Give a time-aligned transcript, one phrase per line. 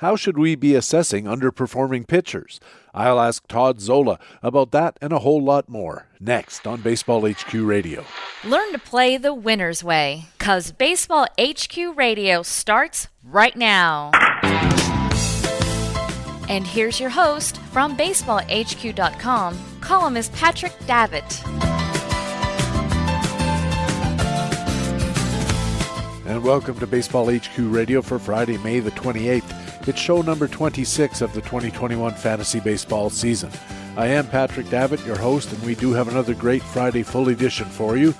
[0.00, 2.60] How should we be assessing underperforming pitchers?
[2.92, 7.54] I'll ask Todd Zola about that and a whole lot more next on Baseball HQ
[7.54, 8.04] Radio.
[8.44, 14.10] Learn to play the winner's way, because Baseball HQ Radio starts right now.
[16.50, 21.75] And here's your host from BaseballHQ.com, columnist Patrick Davitt.
[26.26, 29.86] And welcome to Baseball HQ Radio for Friday, May the 28th.
[29.86, 33.52] It's show number 26 of the 2021 fantasy baseball season.
[33.96, 37.66] I am Patrick Davitt, your host, and we do have another great Friday full edition
[37.66, 38.12] for you.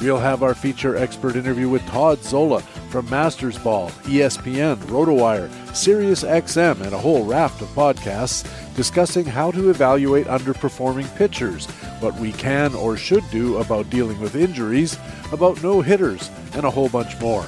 [0.00, 2.60] We'll have our feature expert interview with Todd Zola
[2.90, 8.46] from Masters Ball, ESPN, RotoWire, SiriusXM, and a whole raft of podcasts
[8.76, 11.66] discussing how to evaluate underperforming pitchers,
[12.00, 14.98] what we can or should do about dealing with injuries,
[15.32, 17.46] about no hitters, and a whole bunch more.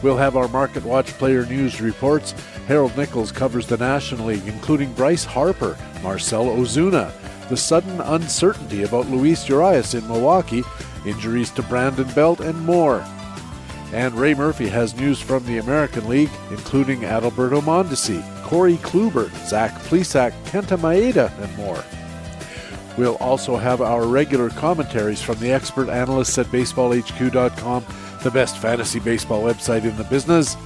[0.00, 2.32] We'll have our Market Watch player news reports.
[2.68, 7.12] Harold Nichols covers the National League, including Bryce Harper, Marcel Ozuna,
[7.48, 10.62] the sudden uncertainty about Luis Urias in Milwaukee,
[11.06, 13.04] injuries to Brandon Belt, and more.
[13.92, 19.72] And Ray Murphy has news from the American League, including Adalberto Mondesi, Corey Kluber, Zach
[19.82, 21.82] Plesac, Kenta Maeda, and more.
[22.96, 27.84] We'll also have our regular commentaries from the expert analysts at BaseballHQ.com,
[28.22, 30.56] the best fantasy baseball website in the business.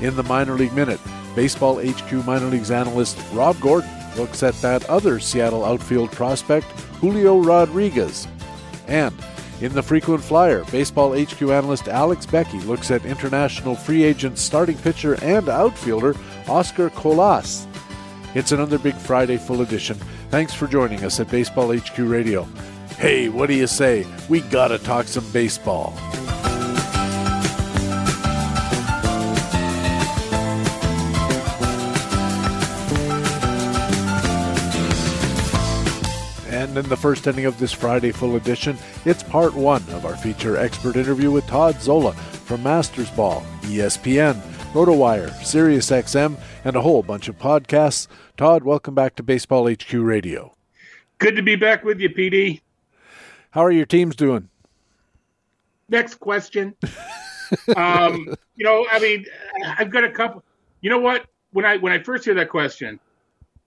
[0.00, 1.00] In the Minor League Minute,
[1.34, 6.66] Baseball HQ minor leagues analyst Rob Gordon looks at that other Seattle outfield prospect,
[7.00, 8.28] Julio Rodriguez.
[8.86, 9.14] And
[9.62, 14.76] in the frequent flyer, Baseball HQ analyst Alex Beckey looks at international free agent starting
[14.76, 16.16] pitcher and outfielder
[16.48, 17.68] Oscar Colas.
[18.34, 19.96] It's another big Friday full edition.
[20.30, 22.42] Thanks for joining us at Baseball HQ Radio.
[22.98, 24.04] Hey, what do you say?
[24.28, 25.94] We gotta talk some baseball.
[36.72, 40.16] And in the first inning of this Friday full edition, it's part one of our
[40.16, 44.40] feature expert interview with Todd Zola from Masters Ball, ESPN,
[44.72, 48.06] RotoWire, SiriusXM, and a whole bunch of podcasts.
[48.38, 50.54] Todd, welcome back to Baseball HQ Radio.
[51.18, 52.62] Good to be back with you, PD.
[53.50, 54.48] How are your teams doing?
[55.90, 56.74] Next question.
[57.76, 59.26] um, you know, I mean,
[59.76, 60.42] I've got a couple.
[60.80, 61.26] You know what?
[61.50, 62.98] When I when I first hear that question,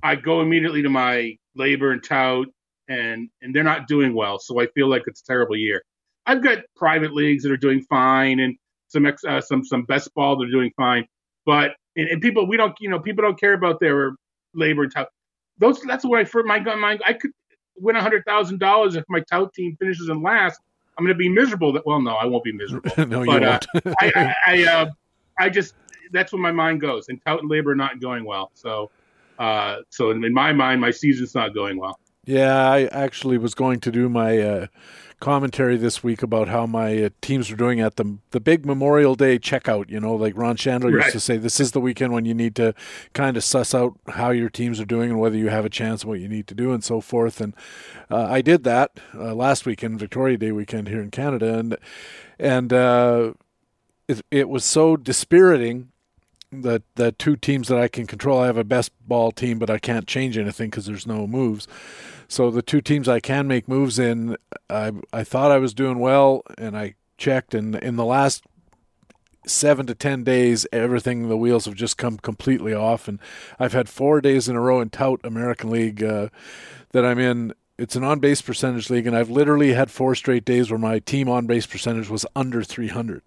[0.01, 2.47] I go immediately to my LABR and tout
[2.87, 4.39] and and they're not doing well.
[4.39, 5.83] So I feel like it's a terrible year.
[6.25, 8.55] I've got private leagues that are doing fine, and
[8.87, 11.05] some ex, uh, some some best ball that are doing fine.
[11.45, 14.11] But and, and, people we don't you know people don't care about their
[14.55, 15.09] LABR and tout.
[15.57, 17.31] Those that's what I for my my I could
[17.77, 20.59] win a hundred thousand dollars if my tout team finishes in last.
[20.97, 21.73] I'm going to be miserable.
[21.73, 22.89] That well, no, I won't be miserable.
[22.97, 23.43] no, but, you won't.
[23.43, 23.59] uh,
[24.01, 24.91] I I, I, uh,
[25.37, 25.75] I just
[26.11, 27.09] that's where my mind goes.
[27.09, 28.51] And tout and LABR are not going well.
[28.53, 28.91] So
[29.39, 31.99] uh, so in, in my mind, my season's not going well.
[32.25, 34.67] Yeah, I actually was going to do my uh,
[35.19, 39.15] commentary this week about how my uh, teams are doing at the the big Memorial
[39.15, 39.89] Day checkout.
[39.89, 41.05] You know, like Ron Shandler right.
[41.05, 42.73] used to say, this is the weekend when you need to
[43.13, 46.01] kind of suss out how your teams are doing and whether you have a chance
[46.01, 47.39] and what you need to do and so forth.
[47.39, 47.55] And
[48.09, 51.77] uh, I did that uh, last weekend, Victoria Day weekend here in Canada, and
[52.39, 53.33] and uh,
[54.07, 55.91] it, it was so dispiriting
[56.51, 58.39] the the two teams that I can control.
[58.39, 61.67] I have a best ball team, but I can't change anything because there's no moves.
[62.27, 64.37] So the two teams I can make moves in,
[64.69, 68.43] I I thought I was doing well, and I checked, and in the last
[69.47, 73.19] seven to ten days, everything the wheels have just come completely off, and
[73.59, 76.29] I've had four days in a row in Tout American League uh,
[76.91, 77.53] that I'm in.
[77.77, 80.99] It's an on base percentage league, and I've literally had four straight days where my
[80.99, 83.21] team on base percentage was under 300.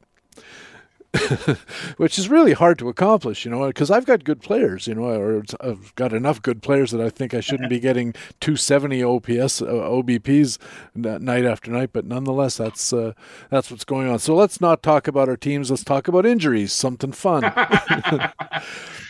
[1.96, 5.04] which is really hard to accomplish, you know, because I've got good players, you know,
[5.04, 9.62] or I've got enough good players that I think I shouldn't be getting 270 OPS
[9.62, 10.58] uh, OBPs
[10.94, 13.12] night after night, but nonetheless, that's uh,
[13.50, 14.18] that's what's going on.
[14.18, 15.70] So let's not talk about our teams.
[15.70, 16.72] Let's talk about injuries.
[16.74, 17.42] Something fun.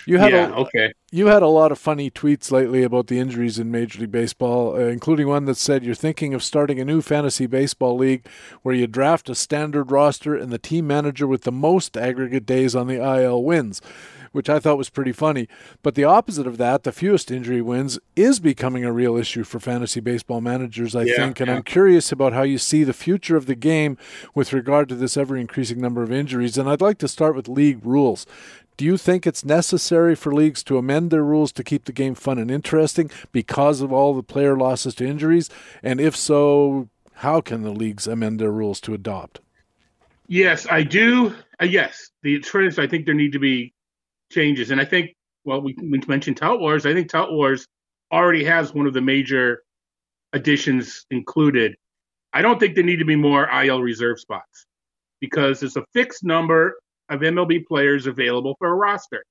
[0.06, 0.92] you had yeah, a, okay.
[1.10, 4.74] You had a lot of funny tweets lately about the injuries in Major League Baseball,
[4.76, 8.26] uh, including one that said you're thinking of starting a new fantasy baseball league
[8.62, 12.44] where you draft a standard roster and the team manager with the most most aggregate
[12.44, 13.80] days on the IL wins,
[14.32, 15.48] which I thought was pretty funny.
[15.82, 19.58] But the opposite of that, the fewest injury wins, is becoming a real issue for
[19.58, 21.40] fantasy baseball managers, I yeah, think.
[21.40, 21.56] And yeah.
[21.56, 23.96] I'm curious about how you see the future of the game
[24.34, 26.58] with regard to this ever increasing number of injuries.
[26.58, 28.26] And I'd like to start with league rules.
[28.76, 32.14] Do you think it's necessary for leagues to amend their rules to keep the game
[32.14, 35.48] fun and interesting because of all the player losses to injuries?
[35.82, 39.40] And if so, how can the leagues amend their rules to adopt?
[40.28, 41.34] Yes, I do.
[41.60, 42.78] Uh, yes, the trends.
[42.78, 43.72] I think there need to be
[44.30, 46.84] changes, and I think well, we, we mentioned Tout Wars.
[46.84, 47.66] I think Tout Wars
[48.12, 49.62] already has one of the major
[50.34, 51.74] additions included.
[52.34, 54.66] I don't think there need to be more IL reserve spots
[55.20, 56.74] because there's a fixed number
[57.08, 59.24] of MLB players available for a roster.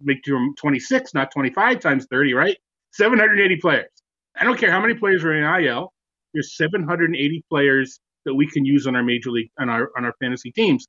[0.00, 2.56] Make you 26, not 25 times 30, right?
[2.92, 3.90] 780 players.
[4.36, 5.92] I don't care how many players are in IL.
[6.34, 10.14] There's 780 players that we can use on our major league on our on our
[10.20, 10.86] fantasy teams.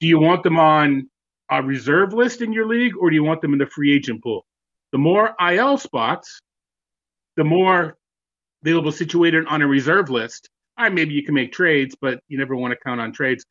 [0.00, 1.08] Do you want them on
[1.50, 4.22] a reserve list in your league, or do you want them in the free agent
[4.22, 4.44] pool?
[4.92, 6.40] The more IL spots,
[7.36, 7.96] the more
[8.62, 10.48] available situated on a reserve list.
[10.76, 13.44] All right, maybe you can make trades, but you never want to count on trades.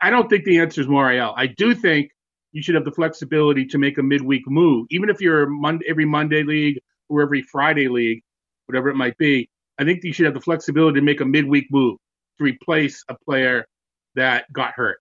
[0.00, 1.34] I don't think the answer is more IL.
[1.36, 2.10] I do think
[2.52, 6.04] you should have the flexibility to make a midweek move, even if you're Monday, every
[6.04, 6.78] Monday league
[7.08, 8.22] or every Friday league,
[8.66, 9.48] whatever it might be.
[9.78, 11.98] I think you should have the flexibility to make a midweek move
[12.38, 13.66] to replace a player
[14.14, 14.98] that got hurt,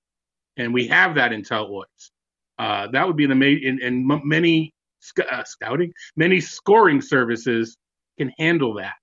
[0.57, 1.87] and we have that in Tout Wars.
[2.59, 7.77] Uh, that would be an amazing, and, and many sc- uh, scouting, many scoring services
[8.17, 8.93] can handle that.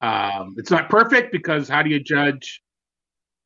[0.00, 2.60] Um, it's not perfect because how do you judge,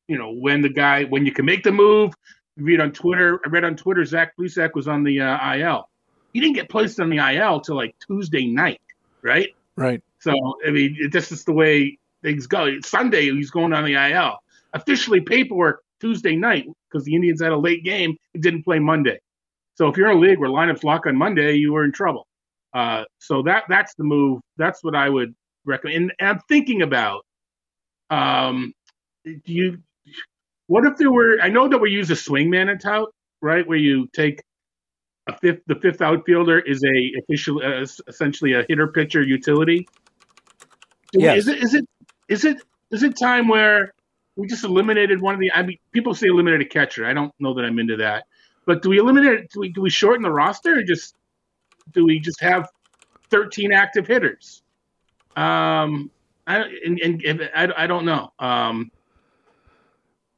[0.08, 2.12] you know, when the guy when you can make the move?
[2.58, 3.40] read on Twitter.
[3.44, 5.88] I read on Twitter Zach Plesac was on the uh, IL.
[6.32, 8.81] He didn't get placed on the IL till like Tuesday night,
[9.22, 9.49] right?
[9.76, 10.02] Right.
[10.20, 10.32] So
[10.66, 12.81] I mean, this is the way things go.
[12.81, 14.38] Sunday he's going on the IL.
[14.75, 18.17] Officially paperwork Tuesday night because the Indians had a late game.
[18.35, 19.19] It didn't play Monday.
[19.75, 22.26] So if you're in a league where lineups lock on Monday, you were in trouble.
[22.75, 24.41] Uh, so that that's the move.
[24.56, 25.35] That's what I would
[25.65, 26.12] recommend.
[26.19, 27.25] And I'm thinking about.
[28.11, 28.73] Um,
[29.25, 29.79] do you?
[30.67, 31.38] What if there were?
[31.41, 33.09] I know that we use a swingman in tout,
[33.41, 33.67] right?
[33.67, 34.43] Where you take
[35.29, 35.61] a fifth.
[35.67, 39.88] The fifth outfielder is a official, uh, essentially a hitter pitcher utility.
[41.12, 41.38] Yes.
[41.38, 41.62] Is it?
[41.62, 41.85] Is it?
[42.28, 42.58] Is it?
[42.90, 43.92] Is it time where
[44.36, 45.52] we just eliminated one of the?
[45.52, 47.06] I mean, people say eliminated a catcher.
[47.06, 48.25] I don't know that I'm into that.
[48.66, 49.50] But do we eliminate?
[49.50, 51.14] Do we do we shorten the roster, or just
[51.92, 52.69] do we just have
[53.30, 54.62] 13 active hitters?
[55.36, 56.10] Um,
[56.46, 58.32] I and, and I, I don't know.
[58.38, 58.90] Um,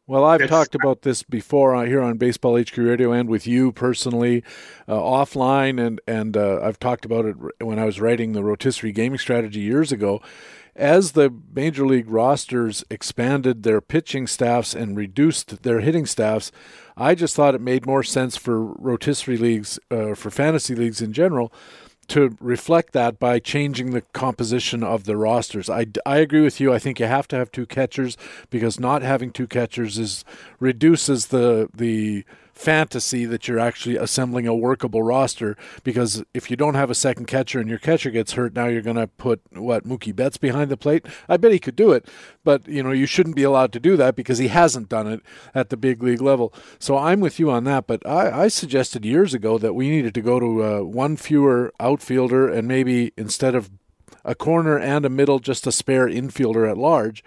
[0.06, 3.70] well, I've talked about this before uh, here on Baseball HQ Radio and with you
[3.70, 4.42] personally,
[4.88, 8.90] uh, offline, and and uh, I've talked about it when I was writing the rotisserie
[8.90, 10.20] gaming strategy years ago
[10.76, 16.52] as the major league rosters expanded their pitching staffs and reduced their hitting staffs,
[16.96, 21.12] I just thought it made more sense for rotisserie leagues, uh, for fantasy leagues in
[21.12, 21.52] general,
[22.08, 25.70] to reflect that by changing the composition of the rosters.
[25.70, 26.72] I, I agree with you.
[26.72, 28.16] I think you have to have two catchers
[28.50, 30.24] because not having two catchers is
[30.58, 32.24] reduces the the
[32.60, 37.24] fantasy that you're actually assembling a workable roster because if you don't have a second
[37.24, 40.70] catcher and your catcher gets hurt, now you're going to put what Mookie Betts behind
[40.70, 41.06] the plate.
[41.26, 42.06] I bet he could do it,
[42.44, 45.22] but you know you shouldn't be allowed to do that because he hasn't done it
[45.54, 46.52] at the big league level.
[46.78, 47.86] So I'm with you on that.
[47.86, 51.72] But I, I suggested years ago that we needed to go to uh, one fewer
[51.80, 53.70] outfielder and maybe instead of
[54.22, 57.24] a corner and a middle, just a spare infielder at large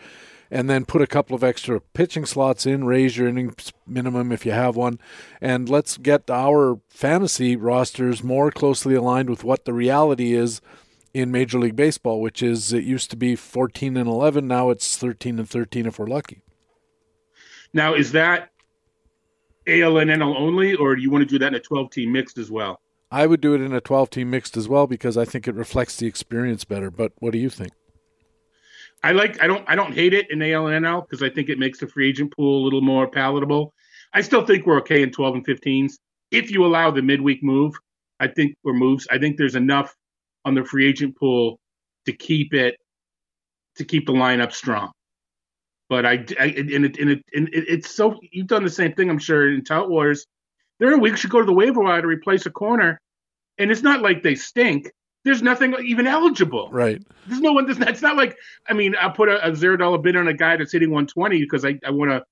[0.53, 4.45] and then put a couple of extra pitching slots in, raise your innings minimum if
[4.45, 4.99] you have one,
[5.41, 10.61] and let's get our fantasy rosters more closely aligned with what the reality is
[11.11, 14.95] in Major League Baseball, which is it used to be 14 and 11, now it's
[14.95, 16.43] 13 and 13 if we're lucky.
[17.73, 18.51] Now, is that
[19.65, 22.11] AL and NL only, or do you want to do that in a 12 team
[22.11, 22.79] mixed as well?
[23.09, 25.55] I would do it in a 12 team mixed as well because I think it
[25.55, 26.91] reflects the experience better.
[26.91, 27.71] But what do you think?
[29.03, 31.49] I like I don't I don't hate it in AL and NL because I think
[31.49, 33.73] it makes the free agent pool a little more palatable.
[34.13, 35.93] I still think we're okay in 12 and 15s
[36.31, 37.75] if you allow the midweek move.
[38.19, 39.07] I think or moves.
[39.11, 39.93] I think there's enough
[40.45, 41.59] on the free agent pool
[42.05, 42.77] to keep it
[43.75, 44.91] to keep the lineup strong.
[45.89, 48.93] But I, I and it, and it, and it, it's so you've done the same
[48.93, 50.25] thing I'm sure in Tout Wars.
[50.79, 52.99] There are weeks you go to the waiver wire to replace a corner,
[53.57, 54.91] and it's not like they stink
[55.23, 56.69] there's nothing even eligible.
[56.71, 57.01] Right.
[57.27, 57.65] There's no one.
[57.65, 58.37] There's not, it's not like
[58.67, 61.39] I mean, I'll put a, a zero dollar bid on a guy that's hitting 120
[61.39, 62.23] because I, I want to.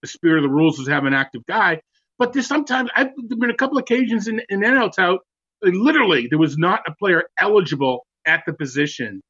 [0.00, 1.80] The spirit of the rules is have an active guy.
[2.18, 5.20] But there's sometimes I've been a couple occasions in in NL tout.
[5.62, 9.20] Literally, there was not a player eligible at the position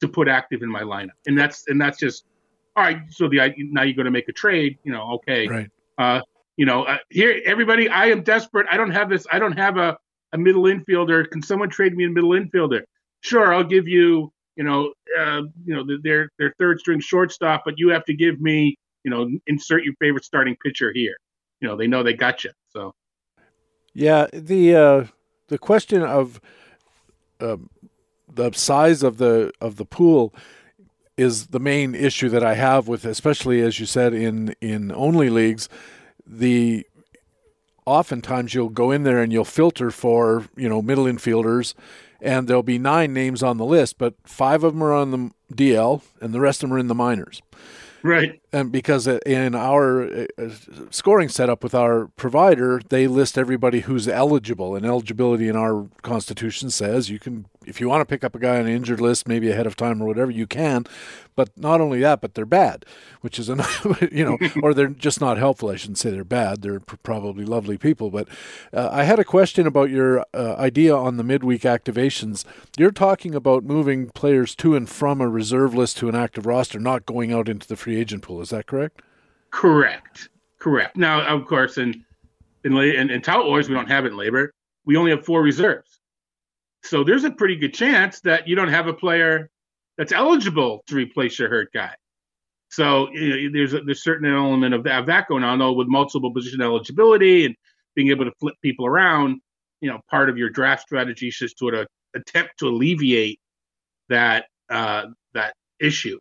[0.00, 2.24] to put active in my lineup, and that's and that's just
[2.76, 2.98] all right.
[3.10, 4.78] So the now you're going to make a trade.
[4.84, 5.48] You know, okay.
[5.48, 5.70] Right.
[5.98, 6.20] Uh,
[6.56, 7.88] you know, uh, here everybody.
[7.88, 8.66] I am desperate.
[8.70, 9.26] I don't have this.
[9.30, 9.98] I don't have a
[10.32, 11.28] a middle infielder.
[11.30, 12.82] Can someone trade me a middle infielder?
[13.20, 17.74] Sure, I'll give you, you know, uh, you know, their their third string shortstop, but
[17.78, 21.16] you have to give me, you know, insert your favorite starting pitcher here.
[21.60, 22.50] You know, they know they got you.
[22.68, 22.94] So,
[23.94, 25.04] yeah, the uh,
[25.48, 26.40] the question of
[27.40, 27.56] uh,
[28.32, 30.34] the size of the of the pool
[31.16, 35.30] is the main issue that I have with, especially as you said in in only
[35.30, 35.68] leagues,
[36.26, 36.86] the
[37.86, 41.74] oftentimes you'll go in there and you'll filter for you know middle infielders,
[42.20, 45.30] and there'll be nine names on the list, but five of them are on the
[45.54, 47.40] DL, and the rest of them are in the minors.
[48.02, 48.40] Right.
[48.56, 50.48] And because in our uh,
[50.88, 56.70] scoring setup with our provider, they list everybody who's eligible, and eligibility in our constitution
[56.70, 59.28] says you can if you want to pick up a guy on an injured list,
[59.28, 60.84] maybe ahead of time or whatever, you can.
[61.34, 62.86] But not only that, but they're bad,
[63.20, 63.60] which is, an,
[64.10, 65.68] you know, or they're just not helpful.
[65.68, 66.62] I shouldn't say they're bad.
[66.62, 68.10] They're probably lovely people.
[68.10, 68.28] But
[68.72, 72.44] uh, I had a question about your uh, idea on the midweek activations.
[72.78, 76.78] You're talking about moving players to and from a reserve list to an active roster,
[76.78, 78.40] not going out into the free agent pool.
[78.46, 79.02] Is that correct?
[79.50, 80.28] Correct.
[80.60, 80.96] Correct.
[80.96, 82.04] Now, of course, in
[82.62, 84.50] in in, in tout wars, we don't have it in LABR.
[84.84, 85.98] We only have four reserves.
[86.84, 89.50] So there's a pretty good chance that you don't have a player
[89.98, 91.96] that's eligible to replace your hurt guy.
[92.68, 95.72] So you know, there's a there's certain element of that, of that going on though
[95.72, 97.56] with multiple position eligibility and
[97.96, 99.40] being able to flip people around.
[99.80, 101.84] You know, part of your draft strategy is just to
[102.14, 103.40] attempt to alleviate
[104.08, 106.20] that uh, that issue.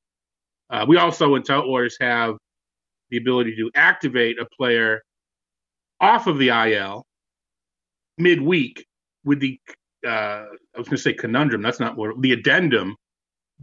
[0.70, 2.36] Uh, we also in Tout Wars have
[3.10, 5.02] the ability to activate a player
[6.00, 7.06] off of the IL
[8.18, 8.86] midweek
[9.24, 9.60] with the
[10.06, 10.46] uh,
[10.76, 11.62] I was going to say conundrum.
[11.62, 12.96] That's not what the addendum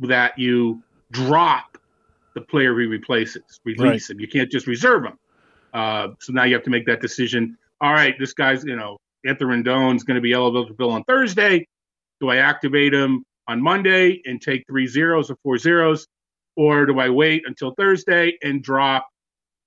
[0.01, 0.83] that you
[1.13, 1.79] drop
[2.35, 4.17] the player he replaces, release right.
[4.17, 4.21] him.
[4.21, 5.19] You can't just reserve him.
[5.73, 7.57] Uh, so now you have to make that decision.
[7.81, 11.67] All right, this guy's you know Anthony Rendon's going to be eligible on Thursday.
[12.21, 16.07] Do I activate him on Monday and take three zeros or four zeros,
[16.57, 19.09] or do I wait until Thursday and drop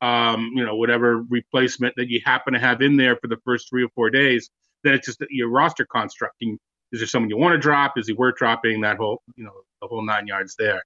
[0.01, 3.69] um, you know whatever replacement that you happen to have in there for the first
[3.69, 4.49] three or four days?
[4.85, 6.57] then it's just your roster constructing.
[6.91, 7.97] Is there someone you want to drop?
[7.97, 8.81] Is he worth dropping?
[8.81, 9.51] That whole, you know,
[9.81, 10.81] the whole nine yards there.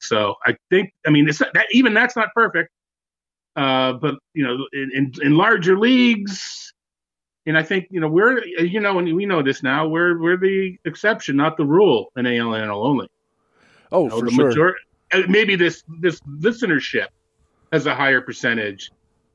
[0.00, 2.70] So I think, I mean, it's not, that even that's not perfect.
[3.54, 6.72] Uh, but you know, in, in, in larger leagues,
[7.44, 10.38] and I think you know we're you know and we know this now we're we're
[10.38, 13.08] the exception, not the rule in ALNL only.
[13.90, 14.48] Oh, you know, for sure.
[14.48, 14.80] Majority,
[15.28, 17.08] maybe this this listenership
[17.72, 18.90] has a higher percentage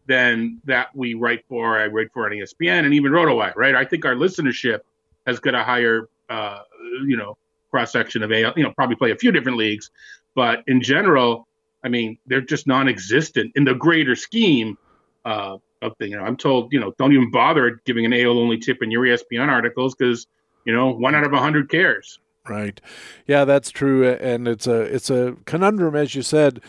[0.07, 1.77] than that we write for.
[1.77, 3.75] I write for on ESPN and even RotoWire, right?
[3.75, 4.79] I think our listenership
[5.25, 6.61] has got a higher, uh,
[7.05, 7.37] you know,
[7.71, 8.53] cross section of AL.
[8.55, 9.91] You know, probably play a few different leagues,
[10.35, 11.47] but in general,
[11.83, 14.77] I mean, they're just non-existent in the greater scheme
[15.25, 16.11] uh, of things.
[16.11, 18.91] You know, I'm told, you know, don't even bother giving an AL only tip in
[18.91, 20.27] your ESPN articles because
[20.65, 22.19] you know one out of a hundred cares.
[22.49, 22.79] Right.
[23.25, 26.61] Yeah, that's true, and it's a it's a conundrum, as you said,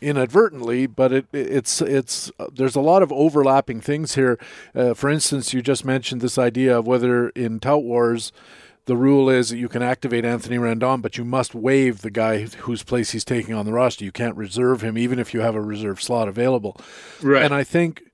[0.00, 0.86] inadvertently.
[0.86, 4.38] But it it's it's there's a lot of overlapping things here.
[4.74, 8.32] Uh, for instance, you just mentioned this idea of whether in Tout Wars
[8.84, 12.46] the rule is that you can activate Anthony Rendon, but you must waive the guy
[12.46, 14.04] whose place he's taking on the roster.
[14.04, 16.74] You can't reserve him, even if you have a reserve slot available.
[17.20, 17.42] Right.
[17.42, 18.04] And I think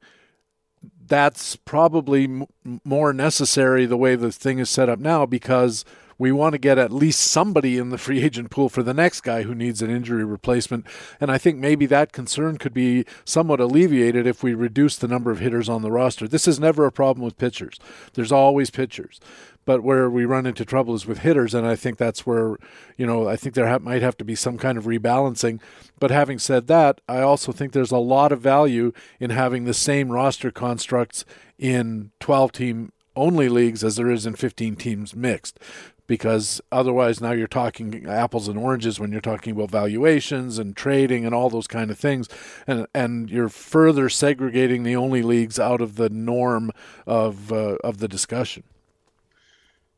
[1.06, 2.46] that's probably m-
[2.84, 5.84] more necessary the way the thing is set up now because–
[6.18, 9.22] we want to get at least somebody in the free agent pool for the next
[9.22, 10.86] guy who needs an injury replacement.
[11.20, 15.30] And I think maybe that concern could be somewhat alleviated if we reduce the number
[15.30, 16.28] of hitters on the roster.
[16.28, 17.78] This is never a problem with pitchers,
[18.14, 19.20] there's always pitchers.
[19.66, 22.58] But where we run into trouble is with hitters, and I think that's where,
[22.98, 25.58] you know, I think there ha- might have to be some kind of rebalancing.
[25.98, 29.72] But having said that, I also think there's a lot of value in having the
[29.72, 31.24] same roster constructs
[31.58, 35.58] in 12 team only leagues as there is in 15 teams mixed
[36.06, 41.24] because otherwise now you're talking apples and oranges when you're talking about valuations and trading
[41.24, 42.28] and all those kind of things.
[42.66, 46.70] And and you're further segregating the only leagues out of the norm
[47.06, 48.64] of uh, of the discussion.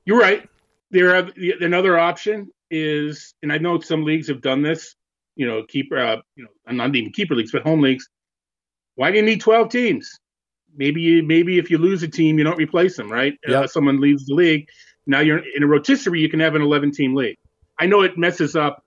[0.05, 0.49] You're right.
[0.91, 1.29] There are,
[1.61, 4.97] another option is and i know some leagues have done this
[5.37, 8.09] you know keeper uh, you know not even keeper leagues but home leagues.
[8.95, 10.11] Why do you need 12 teams?
[10.77, 13.35] Maybe maybe if you lose a team you don't replace them right?
[13.47, 13.65] Yep.
[13.65, 14.69] uh, someone leaves the league
[15.07, 17.39] now you're in a rotisserie, you can have an 11 team league.
[17.79, 18.83] I know it messes up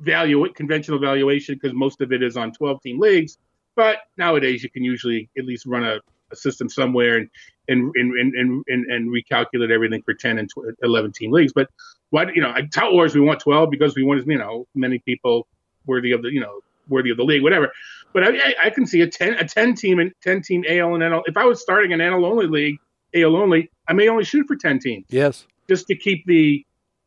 [0.00, 3.38] value conventional valuation because most of it is on 12 team leagues,
[3.74, 6.00] but nowadays you can usually at least run a,
[6.32, 7.30] a system somewhere and
[7.68, 10.50] and, and and, and and recalculate everything for 10 and
[10.82, 11.52] 11 team leagues.
[11.52, 11.68] But
[12.10, 15.46] what you know, Tout Wars we want 12 because we want you know many people
[15.86, 17.72] worthy of the you know worthy of the league, whatever.
[18.12, 21.02] But I, I can see a 10 a 10 team and 10 team AL and
[21.02, 21.22] NL.
[21.26, 22.78] If I was starting an NL only league,
[23.16, 25.06] AL only, I may only shoot for 10 teams.
[25.08, 25.46] Yes.
[25.68, 26.64] Just to keep the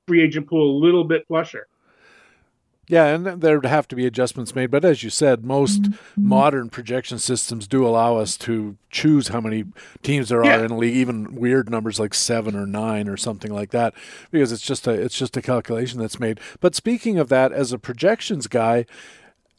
[0.07, 1.67] free agent pool a little bit flusher.
[2.89, 4.71] Yeah, and there'd have to be adjustments made.
[4.71, 6.27] But as you said, most mm-hmm.
[6.27, 9.65] modern projection systems do allow us to choose how many
[10.01, 10.57] teams there yeah.
[10.57, 13.93] are in a league, even weird numbers like seven or nine or something like that,
[14.31, 16.39] because it's just a it's just a calculation that's made.
[16.61, 18.87] But speaking of that, as a projections guy,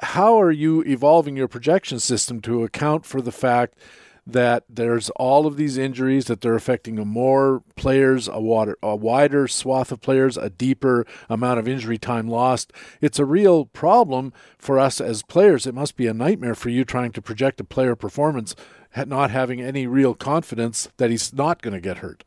[0.00, 3.78] how are you evolving your projection system to account for the fact
[4.26, 8.94] that there's all of these injuries that they're affecting a more players, a, water, a
[8.94, 12.72] wider swath of players, a deeper amount of injury time lost.
[13.00, 15.66] It's a real problem for us as players.
[15.66, 18.54] It must be a nightmare for you trying to project a player performance,
[18.94, 22.24] not having any real confidence that he's not going to get hurt.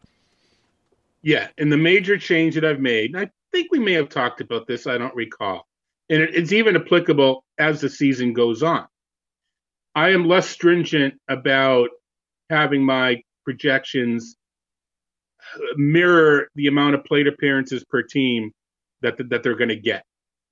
[1.21, 4.67] Yeah, and the major change that I've made, I think we may have talked about
[4.67, 5.67] this, I don't recall.
[6.09, 8.87] And it's even applicable as the season goes on.
[9.95, 11.89] I am less stringent about
[12.49, 14.35] having my projections
[15.75, 18.51] mirror the amount of plate appearances per team
[19.01, 20.03] that that they're going to get.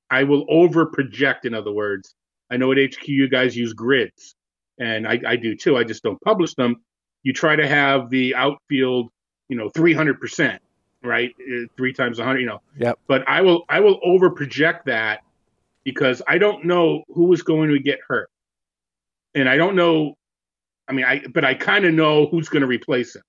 [0.09, 2.13] I will over project, in other words.
[2.51, 4.35] I know at HQ you guys use grids,
[4.77, 5.77] and I, I do too.
[5.77, 6.83] I just don't publish them.
[7.23, 9.09] You try to have the outfield,
[9.47, 10.61] you know, 300 percent,
[11.01, 11.33] right?
[11.39, 12.61] Uh, three times a 100, you know.
[12.77, 12.99] Yep.
[13.07, 15.21] But I will I will over project that
[15.83, 18.29] because I don't know who is going to get hurt
[19.35, 20.15] and I don't know.
[20.87, 23.23] I mean, I but I kind of know who's going to replace him.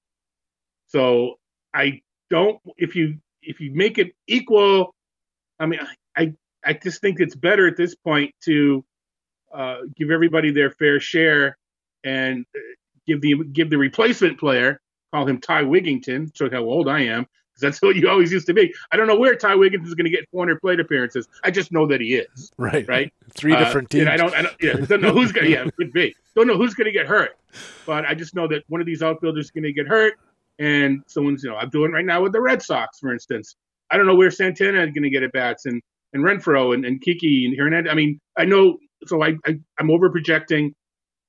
[0.89, 1.35] So
[1.75, 2.59] I don't.
[2.77, 4.95] If you if you make it equal,
[5.59, 5.81] I mean,
[6.17, 8.85] I I just think it's better at this point to
[9.55, 11.57] uh, give everybody their fair share
[12.05, 12.61] and uh,
[13.07, 14.81] give the give the replacement player
[15.13, 17.27] call him Ty Wigginton, show how old I am,
[17.63, 18.75] that's what you always used to be.
[18.93, 21.29] I don't know where Ty Wigginton is going to get 400 plate appearances.
[21.43, 22.53] I just know that he is.
[22.59, 22.87] Right.
[22.87, 23.13] Right.
[23.35, 24.09] Three different uh, teams.
[24.09, 24.35] I don't.
[24.35, 24.55] I don't.
[24.61, 24.75] Yeah.
[24.75, 25.47] Don't know who's going.
[25.47, 25.71] to Yeah.
[25.77, 26.15] Could be.
[26.37, 27.39] Don't know who's going to get hurt.
[27.87, 30.15] But I just know that one of these outfielders is going to get hurt,
[30.59, 31.43] and someone's.
[31.43, 33.57] You know, I'm doing right now with the Red Sox, for instance.
[33.91, 36.85] I don't know where Santana is going to get at bats, and and Renfroe and,
[36.85, 37.91] and Kiki and Hernandez.
[37.91, 38.79] I mean, I know.
[39.07, 40.75] So I, I I'm over projecting,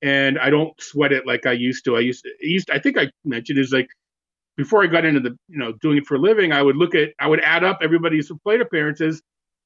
[0.02, 1.96] and I don't sweat it like I used to.
[1.96, 2.30] I used to.
[2.30, 2.66] I used.
[2.68, 3.88] To, I think I mentioned is like
[4.56, 6.94] before I got into the you know doing it for a living, I would look
[6.94, 9.22] at I would add up everybody's plate appearances,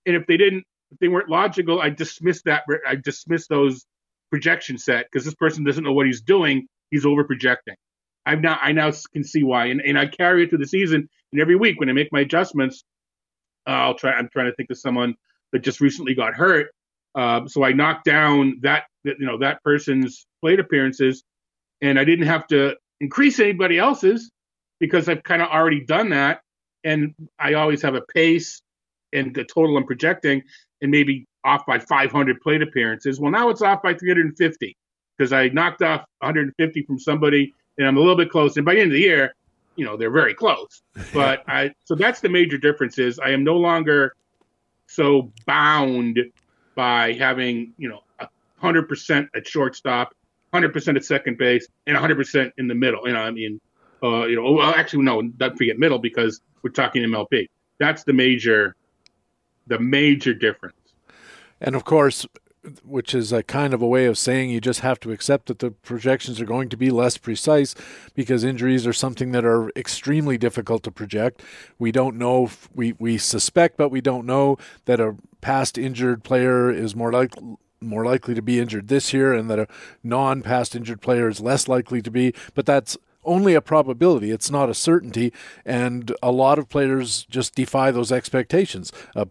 [0.07, 3.85] and if they didn't if they weren't logical, I dismiss that I dismiss those
[4.31, 6.67] projection set because this person doesn't know what he's doing.
[6.91, 7.77] He's over projecting.
[8.25, 11.09] I'm now I now can see why, and, and I carry it through the season.
[11.33, 12.85] And every week when I make my adjustments,
[13.67, 14.13] uh, I'll try.
[14.13, 15.15] I'm trying to think of someone
[15.53, 16.71] that just recently got hurt.
[17.15, 21.23] Um, so I knocked down that you know that person's plate appearances,
[21.83, 24.31] and I didn't have to increase anybody else's
[24.79, 26.41] because I've kind of already done that.
[26.85, 28.63] And I always have a pace
[29.13, 30.43] and the total I'm projecting
[30.81, 33.21] and maybe off by 500 plate appearances.
[33.21, 34.77] Well, now it's off by 350
[35.17, 38.57] because I knocked off 150 from somebody and I'm a little bit close.
[38.57, 39.35] And by the end of the year,
[39.77, 40.83] you know, they're very close.
[41.15, 44.15] But I, so that's the major difference is I am no longer
[44.87, 46.19] so bound
[46.75, 48.01] by having, you know,
[48.63, 50.15] 100% at shortstop,
[50.53, 53.07] 100% at second base, and 100% in the middle.
[53.07, 53.61] You know, I mean,
[54.03, 57.49] uh, you know, well, actually, no, don't forget middle because we're talking MLB.
[57.79, 58.77] That's the major,
[59.67, 60.77] the major difference.
[61.61, 62.27] And of course,
[62.85, 65.61] which is a kind of a way of saying you just have to accept that
[65.61, 67.75] the projections are going to be less precise
[68.15, 71.43] because injuries are something that are extremely difficult to project.
[71.79, 76.71] We don't know, we, we suspect, but we don't know that a past injured player
[76.71, 77.35] is more like
[77.81, 79.69] more likely to be injured this year and that a
[80.03, 82.35] non past injured player is less likely to be.
[82.55, 84.31] But that's only a probability.
[84.31, 85.33] It's not a certainty.
[85.65, 88.93] And a lot of players just defy those expectations.
[89.15, 89.29] A,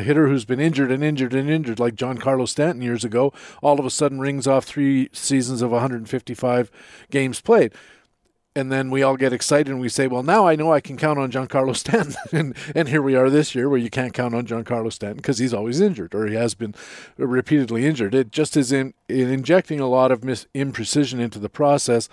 [0.00, 3.86] hitter who's been injured and injured and injured, like Giancarlo Stanton years ago, all of
[3.86, 6.70] a sudden rings off three seasons of 155
[7.10, 7.72] games played
[8.58, 10.96] and then we all get excited and we say, "Well, now I know I can
[10.96, 14.34] count on Giancarlo Stanton." and and here we are this year, where you can't count
[14.34, 16.74] on Giancarlo Stanton because he's always injured or he has been
[17.16, 18.16] repeatedly injured.
[18.16, 22.08] It just is in, in injecting a lot of mis- imprecision into the process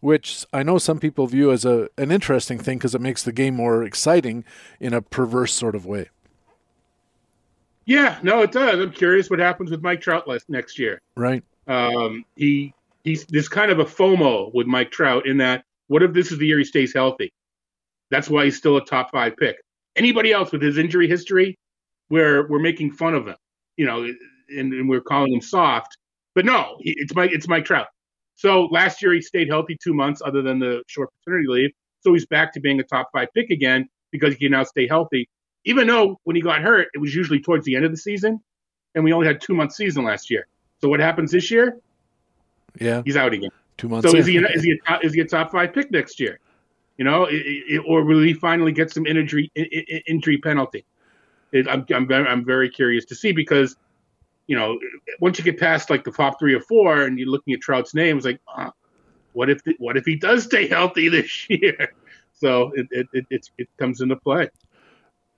[0.00, 3.32] which I know some people view as a an interesting thing because it makes the
[3.32, 4.44] game more exciting
[4.80, 6.10] in a perverse sort of way.
[7.86, 8.78] Yeah, no, it does.
[8.78, 11.00] I'm curious what happens with Mike Trout next year.
[11.16, 11.42] Right.
[11.66, 16.12] Um, he he's there's kind of a FOMO with Mike Trout in that what if
[16.12, 17.32] this is the year he stays healthy?
[18.10, 19.56] That's why he's still a top five pick.
[19.96, 21.58] Anybody else with his injury history,
[22.08, 23.36] where we're making fun of him,
[23.76, 25.96] you know, and, and we're calling him soft.
[26.34, 27.32] But no, it's Mike.
[27.32, 27.88] It's Mike Trout.
[28.38, 31.70] So last year he stayed healthy two months, other than the short paternity leave.
[32.02, 34.86] So he's back to being a top five pick again because he can now stay
[34.86, 35.28] healthy.
[35.64, 38.40] Even though when he got hurt, it was usually towards the end of the season,
[38.94, 40.46] and we only had two month season last year.
[40.80, 41.78] So what happens this year?
[42.80, 43.50] Yeah, he's out again.
[43.76, 44.08] Two months.
[44.08, 46.38] So is he is he a, is he a top five pick next year?
[46.96, 49.50] You know, it, it, or will he finally get some injury
[50.06, 50.84] injury penalty?
[51.50, 53.74] It, I'm I'm I'm very curious to see because
[54.48, 54.78] you know,
[55.20, 57.94] once you get past like the top three or four, and you're looking at Trout's
[57.94, 58.40] name, it's like,
[59.34, 61.92] what if the, what if he does stay healthy this year?
[62.32, 64.48] So it it it, it comes into play.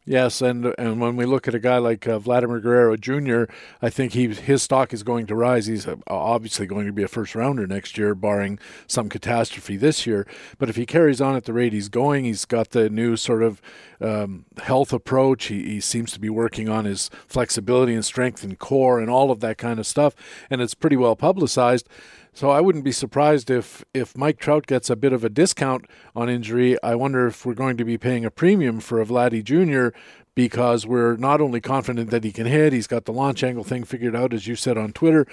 [0.06, 3.44] Yes, and and when we look at a guy like uh, Vladimir Guerrero Jr.,
[3.82, 5.66] I think he his stock is going to rise.
[5.66, 10.06] He's uh, obviously going to be a first rounder next year, barring some catastrophe this
[10.06, 10.26] year.
[10.58, 13.42] But if he carries on at the rate he's going, he's got the new sort
[13.42, 13.60] of
[14.00, 15.46] um, health approach.
[15.46, 19.30] He, he seems to be working on his flexibility and strength and core and all
[19.30, 20.14] of that kind of stuff,
[20.48, 21.86] and it's pretty well publicized.
[22.32, 25.86] So I wouldn't be surprised if if Mike Trout gets a bit of a discount
[26.14, 26.80] on injury.
[26.82, 29.96] I wonder if we're going to be paying a premium for a Vladdy Jr.
[30.34, 33.84] because we're not only confident that he can hit, he's got the launch angle thing
[33.84, 35.26] figured out, as you said on Twitter,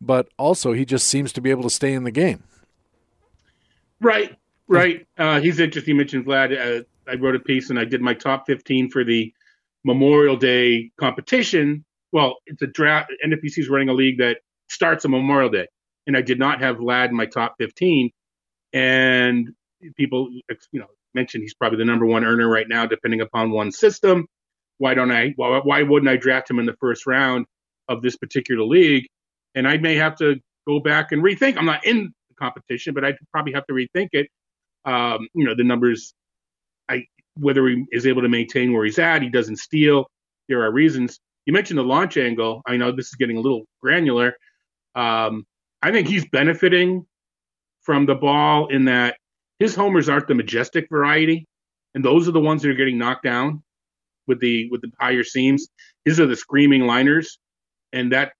[0.00, 2.44] but also he just seems to be able to stay in the game.
[4.00, 4.36] Right,
[4.68, 5.06] right.
[5.18, 5.92] Uh, he's interesting.
[5.92, 6.80] You mentioned Vlad.
[6.80, 9.32] Uh, I wrote a piece and I did my top 15 for the
[9.84, 11.84] Memorial Day competition.
[12.12, 13.12] Well, it's a draft.
[13.26, 14.38] NFBC is running a league that
[14.68, 15.66] starts on Memorial Day
[16.06, 18.10] and I did not have Vlad in my top 15.
[18.72, 19.50] And
[19.96, 20.30] people,
[20.72, 24.26] you know, mentioned he's probably the number one earner right now, depending upon one system.
[24.78, 25.32] Why don't I?
[25.36, 27.46] Why, why wouldn't I draft him in the first round
[27.88, 29.06] of this particular league?
[29.54, 31.56] And I may have to go back and rethink.
[31.56, 34.28] I'm not in the competition, but I probably have to rethink it.
[34.84, 36.12] Um, you know, the numbers,
[36.88, 40.10] I whether he is able to maintain where he's at, he doesn't steal.
[40.48, 41.18] There are reasons.
[41.46, 42.62] You mentioned the launch angle.
[42.66, 44.36] I know this is getting a little granular.
[44.94, 45.44] Um,
[45.84, 47.06] I think he's benefiting
[47.82, 49.18] from the ball in that
[49.58, 51.46] his homers aren't the majestic variety,
[51.94, 53.62] and those are the ones that are getting knocked down
[54.26, 55.68] with the with the higher seams.
[56.06, 57.38] His are the screaming liners,
[57.92, 58.32] and that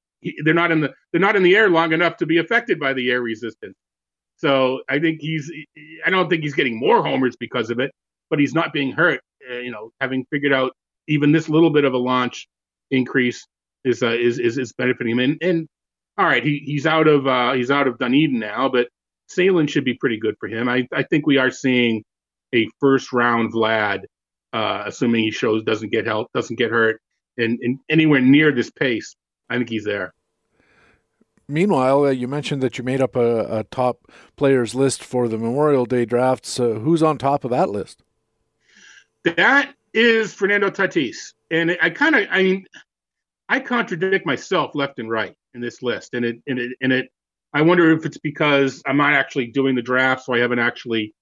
[0.43, 2.95] they're not in the they're not in the air long enough to be affected by
[2.95, 3.77] the air resistance.
[4.37, 5.53] So I think he's
[6.07, 7.93] I don't think he's getting more homers because of it,
[8.31, 9.21] but he's not being hurt.
[9.51, 10.73] Uh, you know, having figured out
[11.09, 12.49] even this little bit of a launch
[12.91, 13.47] increase
[13.85, 15.19] is uh, is, is is benefiting him.
[15.19, 15.69] And and
[16.17, 18.89] all right, he, he's out of uh, he's out of Dunedin now, but
[19.29, 20.69] Sahlen should be pretty good for him.
[20.69, 22.05] I, I think we are seeing
[22.55, 24.05] a first round Vlad,
[24.53, 27.01] uh, assuming he shows doesn't get help, doesn't get hurt,
[27.37, 29.17] and, and anywhere near this pace.
[29.51, 30.15] I think he's there.
[31.49, 35.37] Meanwhile, uh, you mentioned that you made up a, a, top players list for the
[35.37, 36.47] Memorial Day draft.
[36.47, 38.03] So who's on top of that list?
[39.25, 42.67] That is Fernando Tatis, and I kind of I mean
[43.49, 47.09] I contradict myself left and right in this list, and it and it and it.
[47.53, 51.15] I wonder if it's because I'm not actually doing the draft, so I haven't actually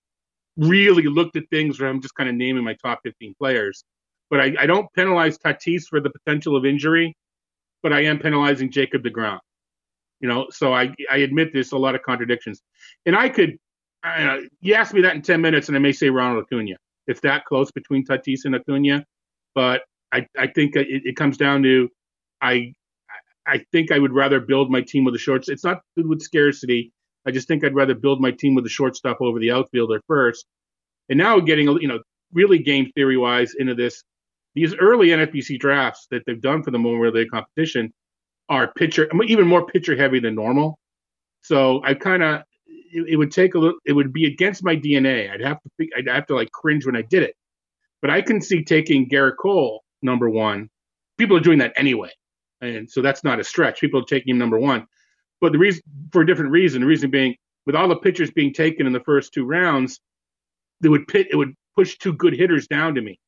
[0.57, 3.85] really looked at things, or I'm just kind of naming my top 15 players.
[4.31, 7.15] But I, I don't penalize Tatis for the potential of injury,
[7.83, 9.39] but I am penalizing Jacob Degrom.
[10.21, 12.63] You know, so I I admit there's a lot of contradictions,
[13.07, 13.59] and I could.
[14.61, 16.75] You ask me that in 10 minutes, and I may say Ronald Acuna.
[17.07, 19.05] It's that close between Tatis and Acuna,
[19.55, 21.89] but I I think it, it comes down to
[22.41, 22.73] I
[23.47, 25.49] I think I would rather build my team with the shorts.
[25.49, 26.93] It's not good with scarcity.
[27.27, 30.47] I just think I'd rather build my team with the shortstop over the outfielder first.
[31.09, 32.01] And now getting you know
[32.33, 34.03] really game theory wise into this,
[34.55, 37.93] these early NFBC drafts that they've done for the Memorial Day competition
[38.49, 40.79] are pitcher even more pitcher heavy than normal.
[41.43, 43.79] So I kind of it, it, would take a little.
[43.85, 45.31] It would be against my DNA.
[45.31, 47.35] I'd have to I'd have to like cringe when I did it.
[48.01, 50.69] But I can see taking Gerrit Cole number one.
[51.19, 52.11] People are doing that anyway
[52.63, 53.81] and so that's not a stretch.
[53.81, 54.87] People taking him number one,
[55.41, 56.81] but the reason for a different reason.
[56.81, 60.01] The reason being, with all the pitchers being taken in the first two rounds,
[60.81, 63.19] they would pit it would push two good hitters down to me,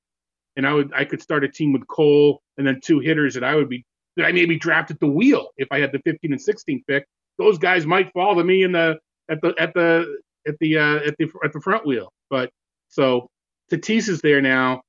[0.56, 3.44] and I would I could start a team with Cole and then two hitters that
[3.44, 3.84] I would be
[4.16, 7.06] that I maybe drafted the wheel if I had the 15 and 16 pick.
[7.36, 10.96] Those guys might fall to me in the at the at the at the uh,
[10.96, 12.12] at the at the front wheel.
[12.30, 12.50] But
[12.88, 13.28] so
[13.70, 14.82] Tatis is there now.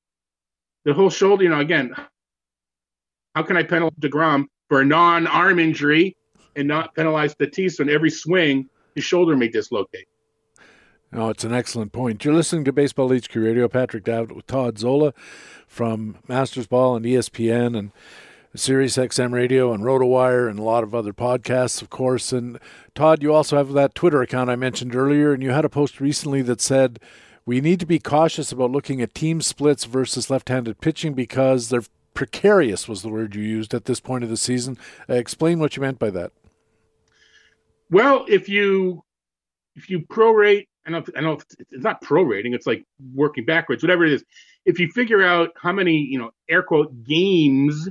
[0.84, 1.96] The whole shoulder, you know, again,
[3.36, 6.16] how can I penalize DeGrom for a non-arm injury
[6.56, 10.08] and not penalize Tatis on every swing his shoulder may dislocate?
[11.12, 12.24] No, it's an excellent point.
[12.24, 13.68] You're listening to Baseball HQ Radio.
[13.68, 15.14] Patrick Davitt with Todd Zola
[15.68, 17.92] from Masters Ball and ESPN and
[18.56, 22.32] Sirius XM Radio and RotoWire and a lot of other podcasts, of course.
[22.32, 22.58] And
[22.96, 26.00] Todd, you also have that Twitter account I mentioned earlier, and you had a post
[26.00, 27.00] recently that said
[27.46, 31.84] we need to be cautious about looking at team splits versus left-handed pitching because they're
[32.16, 34.78] precarious was the word you used at this point of the season.
[35.08, 36.32] Uh, explain what you meant by that.
[37.92, 39.04] Well, if you
[39.76, 44.06] if you prorate, I know I know it's not prorating; it's like working backwards, whatever
[44.06, 44.24] it is.
[44.66, 47.88] If you figure out how many you know air quote games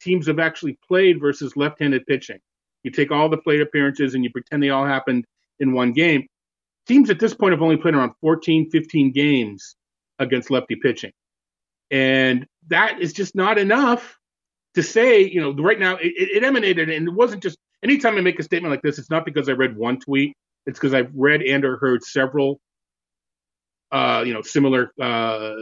[0.00, 2.38] teams have actually played versus left-handed pitching,
[2.84, 5.24] you take all the plate appearances and you pretend they all happened
[5.58, 6.26] in one game.
[6.86, 9.74] Teams at this point have only played around 14, 15 games
[10.20, 11.12] against lefty pitching.
[11.90, 14.18] And that is just not enough
[14.74, 18.20] to say, you know, right now it, it emanated and it wasn't just anytime I
[18.20, 20.34] make a statement like this, it's not because I read one tweet.
[20.66, 22.60] It's because I've read and or heard several
[23.90, 25.54] uh, you know, similar uh,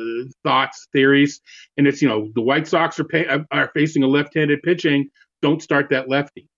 [0.42, 1.40] thoughts, theories,
[1.76, 5.10] and it's you know the White Sox are pay, are facing a left-handed pitching.
[5.42, 6.48] Don't start that lefty.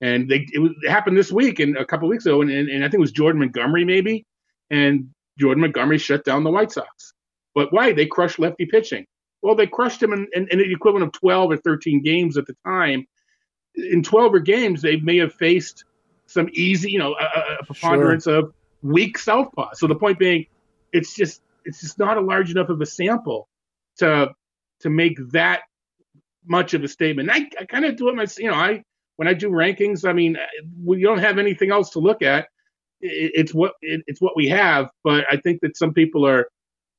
[0.00, 2.68] And they it, was, it happened this week and a couple weeks ago, and, and,
[2.68, 4.24] and I think it was Jordan Montgomery maybe,
[4.70, 7.12] and Jordan Montgomery shut down the White Sox.
[7.54, 7.92] But why?
[7.92, 9.04] They crushed lefty pitching.
[9.48, 12.44] Well, they crushed him in, in, in the equivalent of 12 or 13 games at
[12.46, 13.06] the time.
[13.74, 15.86] In 12 or games, they may have faced
[16.26, 18.34] some easy, you know, a, a preponderance sure.
[18.34, 19.70] of weak southpaw.
[19.72, 20.44] So the point being,
[20.92, 23.48] it's just it's just not a large enough of a sample
[24.00, 24.34] to
[24.80, 25.62] to make that
[26.44, 27.30] much of a statement.
[27.30, 28.40] I, I kind of do it myself.
[28.40, 28.82] You know, I
[29.16, 30.36] when I do rankings, I mean,
[30.84, 32.48] we don't have anything else to look at.
[33.00, 34.90] It, it's what it, it's what we have.
[35.04, 36.50] But I think that some people are,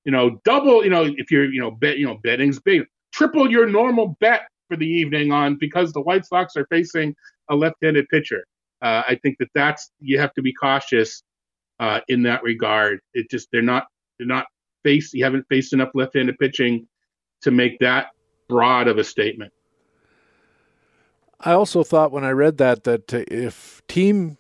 [0.06, 0.84] you know, double.
[0.84, 2.84] You know, if you're you know bet you know betting's big,
[3.14, 7.16] triple your normal bet for the evening on because the White Sox are facing
[7.50, 8.46] a left-handed pitcher.
[8.82, 11.24] Uh, I think that that's you have to be cautious
[11.80, 13.00] uh, in that regard.
[13.14, 14.46] It just they're not they're not
[14.84, 15.14] faced.
[15.14, 16.88] You haven't faced enough left-handed pitching
[17.42, 18.08] to make that
[18.48, 19.52] broad of a statement.
[21.42, 24.38] I also thought when I read that that if team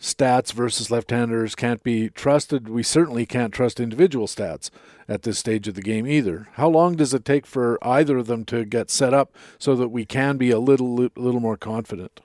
[0.00, 4.70] stats versus left-handers can't be trusted, we certainly can't trust individual stats
[5.06, 6.48] at this stage of the game either.
[6.54, 9.88] How long does it take for either of them to get set up so that
[9.88, 12.20] we can be a little little more confident?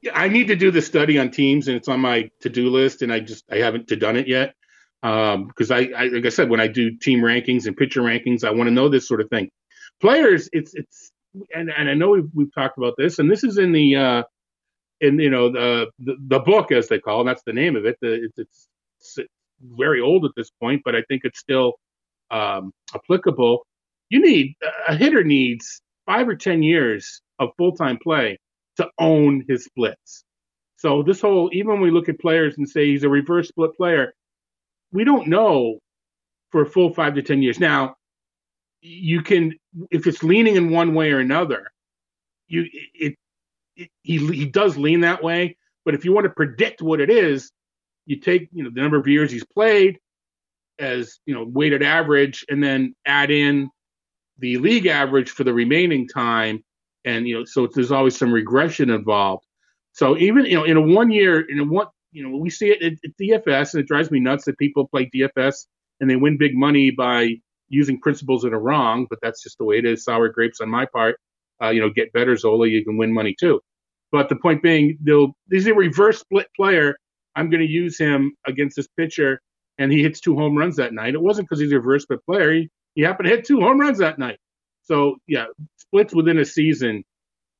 [0.00, 3.02] Yeah, I need to do the study on teams, and it's on my to-do list,
[3.02, 4.54] and I just I haven't done it yet
[5.02, 8.44] because um, I, I, like I said, when I do team rankings and pitcher rankings,
[8.44, 9.50] I want to know this sort of thing.
[10.00, 11.12] Players, it's it's
[11.54, 14.22] and, and I know we've, we've talked about this, and this is in the uh,
[15.02, 17.24] in you know the, the, the book as they call it.
[17.24, 17.96] That's the name of it.
[18.00, 18.68] The, it's, it's,
[19.18, 19.28] it's
[19.60, 21.74] very old at this point, but I think it's still
[22.30, 23.66] um, applicable.
[24.08, 24.54] You need
[24.88, 28.38] a hitter needs five or ten years of full time play
[28.76, 30.24] to own his splits.
[30.76, 33.76] So this whole, even when we look at players and say he's a reverse split
[33.76, 34.12] player,
[34.92, 35.78] we don't know
[36.50, 37.60] for a full five to ten years.
[37.60, 37.94] Now,
[38.80, 39.54] you can,
[39.90, 41.70] if it's leaning in one way or another,
[42.48, 43.14] you it,
[43.74, 45.56] he he does lean that way.
[45.84, 47.50] But if you want to predict what it is,
[48.06, 49.98] you take you know the number of years he's played
[50.78, 53.70] as you know weighted average, and then add in
[54.38, 56.64] the league average for the remaining time
[57.04, 59.44] and you know, so there's always some regression involved.
[59.92, 62.70] So even you know, in a one year, in a one, you know, we see
[62.70, 65.66] it at, at DFS, and it drives me nuts that people play DFS
[66.00, 67.36] and they win big money by
[67.68, 69.06] using principles that are wrong.
[69.08, 70.04] But that's just the way it is.
[70.04, 71.16] Sour grapes on my part.
[71.62, 72.66] Uh, you know, get better, Zola.
[72.66, 73.60] You can win money too.
[74.10, 76.96] But the point being, they'll is a reverse split player.
[77.34, 79.40] I'm going to use him against this pitcher,
[79.78, 81.14] and he hits two home runs that night.
[81.14, 82.52] It wasn't because he's a reverse split player.
[82.52, 84.38] He, he happened to hit two home runs that night.
[84.82, 85.46] So yeah,
[85.78, 87.04] splits within a season.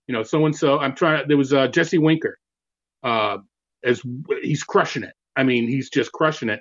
[0.09, 0.79] You know, so and so.
[0.79, 1.27] I'm trying.
[1.29, 2.37] There was uh, Jesse Winker.
[3.03, 3.39] Uh,
[3.85, 4.03] as
[4.43, 5.15] he's crushing it.
[5.37, 6.61] I mean, he's just crushing it.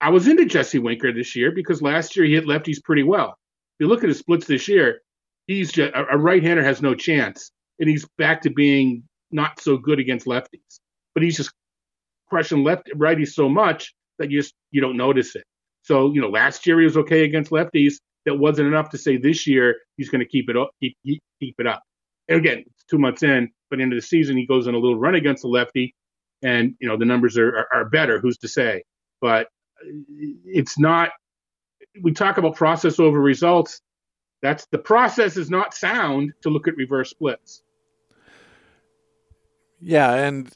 [0.00, 3.30] I was into Jesse Winker this year because last year he hit lefties pretty well.
[3.30, 5.00] If you look at his splits this year,
[5.46, 9.98] he's just a, right-hander has no chance, and he's back to being not so good
[9.98, 10.80] against lefties.
[11.14, 11.52] But he's just
[12.28, 15.44] crushing left righties so much that you just you don't notice it.
[15.82, 19.16] So you know, last year he was okay against lefties that wasn't enough to say
[19.16, 20.96] this year he's going to keep it up, keep,
[21.40, 21.82] keep it up.
[22.28, 25.14] And again, two months in, but into the season he goes on a little run
[25.14, 25.94] against the lefty,
[26.42, 28.20] and you know the numbers are, are, are better.
[28.20, 28.82] Who's to say?
[29.20, 29.46] But
[29.80, 29.88] uh,
[30.44, 31.10] it's not.
[32.02, 33.80] We talk about process over results.
[34.42, 37.62] That's the process is not sound to look at reverse splits.
[39.80, 40.50] Yeah, and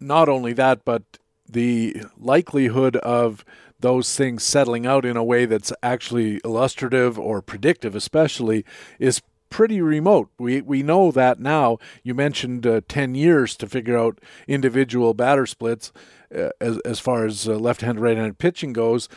[0.00, 1.02] not only that, but
[1.48, 3.44] the likelihood of
[3.80, 8.64] those things settling out in a way that's actually illustrative or predictive, especially,
[8.98, 10.30] is pretty remote.
[10.38, 11.78] We we know that now.
[12.02, 15.92] You mentioned uh, ten years to figure out individual batter splits
[16.34, 19.08] uh, as as far as uh, left-handed, right-handed pitching goes.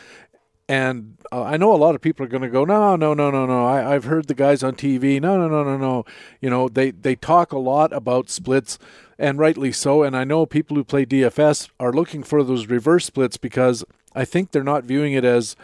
[0.68, 3.30] And uh, I know a lot of people are going to go, no, no, no,
[3.30, 3.66] no, no.
[3.66, 5.20] I, I've heard the guys on TV.
[5.20, 6.04] No, no, no, no, no.
[6.40, 8.78] You know, they they talk a lot about splits
[9.18, 10.02] and rightly so.
[10.02, 13.82] And I know people who play DFS are looking for those reverse splits because
[14.14, 15.56] I think they're not viewing it as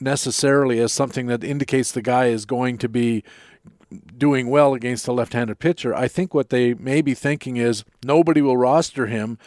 [0.00, 3.22] necessarily as something that indicates the guy is going to be
[4.16, 5.94] doing well against a left-handed pitcher.
[5.94, 9.38] I think what they may be thinking is nobody will roster him.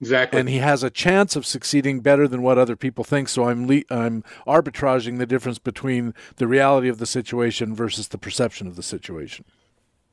[0.00, 0.40] Exactly.
[0.40, 3.28] And he has a chance of succeeding better than what other people think.
[3.28, 8.18] So I'm le- I'm arbitraging the difference between the reality of the situation versus the
[8.18, 9.44] perception of the situation.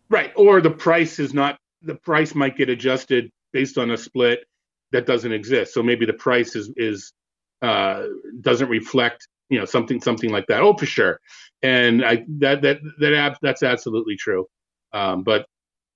[0.09, 0.31] Right.
[0.35, 4.45] Or the price is not the price might get adjusted based on a split
[4.91, 5.73] that doesn't exist.
[5.73, 7.13] So maybe the price is is
[7.61, 8.05] uh,
[8.41, 10.61] doesn't reflect you know something something like that.
[10.61, 11.19] Oh, for sure,
[11.61, 14.47] and I that that that that's absolutely true.
[14.93, 15.45] Um, but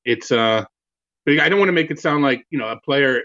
[0.03, 0.65] it's uh,
[1.25, 3.23] but I don't want to make it sound like you know a player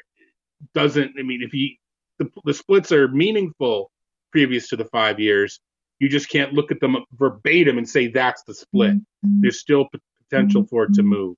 [0.75, 1.13] doesn't.
[1.19, 1.79] I mean, if he
[2.19, 3.91] the, the splits are meaningful
[4.31, 5.61] previous to the five years.
[5.99, 8.95] You just can't look at them verbatim and say that's the split.
[8.95, 9.41] Mm-hmm.
[9.43, 9.89] There's still
[10.31, 11.37] potential for it to move.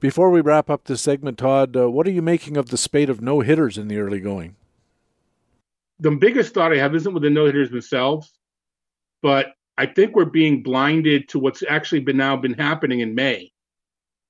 [0.00, 3.10] Before we wrap up this segment, Todd, uh, what are you making of the spate
[3.10, 4.54] of no hitters in the early going?
[5.98, 8.32] The biggest thought I have isn't with the no hitters themselves,
[9.22, 13.50] but I think we're being blinded to what's actually been now been happening in May.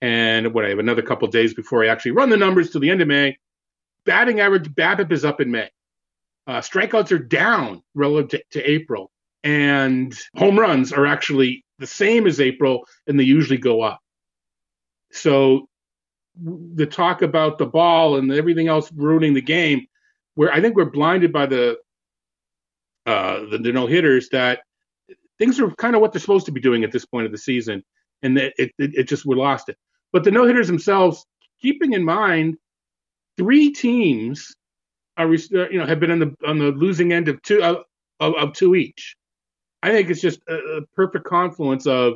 [0.01, 2.89] And what I have another couple days before I actually run the numbers to the
[2.89, 3.37] end of May.
[4.09, 5.69] Batting average BABIP is up in May.
[6.47, 9.11] Uh, strikeouts are down relative to, to April,
[9.45, 14.01] and home runs are actually the same as April, and they usually go up.
[15.13, 15.69] So
[16.43, 19.87] the talk about the ball and everything else ruining the game,
[20.37, 21.77] where I think we're blinded by the
[23.05, 24.61] uh, the, the no hitters that
[25.39, 27.37] things are kind of what they're supposed to be doing at this point of the
[27.37, 27.85] season,
[28.23, 29.77] and that it, it, it just we lost it.
[30.15, 31.27] But the no hitters themselves,
[31.61, 32.57] keeping in mind,
[33.39, 34.55] three teams
[35.17, 37.85] are you know have been on the on the losing end of two of,
[38.21, 39.17] of two each.
[39.83, 42.15] I think it's just a, a perfect confluence of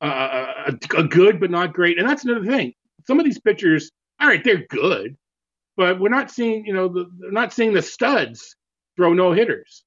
[0.00, 2.72] uh, a, a, good but not great, and that's another thing.
[3.06, 5.16] Some of these pitchers, all right, they're good,
[5.76, 8.56] but we're not seeing you know the, they're not seeing the studs
[8.96, 9.84] throw no hitters.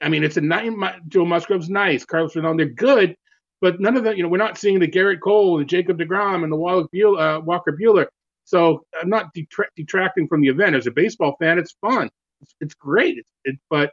[0.00, 0.78] I mean, it's a nine.
[1.08, 2.04] Joe Musgrove's nice.
[2.04, 3.16] Carlos Rodon, they're good,
[3.60, 6.42] but none of the, you know, we're not seeing the Gerrit Cole, the Jacob DeGrom,
[6.42, 7.38] and the Walker Bueller.
[7.38, 8.06] Uh, Walker Buehler.
[8.46, 10.74] So I'm not detra- detracting from the event.
[10.74, 12.08] As a baseball fan, it's fun.
[12.40, 13.18] It's, it's great.
[13.44, 13.92] It, but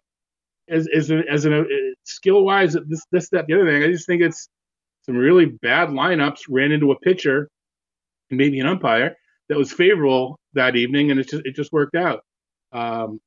[0.70, 1.64] as as an, as an uh,
[2.06, 4.48] skill wise, this this that the other thing, I just think it's
[5.06, 7.50] some really bad lineups ran into a pitcher,
[8.32, 9.16] maybe an umpire
[9.50, 12.22] that was favorable that evening, and it just it just worked out.
[12.72, 13.20] Um,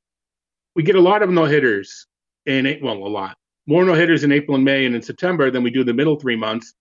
[0.75, 2.07] we get a lot of no hitters
[2.45, 3.37] in well, a lot
[3.67, 6.15] more no hitters in April and May and in September than we do the middle
[6.15, 6.73] three months.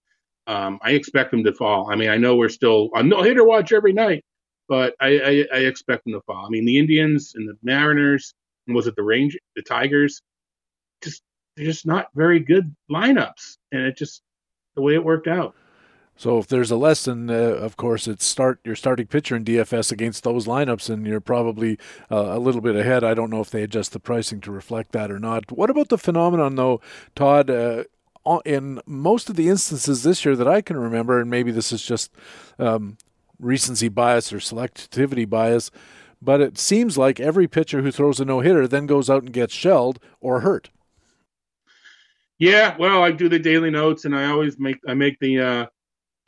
[0.47, 1.91] Um, I expect them to fall.
[1.91, 4.25] I mean, I know we're still on no hitter watch every night,
[4.69, 6.47] but I, I, I, expect them to fall.
[6.47, 8.35] I mean, the Indians and the Mariners,
[8.67, 10.23] and was it the Range, the Tigers?
[11.03, 11.23] Just
[11.57, 14.23] they're just not very good lineups, and it just
[14.75, 15.55] the way it worked out.
[16.19, 19.93] So if there's a lesson, uh, of course, it's start your starting pitcher in DFS
[19.93, 21.79] against those lineups, and you're probably
[22.11, 23.05] uh, a little bit ahead.
[23.05, 25.53] I don't know if they adjust the pricing to reflect that or not.
[25.53, 26.81] What about the phenomenon, though,
[27.15, 27.51] Todd?
[27.51, 27.85] Uh,
[28.45, 31.81] in most of the instances this year that I can remember, and maybe this is
[31.81, 32.11] just
[32.59, 32.99] um,
[33.39, 35.71] recency bias or selectivity bias,
[36.21, 39.33] but it seems like every pitcher who throws a no hitter then goes out and
[39.33, 40.71] gets shelled or hurt.
[42.39, 45.67] Yeah, well, I do the daily notes, and I always make I make the uh,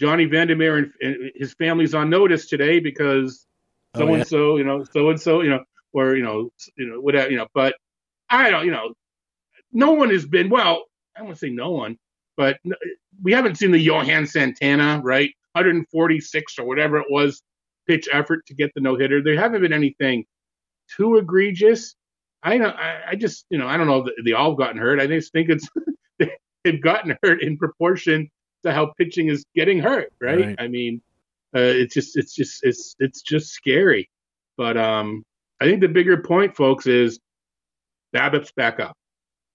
[0.01, 3.47] Johnny Vander Meer and, and his family's on notice today because
[3.97, 7.01] so and so, you know, so and so, you know, or you know, you know,
[7.01, 7.49] whatever, you know.
[7.53, 7.75] But
[8.31, 8.95] I don't, you know,
[9.73, 10.49] no one has been.
[10.49, 11.99] Well, I don't want to say no one,
[12.37, 12.59] but
[13.23, 15.35] we haven't seen the Johan Santana, right?
[15.53, 17.43] 146 or whatever it was
[17.87, 19.23] pitch effort to get the no hitter.
[19.23, 20.25] There haven't been anything
[20.97, 21.95] too egregious.
[22.43, 22.69] I know.
[22.69, 25.01] I, I, just, you know, I don't know if they all gotten hurt.
[25.01, 25.69] I just think it's
[26.65, 28.31] they've gotten hurt in proportion
[28.63, 30.47] to how pitching is getting hurt, right?
[30.47, 30.57] right.
[30.59, 31.01] I mean,
[31.57, 34.11] uh, it's just it's just it's it's just scary.
[34.57, 35.25] But um,
[35.61, 37.19] I think the bigger point, folks, is
[38.15, 38.97] BABIP's back up.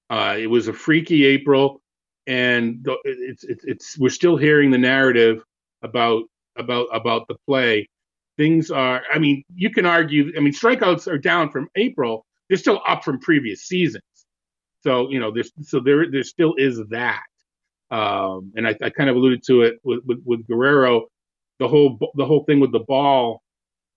[0.10, 1.82] Uh, it was a freaky April,
[2.27, 5.43] and it's, it's it's we're still hearing the narrative
[5.84, 6.24] about
[6.56, 7.88] about about the play.
[8.38, 9.04] Things are.
[9.13, 10.32] I mean, you can argue.
[10.36, 12.26] I mean, strikeouts are down from April.
[12.50, 14.04] They're still up from previous seasons.
[14.82, 17.24] So you know, there's so there there still is that.
[17.91, 21.10] Um, and I, I, kind of alluded to it with, with, with, Guerrero,
[21.60, 23.43] the whole the whole thing with the ball.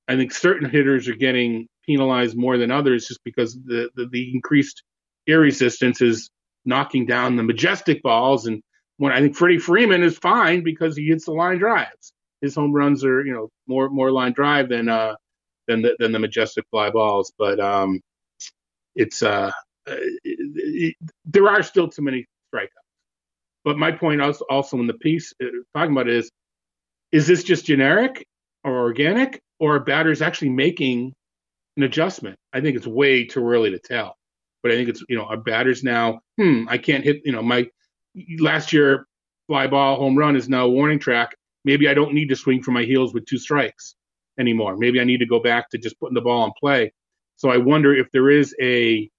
[0.07, 4.35] I think certain hitters are getting penalized more than others just because the, the, the
[4.35, 4.83] increased
[5.27, 6.31] air resistance is
[6.67, 8.47] knocking down the majestic balls.
[8.47, 8.63] And
[8.99, 12.13] when I think Freddie Freeman is fine because he hits the line drives.
[12.41, 15.15] His home runs are you know more more line drive than uh
[15.67, 17.33] than the than the majestic fly balls.
[17.39, 18.01] But um,
[18.95, 19.51] it's uh,
[19.87, 22.69] it, it, there are still too many strikeouts.
[23.65, 26.31] But my point also, also in the piece uh, talking about is,
[27.13, 28.25] is this just generic
[28.65, 31.13] or organic, or are batters actually making
[31.77, 32.37] an adjustment?
[32.53, 34.15] I think it's way too early to tell.
[34.63, 36.21] But I think it's you know our batters now.
[36.41, 37.23] Hmm, I can't hit.
[37.25, 37.69] You know my
[38.39, 39.07] last year
[39.47, 41.37] fly ball home run is now a warning track.
[41.65, 43.97] Maybe I don't need to swing for my heels with two strikes
[44.39, 44.77] anymore.
[44.77, 46.93] Maybe I need to go back to just putting the ball in play.
[47.37, 49.11] So I wonder if there is a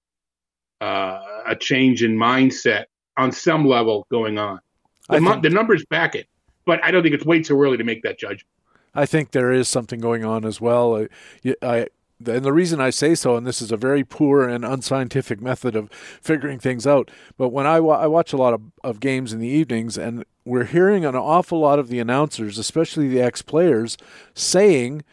[0.80, 2.84] uh, a change in mindset
[3.16, 4.60] on some level going on.
[5.08, 6.28] The, think, the numbers back it,
[6.66, 8.46] but I don't think it's way too early to make that judgment.
[8.94, 10.96] I think there is something going on as well.
[11.44, 11.86] I, I,
[12.26, 15.76] and the reason I say so, and this is a very poor and unscientific method
[15.76, 15.90] of
[16.20, 19.48] figuring things out, but when I, I watch a lot of, of games in the
[19.48, 23.96] evenings, and we're hearing an awful lot of the announcers, especially the ex players,
[24.34, 25.04] saying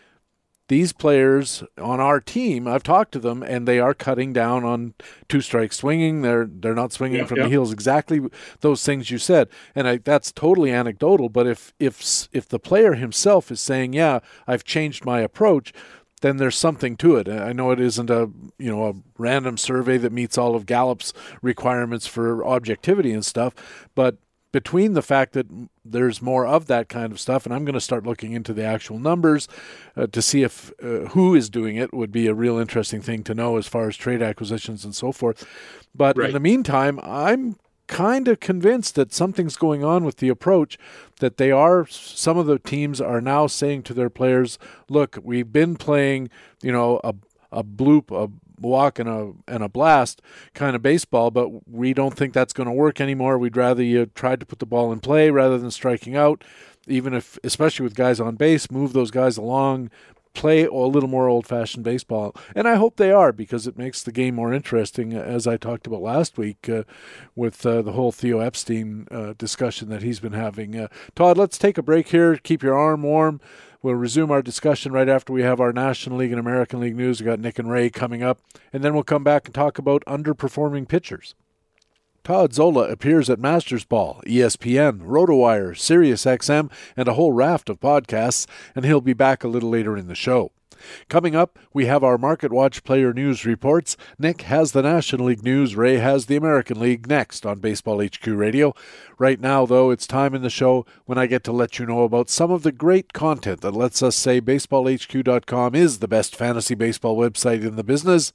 [0.68, 4.96] these players on our team, I've talked to them, and they are cutting down on
[5.30, 6.24] two strike swinging.
[6.24, 7.44] They're they're not swinging Yeah, from yeah.
[7.44, 7.72] the heels.
[7.72, 8.20] Exactly
[8.62, 11.30] those things you said, and I, that's totally anecdotal.
[11.30, 15.72] But if if if the player himself is saying, "Yeah, I've changed my approach,"
[16.22, 17.28] then there's something to it.
[17.28, 21.14] I know it isn't a you know a random survey that meets all of Gallup's
[21.42, 23.54] requirements for objectivity and stuff,
[23.96, 24.18] but
[24.56, 25.48] between the fact that
[25.84, 28.64] there's more of that kind of stuff, and I'm going to start looking into the
[28.64, 29.50] actual numbers
[29.98, 33.22] uh, to see if uh, who is doing it would be a real interesting thing
[33.26, 35.46] to know as far as trade acquisitions and so forth.
[35.94, 37.58] But in the meantime, I'm
[37.88, 40.78] kind of convinced that something's going on with the approach
[41.20, 44.58] that they are some of the teams are now saying to their players
[44.90, 46.30] look we've been playing
[46.64, 47.14] you know a
[47.52, 48.30] a bloop a
[48.60, 50.22] walk and a and a blast
[50.54, 53.38] kind of baseball but we don't think that's going to work anymore.
[53.38, 56.44] We'd rather you tried to put the ball in play rather than striking out.
[56.88, 59.90] Even if especially with guys on base move those guys along
[60.36, 62.36] play a little more old fashioned baseball.
[62.56, 65.88] And I hope they are because it makes the game more interesting, as I talked
[65.88, 66.84] about last week uh,
[67.36, 70.78] with uh, the whole Theo Epstein uh, discussion that he's been having.
[70.78, 72.36] Uh, Todd, let's take a break here.
[72.38, 73.42] Keep your arm warm.
[73.82, 77.20] We'll resume our discussion right after we have our National League and American League news.
[77.20, 78.40] We've got Nick and Ray coming up,
[78.74, 81.36] and then we'll come back and talk about underperforming pitchers.
[82.26, 88.48] Todd Zola appears at Masters Ball, ESPN, RotoWire, SiriusXM, and a whole raft of podcasts,
[88.74, 90.52] and he'll be back a little later in the show.
[91.08, 93.96] Coming up, we have our Market Watch player news reports.
[94.18, 98.26] Nick has the National League news, Ray has the American League next on Baseball HQ
[98.26, 98.74] Radio.
[99.20, 102.06] Right now, though, it's time in the show when I get to let you know
[102.06, 106.74] about some of the great content that lets us say BaseballHQ.com is the best fantasy
[106.74, 108.34] baseball website in the business.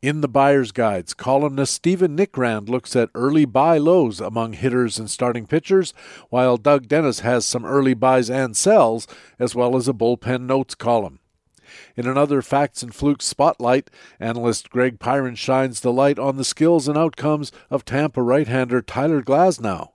[0.00, 5.10] In the Buyer's Guides, columnist Stephen Nickrand looks at early buy lows among hitters and
[5.10, 5.92] starting pitchers,
[6.30, 9.08] while Doug Dennis has some early buys and sells,
[9.40, 11.18] as well as a bullpen notes column.
[11.96, 13.90] In another Facts and Flukes spotlight,
[14.20, 18.80] analyst Greg Pyron shines the light on the skills and outcomes of Tampa right hander
[18.80, 19.94] Tyler Glasnow.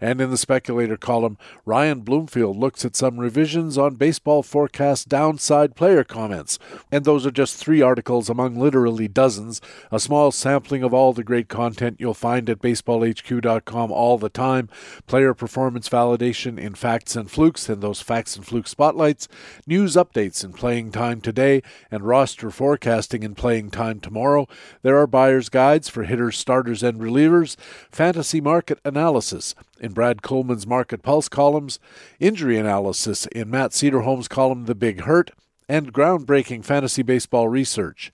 [0.00, 5.76] And in the speculator column, Ryan Bloomfield looks at some revisions on baseball forecast downside
[5.76, 6.58] player comments.
[6.90, 9.60] And those are just three articles among literally dozens,
[9.90, 14.68] a small sampling of all the great content you'll find at baseballhq.com all the time.
[15.06, 19.28] Player performance validation in facts and flukes and those facts and fluke spotlights,
[19.66, 24.46] news updates in playing time today, and roster forecasting in playing time tomorrow.
[24.82, 27.56] There are buyer's guides for hitters, starters, and relievers,
[27.90, 31.78] fantasy market analysis in Brad Kullman's Market Pulse columns,
[32.20, 35.30] injury analysis in Matt Cederholm's column The Big Hurt,
[35.68, 38.12] and groundbreaking fantasy baseball research.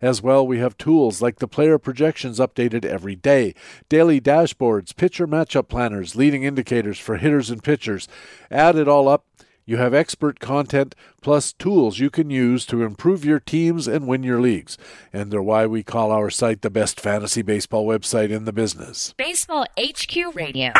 [0.00, 3.54] As well, we have tools like the player projections updated every day,
[3.88, 8.08] daily dashboards, pitcher matchup planners, leading indicators for hitters and pitchers.
[8.50, 9.26] Add it all up,
[9.68, 14.22] you have expert content plus tools you can use to improve your teams and win
[14.22, 14.78] your leagues.
[15.12, 19.12] And they're why we call our site the best fantasy baseball website in the business.
[19.16, 20.70] Baseball HQ Radio.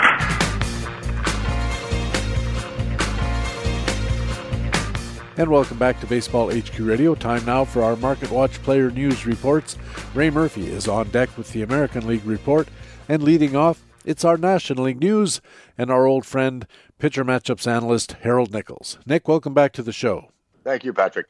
[5.39, 7.16] And welcome back to Baseball HQ Radio.
[7.16, 9.76] Time now for our Market Watch player news reports.
[10.14, 12.68] Ray Murphy is on deck with the American League report.
[13.09, 15.41] And leading off, it's our National League news
[15.76, 16.66] and our old friend,
[16.99, 18.99] pitcher matchups analyst Harold Nichols.
[19.07, 20.30] Nick, welcome back to the show.
[20.64, 21.26] Thank you, Patrick.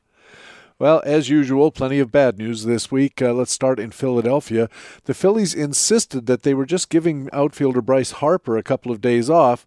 [0.78, 3.22] Well, as usual, plenty of bad news this week.
[3.22, 4.68] Uh, let's start in Philadelphia.
[5.04, 9.30] The Phillies insisted that they were just giving outfielder Bryce Harper a couple of days
[9.30, 9.64] off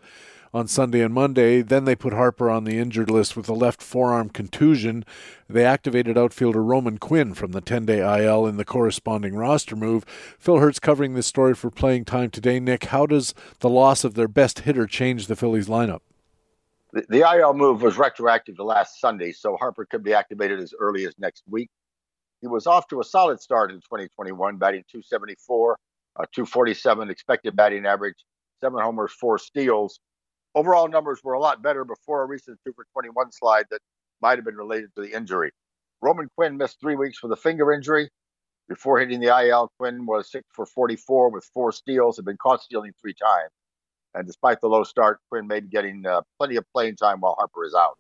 [0.53, 1.61] on Sunday and Monday.
[1.61, 5.05] Then they put Harper on the injured list with a left forearm contusion.
[5.47, 10.05] They activated outfielder Roman Quinn from the 10 day IL in the corresponding roster move.
[10.37, 12.59] Phil Hertz covering this story for playing time today.
[12.59, 16.01] Nick, how does the loss of their best hitter change the Phillies lineup?
[16.91, 20.73] The, the IL move was retroactive to last Sunday, so Harper could be activated as
[20.79, 21.69] early as next week.
[22.41, 25.73] He was off to a solid start in 2021, batting 274,
[26.15, 28.15] uh, 247 expected batting average,
[28.61, 29.99] seven homers, four steals.
[30.55, 33.81] Overall numbers were a lot better before a recent 2 for 21 slide that
[34.21, 35.51] might have been related to the injury.
[36.01, 38.09] Roman Quinn missed three weeks with a finger injury.
[38.67, 42.61] Before hitting the IL, Quinn was 6 for 44 with four steals, had been caught
[42.61, 43.51] stealing three times.
[44.13, 47.35] And despite the low start, Quinn may be getting uh, plenty of playing time while
[47.37, 47.97] Harper is out.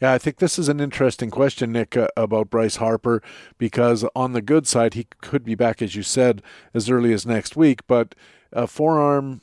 [0.00, 3.22] Yeah, I think this is an interesting question, Nick, uh, about Bryce Harper,
[3.56, 6.42] because on the good side, he could be back, as you said,
[6.74, 8.14] as early as next week, but
[8.52, 9.42] a forearm,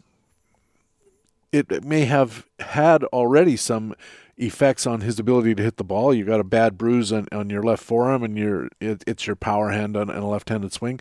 [1.51, 3.95] it may have had already some
[4.37, 6.13] effects on his ability to hit the ball.
[6.13, 9.35] You got a bad bruise on, on your left forearm, and your it, it's your
[9.35, 10.99] power hand on, on a left-handed swing,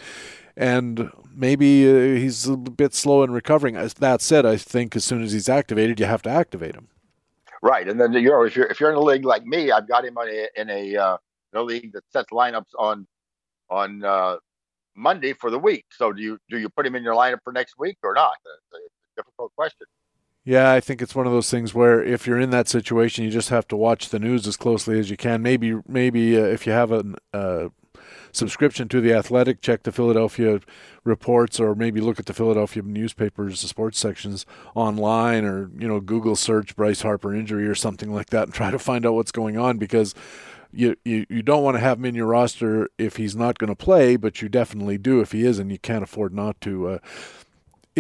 [0.56, 3.76] and maybe uh, he's a bit slow in recovering.
[3.76, 6.88] As that said, I think as soon as he's activated, you have to activate him.
[7.62, 9.88] Right, and then you know if you're if you're in a league like me, I've
[9.88, 11.16] got him in a, in a uh,
[11.52, 13.06] the league that sets lineups on
[13.70, 14.36] on uh,
[14.96, 15.86] Monday for the week.
[15.90, 18.34] So do you do you put him in your lineup for next week or not?
[18.44, 19.86] It's a difficult question.
[20.48, 23.30] Yeah, I think it's one of those things where if you're in that situation, you
[23.30, 25.42] just have to watch the news as closely as you can.
[25.42, 27.70] Maybe maybe uh, if you have a
[28.32, 30.60] subscription to the Athletic, check the Philadelphia
[31.04, 36.00] reports, or maybe look at the Philadelphia newspapers, the sports sections online, or you know
[36.00, 39.32] Google search Bryce Harper injury or something like that, and try to find out what's
[39.32, 40.14] going on because
[40.72, 43.68] you, you, you don't want to have him in your roster if he's not going
[43.68, 46.88] to play, but you definitely do if he is, and you can't afford not to.
[46.88, 46.98] Uh,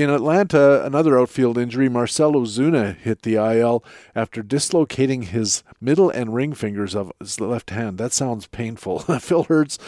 [0.02, 3.84] in Atlanta, another outfield injury, Marcell Ozuna hit the IL
[4.14, 7.98] after dislocating his middle and ring fingers of his left hand.
[7.98, 8.98] That sounds painful.
[9.20, 9.78] Phil Hertz,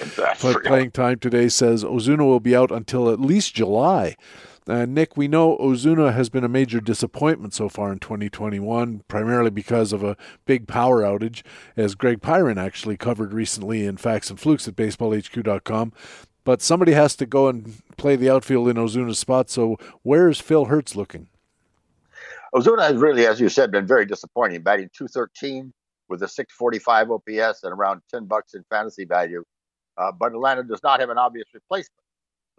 [0.65, 4.17] playing time today, says Ozuna will be out until at least July.
[4.67, 9.51] Uh, Nick, we know Ozuna has been a major disappointment so far in 2021, primarily
[9.51, 11.43] because of a big power outage,
[11.77, 15.93] as Greg Pyron actually covered recently in Facts and Flukes at BaseballHQ.com.
[16.45, 19.51] But somebody has to go and play the outfield in Ozuna's spot.
[19.51, 21.29] So where is Phil Hertz looking?
[22.55, 25.73] Ozuna has really, as you said, been very disappointing, batting 213
[26.09, 29.45] with a 645 OPS and around 10 bucks in fantasy value.
[29.97, 32.01] Uh, but Atlanta does not have an obvious replacement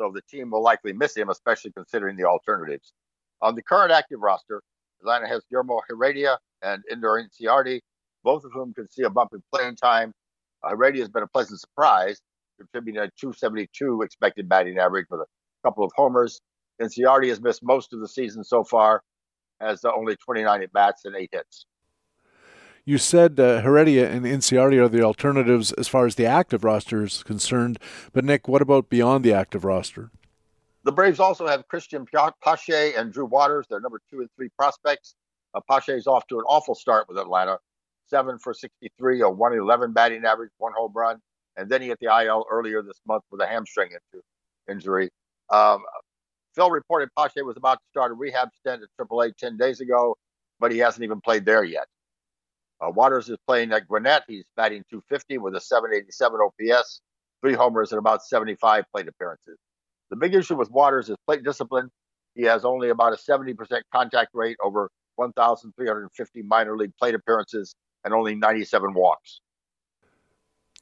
[0.02, 2.94] so the team will likely miss him, especially considering the alternatives.
[3.42, 4.62] On the current active roster,
[5.02, 7.82] Atlanta has Guillermo Heredia and Ender Inciarte,
[8.24, 10.12] both of whom could see a bump in playing time.
[10.64, 12.20] Uh, Heredia has been a pleasant surprise,
[12.62, 15.26] contributing a 272 expected batting average with a
[15.66, 16.42] couple of homers.
[16.82, 19.02] Inciarte has missed most of the season so far,
[19.60, 21.66] has uh, only 29 at bats and eight hits.
[22.84, 27.04] You said uh, Heredia and Inciarte are the alternatives as far as the active roster
[27.04, 27.78] is concerned.
[28.12, 30.10] But, Nick, what about beyond the active roster?
[30.84, 32.08] The Braves also have Christian
[32.44, 33.68] Pache and Drew Waters.
[33.70, 35.14] They're number two and three prospects.
[35.54, 37.60] Uh, Pache is off to an awful start with Atlanta.
[38.08, 41.22] Seven for 63, a 111 batting average, one home run.
[41.58, 43.90] And then he hit the IL earlier this month with a hamstring
[44.70, 45.10] injury.
[45.50, 45.80] Um,
[46.56, 50.16] Phil reported Pache was about to start a rehab stint at AAA 10 days ago,
[50.60, 51.86] but he hasn't even played there yet.
[52.82, 54.24] Uh, Waters is playing at Gwinnett.
[54.28, 57.02] He's batting 250 with a 787 OPS,
[57.42, 59.58] three homers, and about 75 plate appearances.
[60.10, 61.90] The big issue with Waters is plate discipline.
[62.36, 63.56] He has only about a 70%
[63.94, 69.42] contact rate over 1,350 minor league plate appearances and only 97 walks.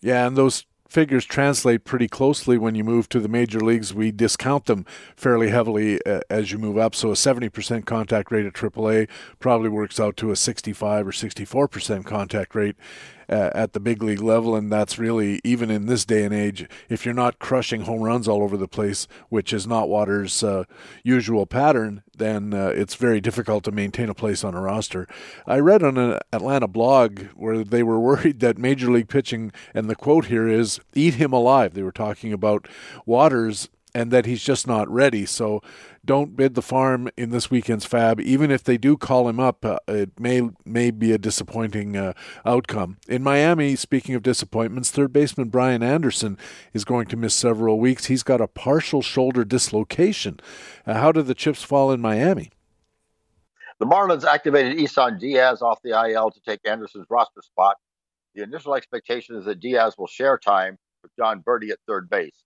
[0.01, 3.93] Yeah, and those figures translate pretty closely when you move to the major leagues.
[3.93, 4.85] We discount them
[5.15, 6.95] fairly heavily uh, as you move up.
[6.95, 9.07] So a 70% contact rate at AAA
[9.39, 12.75] probably works out to a 65 or 64% contact rate
[13.29, 16.67] at the big league level, and that's really even in this day and age.
[16.89, 20.63] If you're not crushing home runs all over the place, which is not Waters' uh,
[21.03, 25.07] usual pattern, then uh, it's very difficult to maintain a place on a roster.
[25.47, 29.89] I read on an Atlanta blog where they were worried that Major League pitching, and
[29.89, 32.67] the quote here is, "Eat him alive." They were talking about
[33.05, 35.25] Waters and that he's just not ready.
[35.25, 35.61] So
[36.05, 38.21] don't bid the farm in this weekend's FAAB.
[38.21, 42.13] Even if they do call him up, uh, it may may be a disappointing uh,
[42.45, 42.97] outcome.
[43.07, 46.37] In Miami, speaking of disappointments, third baseman Brian Anderson
[46.73, 48.05] is going to miss several weeks.
[48.05, 50.39] He's got a partial shoulder dislocation.
[50.85, 52.51] Uh, how did the chips fall in Miami?
[53.79, 57.77] The Marlins activated Isan Diaz off the IL to take Anderson's roster spot.
[58.35, 62.43] The initial expectation is that Diaz will share time with Jon Berti at third base.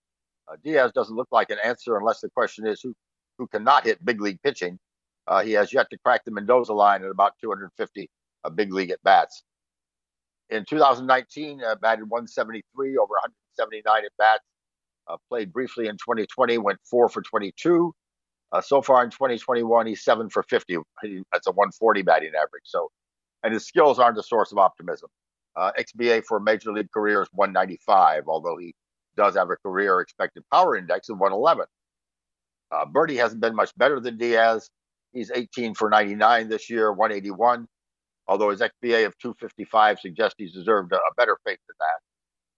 [0.48, 2.94] Uh, Diaz doesn't look like an answer unless the question is who
[3.38, 4.78] who cannot hit big league pitching.
[5.26, 8.10] Uh, he has yet to crack the Mendoza line at about 250
[8.44, 9.42] uh, big league at bats.
[10.50, 14.44] In 2019, uh, batted 173 over 179 at bats.
[15.06, 17.92] Uh, played briefly in 2020, went four for 22.
[18.52, 20.78] Uh, so far in 2021, he's seven for 50.
[21.02, 22.62] He, that's a 140 batting average.
[22.64, 22.90] So,
[23.42, 25.08] and his skills aren't a source of optimism.
[25.56, 28.74] XBA for major league career is 195, although he
[29.16, 31.66] does have a career expected power index of 111.
[32.70, 34.68] Uh, Berti hasn't been much better than Diaz.
[35.12, 37.66] He's 18 for 99 this year, 181.
[38.26, 42.00] Although his XBA of 255 suggests he's deserved a, a better fate than that.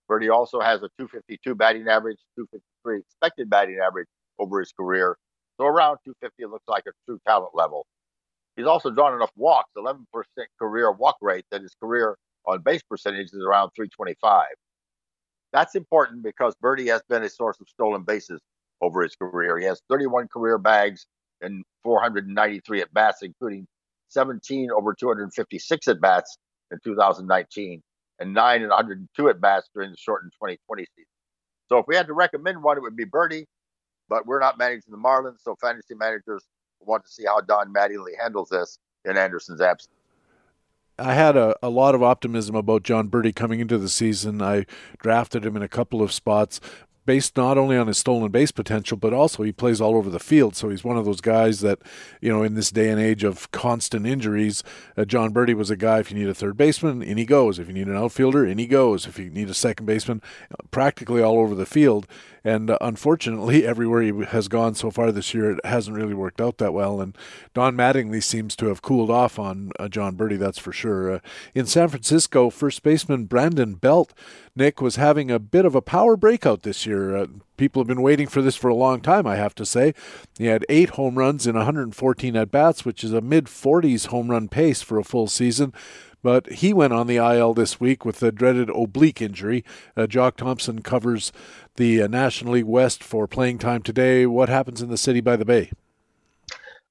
[0.08, 4.06] Berti also has a 252 batting average, 253 expected batting average
[4.38, 5.16] over his career.
[5.58, 7.86] So around 250, looks like a true talent level.
[8.56, 10.04] He's also drawn enough walks, 11%
[10.58, 14.46] career walk rate, that his career on base percentage is around 325.
[15.52, 18.40] That's important because Berti has been a source of stolen bases
[18.82, 19.58] over his career.
[19.58, 21.06] He has 31 career bags
[21.40, 23.66] and 493 at bats, including
[24.08, 26.36] 17 over 256 at bats
[26.70, 27.82] in 2019
[28.18, 31.06] and 9 and 102 at bats during the shortened 2020 season.
[31.68, 33.44] So if we had to recommend one, it would be Berti,
[34.08, 36.44] but we're not managing the Marlins, so fantasy managers
[36.80, 39.95] want to see how Don Mattingly handles this in Anderson's absence.
[40.98, 44.40] I had a, a lot of optimism about Jon Berti coming into the season.
[44.40, 44.64] I
[44.98, 46.60] drafted him in a couple of spots,
[47.06, 50.18] based not only on his stolen base potential, but also he plays all over the
[50.18, 50.56] field.
[50.56, 51.78] So he's one of those guys that,
[52.20, 54.62] you know, in this day and age of constant injuries,
[54.96, 56.00] uh, Jon Berti was a guy.
[56.00, 57.58] If you need a third baseman, in he goes.
[57.58, 59.06] If you need an outfielder, in he goes.
[59.06, 60.20] If you need a second baseman,
[60.70, 62.06] practically all over the field.
[62.46, 66.40] And uh, unfortunately, everywhere he has gone so far this year, it hasn't really worked
[66.40, 67.00] out that well.
[67.00, 67.18] And
[67.54, 71.14] Don Mattingly seems to have cooled off on uh, Jon Berti, that's for sure.
[71.14, 71.18] Uh,
[71.56, 74.14] in San Francisco, first baseman Brandon Belt,
[74.54, 77.16] Nick, was having a bit of a power breakout this year.
[77.16, 77.26] Uh,
[77.56, 79.92] people have been waiting for this for a long time, I have to say.
[80.38, 84.30] He had eight home runs in 114 at bats, which is a mid 40s home
[84.30, 85.74] run pace for a full season
[86.26, 89.64] but he went on the IL this week with the dreaded oblique injury.
[89.96, 91.30] Uh, Jock Thompson covers
[91.76, 94.26] the uh, National League West for playing time today.
[94.26, 95.70] What happens in the city by the Bay?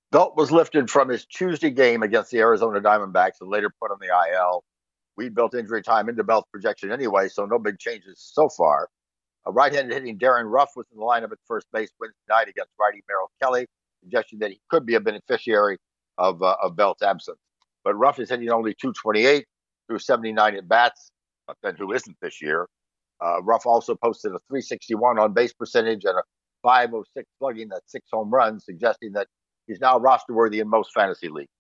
[0.10, 3.98] Belt was lifted from his Tuesday game against the Arizona Diamondbacks and later put on
[4.00, 4.64] the IL.
[5.18, 8.88] We built injury time into Belt's projection anyway, so no big changes so far.
[9.46, 12.72] A right-handed hitting Darin Ruf was in the lineup at first base Wednesday night against
[12.80, 13.68] righty Merrill Kelly,
[14.02, 15.78] suggesting that he could be a beneficiary
[16.18, 17.40] of, uh, of Belt's absence.
[17.86, 19.46] But Ruf is hitting only 228
[19.88, 21.12] through 79 at bats,
[21.48, 22.68] but then who isn't this year?
[23.24, 26.24] Uh, Ruf also posted a 361 on base percentage and a
[26.64, 29.28] 506 slugging, that's six home runs, suggesting that
[29.68, 31.52] he's now roster worthy in most fantasy leagues.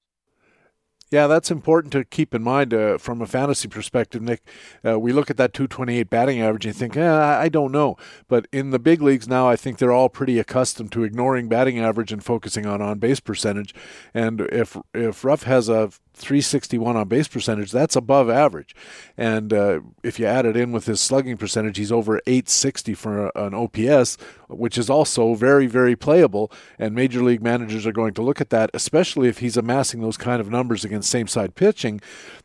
[1.11, 4.41] Yeah, that's important to keep in mind uh, from a fantasy perspective, Nick.
[4.83, 7.95] Uh, we look at that 228 batting average and think, eh, I don't know.
[8.27, 11.79] But in the big leagues now, I think they're all pretty accustomed to ignoring batting
[11.79, 13.73] average and focusing on on base percentage.
[14.15, 18.75] And if if Ruf has a 361 on base percentage, that's above average.
[19.17, 23.27] And uh, if you add it in with his slugging percentage, he's over 860 for
[23.35, 26.51] an OPS, which is also very, very playable.
[26.79, 30.17] And major league managers are going to look at that, especially if he's amassing those
[30.17, 32.01] kind of numbers against same side pitching.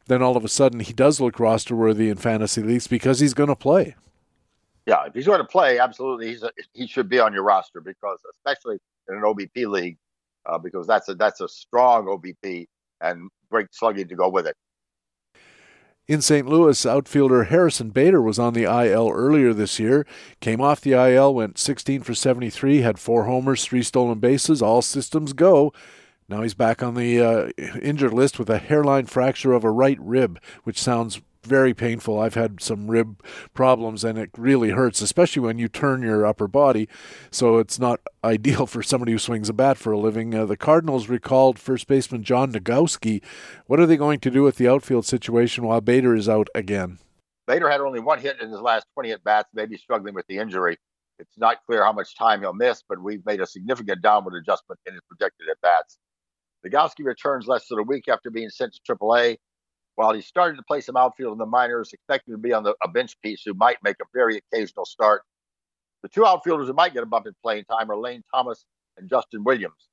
[0.06, 3.34] Then all of a sudden he does look roster worthy in fantasy leagues because he's
[3.34, 3.94] going to play.
[4.86, 8.18] Yeah, if he's going to play, absolutely, a, he should be on your roster because,
[8.34, 9.98] especially in an OBP league,
[10.46, 12.66] uh, because that's a that's a strong OBP
[13.00, 14.56] and great slugging to go with it.
[16.08, 16.44] In St.
[16.48, 20.04] Louis, outfielder Harrison Bader was on the IL earlier this year.
[20.40, 24.82] Came off the IL, went 16 for 73, had four homers, three stolen bases, all
[24.82, 25.72] systems go.
[26.28, 29.98] Now he's back on the uh, injured list with a hairline fracture of a right
[30.00, 32.18] rib, which sounds very painful.
[32.18, 33.22] I've had some rib
[33.54, 36.88] problems and it really hurts, especially when you turn your upper body.
[37.30, 40.34] So it's not ideal for somebody who swings a bat for a living.
[40.34, 43.22] Uh, the Cardinals recalled first baseman John Nogowski.
[43.66, 46.98] What are they going to do with the outfield situation while Bader is out again?
[47.46, 50.38] Bader had only one hit in his last 20 at bats, maybe struggling with the
[50.38, 50.76] injury.
[51.18, 54.80] It's not clear how much time he'll miss, but we've made a significant downward adjustment
[54.86, 55.98] in his projected at bats.
[56.66, 59.36] Nogowski returns less than a week after being sent to AAA
[60.00, 62.74] while he started to play some outfield in the minors, expecting to be on the,
[62.82, 65.24] a bench piece who might make a very occasional start.
[66.02, 68.64] The two outfielders who might get a bump in playing time are Lane Thomas
[68.96, 69.90] and Justin Williams.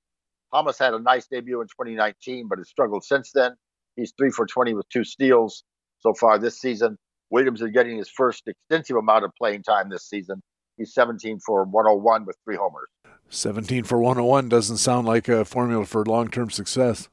[0.53, 3.51] Thomas had a nice debut in 2019, but has struggled since then.
[3.97, 5.65] He's three for 20 with two steals
[5.99, 6.97] so far this season.
[7.29, 10.41] Williams is getting his first extensive amount of playing time this season.
[10.77, 12.87] He's 17 for 101 with three homers.
[13.27, 17.09] 17 for 101 doesn't sound like a formula for long term success.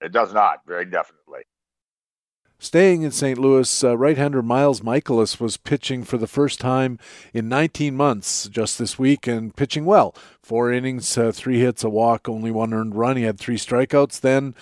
[0.00, 1.40] It does not, very definitely.
[2.58, 3.38] Staying in St.
[3.38, 6.98] Louis, uh, right hander Miles Mikolas was pitching for the first time
[7.34, 10.14] in 19 months just this week and pitching well.
[10.42, 13.18] Four innings, uh, three hits, a walk, only one earned run.
[13.18, 14.20] He had three strikeouts.
[14.20, 14.54] Then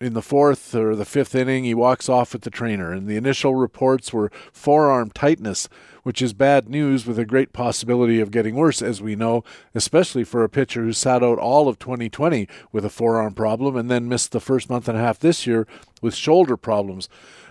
[0.00, 2.92] in the fourth or the fifth inning, he walks off with the trainer.
[2.92, 5.68] And the initial reports were forearm tightness,
[6.04, 9.44] which is bad news with a great possibility of getting worse, as we know,
[9.74, 13.90] especially for a pitcher who sat out all of 2020 with a forearm problem and
[13.90, 15.66] then missed the first month and a half this year
[16.00, 17.08] with shoulder problems.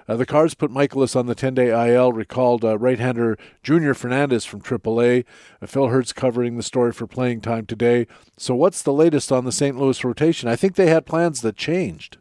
[0.07, 3.93] Uh, the Cards put Mikolas on the 10 day IL, recalled uh, right hander Junior
[3.93, 5.23] Fernandez from AAA.
[5.61, 8.07] Uh, Phil Hertz covering the story for playing time today.
[8.35, 9.77] So, what's the latest on the St.
[9.77, 10.49] Louis rotation?
[10.49, 12.17] I think they had plans that changed.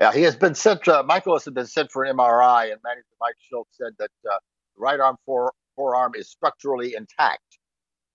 [0.00, 0.88] Yeah, he has been sent.
[0.88, 4.38] Uh, Mikolas has been sent for an MRI, and manager Mike Shildt said that uh,
[4.76, 7.58] right arm fore, forearm is structurally intact.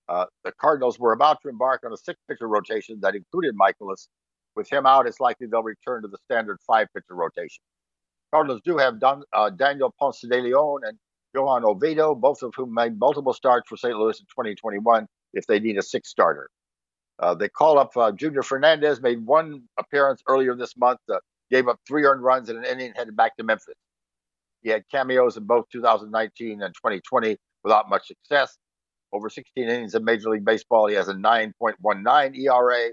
[0.07, 4.07] Uh, the Cardinals were about to embark on a six pitcher rotation that included Mikolas.
[4.59, 7.63] With him out, it's likely they'll return to the standard five pitcher rotation.
[8.33, 10.97] Cardinals do have Don, uh, Daniel Ponce de Leon and
[11.33, 13.95] Johan Oviedo, both of whom made multiple starts for St.
[13.95, 16.49] Louis in 2021 if they need a sixth starter.
[17.19, 21.69] Uh, they call up uh, Junior Fernandez, made one appearance earlier this month, uh, gave
[21.69, 23.75] up three earned runs in an inning, headed back to Memphis.
[24.61, 28.57] He had cameos in both 2019 and 2020 without much success.
[29.13, 32.89] Over 16 innings in Major League Baseball, he has a 9.19 ERA,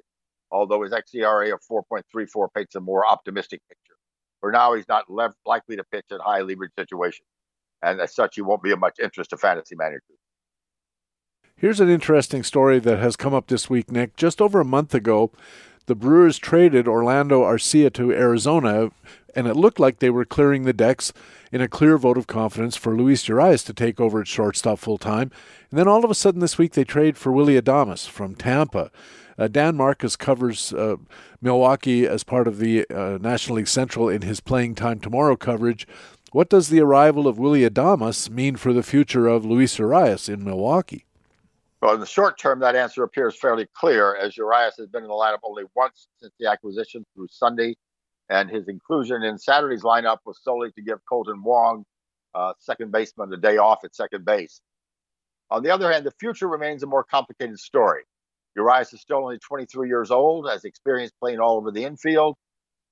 [0.50, 3.96] although his xERA of 4.34 paints a more optimistic picture.
[4.40, 7.26] For now, he's not likely to pitch in high leverage situations,
[7.82, 10.02] and as such, he won't be of much interest to fantasy managers.
[11.56, 14.16] Here's an interesting story that has come up this week, Nick.
[14.16, 15.32] Just over a month ago,
[15.86, 18.90] the Brewers traded Orlando Arcia to Arizona,
[19.36, 21.12] and it looked like they were clearing the decks
[21.52, 24.98] in a clear vote of confidence for Luis Urias to take over at shortstop full
[24.98, 25.30] time.
[25.70, 28.90] And then all of a sudden this week they trade for Willy Adames from Tampa.
[29.38, 30.96] Uh, Dan Marcus covers uh,
[31.42, 35.86] Milwaukee as part of the uh, National League Central in his Playing Time Tomorrow coverage.
[36.32, 40.42] What does the arrival of Willy Adames mean for the future of Luis Urias in
[40.42, 41.04] Milwaukee?
[41.82, 45.08] Well, in the short term, that answer appears fairly clear, as Urias has been in
[45.08, 47.76] the lineup only once since the acquisition through Sunday,
[48.28, 51.84] and his inclusion in Saturday's lineup was solely to give Kolten Wong,
[52.34, 54.60] uh, second baseman, a day off at second base.
[55.50, 58.02] On the other hand, the future remains a more complicated story.
[58.56, 62.36] Urias is still only 23 years old, has experience playing all over the infield,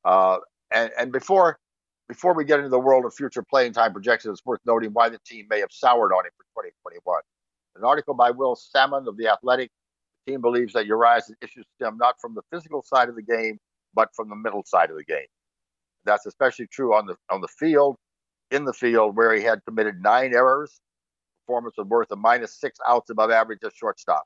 [0.05, 0.39] uh,
[0.71, 1.59] and, and before
[2.09, 5.09] before we get into the world of future playing time projections, it's worth noting why
[5.09, 7.21] the team may have soured on him for 2021.
[7.77, 9.71] An article by Will Sammon of The Athletic.
[10.27, 13.59] The team believes that Urias' issues stem not from the physical side of the game,
[13.95, 15.27] but from the middle side of the game.
[16.05, 17.97] That's especially true on the on the field,
[18.51, 20.81] in the field where he had committed nine errors.
[21.47, 24.25] Performance was worth a minus six outs above average at shortstop.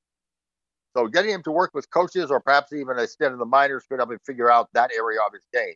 [0.97, 3.85] So getting him to work with coaches or perhaps even a stint in the minors
[3.89, 5.75] could help him figure out that area of his game.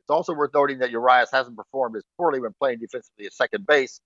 [0.00, 3.66] It's also worth noting that Urias hasn't performed as poorly when playing defensively at second
[3.66, 4.00] base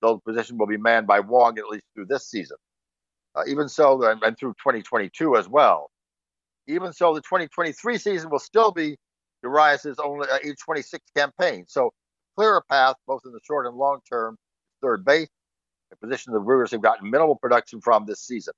[0.00, 2.56] though the position will be manned by Wong at least through this season.
[3.34, 5.90] Uh, even so, and, and through 2022 as well.
[6.66, 8.96] Even so, the 2023 season will still be
[9.42, 11.64] Urias's only uh, age 26 campaign.
[11.68, 11.92] So,
[12.36, 14.36] clearer path both in the short and long term.
[14.82, 15.28] Third base,
[15.92, 18.54] a position the Brewers have gotten minimal production from this season.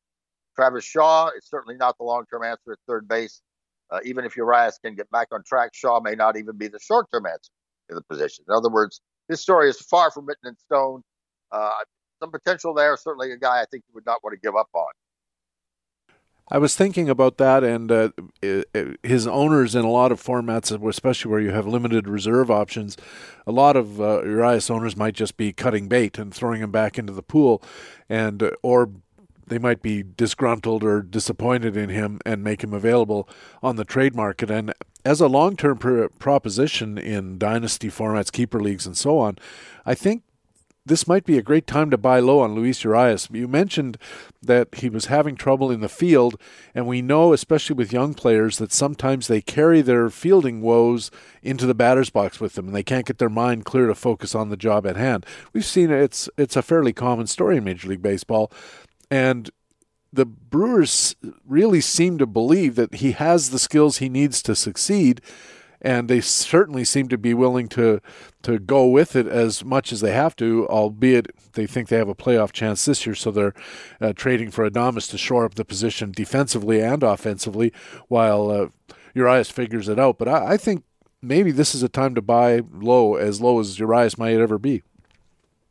[0.55, 3.41] Travis Shaw is certainly not the long term answer at third base.
[3.91, 6.79] Uh, even if Urias can get back on track, Shaw may not even be the
[6.79, 7.51] short term answer
[7.91, 8.45] in the position.
[8.49, 11.03] In other words, this story is far from written in stone
[11.51, 11.71] uh,
[12.21, 12.97] some potential there.
[12.97, 14.91] Certainly a guy I think you would not want to give up on.
[16.53, 18.11] I was thinking about that, and uh,
[19.03, 22.95] his owners in a lot of formats, especially where you have limited reserve options,
[23.47, 26.99] a lot of uh, Urias owners might just be cutting bait and throwing him back
[26.99, 27.63] into the pool,
[28.07, 28.91] and uh, or
[29.47, 33.27] they might be disgruntled or disappointed in him and make him available
[33.63, 34.51] on the trade market.
[34.51, 34.75] And
[35.07, 39.39] as a long-term pr- proposition in dynasty formats, keeper leagues, and so on,
[39.87, 40.23] I think
[40.85, 43.29] this might be a great time to buy low on Luis Urias.
[43.31, 43.99] You mentioned
[44.43, 46.37] that he was having trouble in the field,
[46.75, 51.11] and we know, especially with young players, that sometimes they carry their fielding woes
[51.43, 54.35] into the batter's box with them, and they can't get their mind clear to focus
[54.35, 55.25] on the job at hand.
[55.53, 58.51] We've seen it's it's a fairly common story in Major League Baseball,
[59.11, 59.51] and
[60.13, 61.15] the Brewers
[61.47, 65.21] really seem to believe that he has the skills he needs to succeed
[65.83, 68.01] and they certainly seem to be willing to
[68.43, 72.09] to go with it as much as they have to, albeit they think they have
[72.09, 73.55] a playoff chance this year, so they're
[74.01, 77.73] uh, trading for Adames to shore up the position defensively and offensively,
[78.09, 78.69] while uh,
[79.15, 80.19] Urias figures it out.
[80.19, 80.85] But I, I think
[81.21, 84.83] maybe this is a time to buy low, as low as Urias might ever be.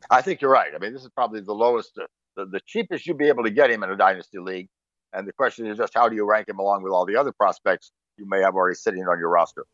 [0.10, 0.72] I think you're right.
[0.76, 2.06] I mean, this is probably the lowest, uh,
[2.36, 4.70] the, the cheapest you'd be able to get him in a dynasty league.
[5.14, 7.32] And the question is just how do you rank him along with all the other
[7.32, 9.66] prospects you may have already sitting on your roster?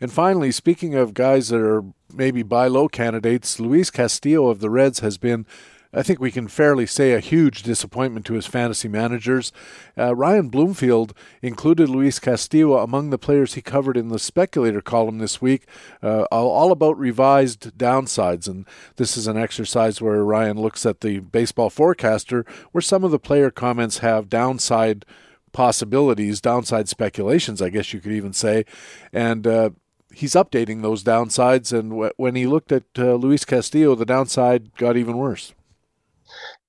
[0.00, 4.70] And finally, speaking of guys that are maybe buy low candidates, Luis Castillo of the
[4.70, 5.44] Reds has been,
[5.92, 9.52] I think we can fairly say, a huge disappointment to his fantasy managers.
[9.98, 15.18] Uh, Ryan Bloomfield included Luis Castillo among the players he covered in the speculator column
[15.18, 15.66] this week,
[16.02, 18.48] uh, all about revised downsides.
[18.48, 18.64] And
[18.96, 23.18] this is an exercise where Ryan looks at the baseball forecaster, where some of the
[23.18, 25.04] player comments have downside
[25.52, 28.64] possibilities, downside speculations, I guess you could even say.
[29.12, 29.70] And uh,
[30.12, 31.76] he's updating those downsides.
[31.76, 35.54] And w- when he looked at uh, Luis Castillo, the downside got even worse.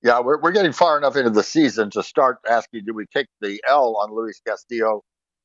[0.02, 3.28] Yeah, we're, we're getting far enough into the season to start asking do we take
[3.40, 5.04] the L on Luis Castillo?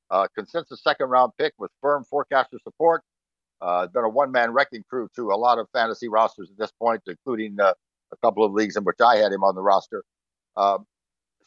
[0.09, 3.03] Uh, consensus second round pick with firm forecaster support.
[3.61, 6.71] Uh, been a one man wrecking crew to a lot of fantasy rosters at this
[6.79, 7.73] point, including uh,
[8.11, 10.03] a couple of leagues in which I had him on the roster.
[10.55, 10.85] Um,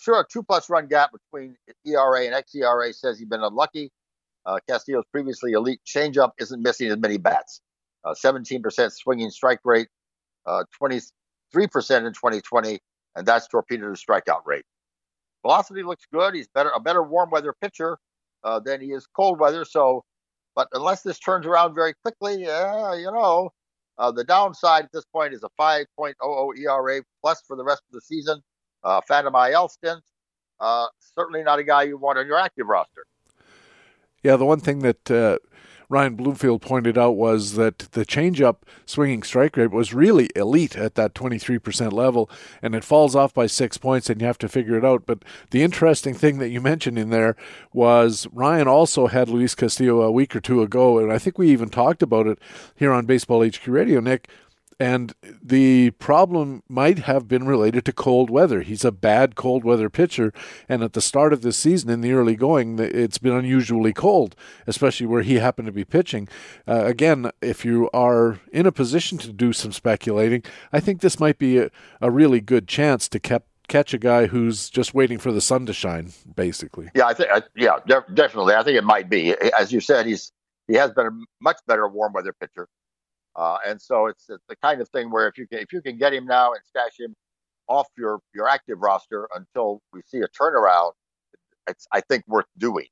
[0.01, 3.90] sure, a two plus run gap between ERA and xERA says he's been unlucky.
[4.47, 7.61] Uh, Castillo's previously elite changeup isn't missing as many bats.
[8.05, 9.88] Uh, 17% swinging strike rate,
[10.47, 11.03] uh, 23%
[11.55, 12.78] in 2020,
[13.16, 14.64] and that's torpedoed his strikeout rate.
[15.43, 16.34] Velocity looks good.
[16.34, 17.99] He's better a better warm weather pitcher
[18.45, 19.64] uh, than he is cold weather.
[19.64, 20.05] So,
[20.55, 23.51] but unless this turns around very quickly, uh, you know,
[23.99, 27.93] uh, the downside at this point is a 5.00 ERA plus for the rest of
[27.93, 28.41] the season.
[28.82, 30.03] Uh, Phantom IL stint.
[31.14, 33.05] Certainly not a guy you want on your active roster.
[34.22, 35.38] Yeah, the one thing that uh,
[35.90, 40.94] Ryan Bloomfield pointed out was that the changeup swinging strike rate was really elite at
[40.94, 42.30] that 23% level,
[42.62, 45.04] and it falls off by six points, and you have to figure it out.
[45.04, 47.34] But the interesting thing that you mentioned in there
[47.72, 51.50] was Ryan also had Luis Castillo a week or two ago, and I think we
[51.50, 52.38] even talked about it
[52.76, 54.28] here on Baseball HQ Radio, Nick
[54.81, 55.12] and
[55.43, 58.62] the problem might have been related to cold weather.
[58.62, 60.33] He's a bad cold weather pitcher,
[60.68, 64.35] and at the start of this season, in the early going, it's been unusually cold,
[64.66, 66.28] especially where he happened to be pitching.
[66.66, 71.20] Uh, again, if you are in a position to do some speculating, I think this
[71.20, 71.70] might be a,
[72.01, 75.64] a really good chance to keep catch a guy who's just waiting for the sun
[75.64, 76.89] to shine, basically.
[76.95, 77.31] Yeah, I think.
[77.55, 78.55] Yeah, definitely.
[78.55, 79.35] I think it might be.
[79.59, 80.33] As you said, he's
[80.66, 81.11] he has been a
[81.41, 82.66] much better warm weather pitcher.
[83.41, 85.80] Uh, and so it's, it's, the kind of thing where if you can if you
[85.80, 87.16] can get him now and stash him
[87.68, 90.93] off your your active roster until we see a turnaround,
[91.66, 92.88] it's I think worth doing.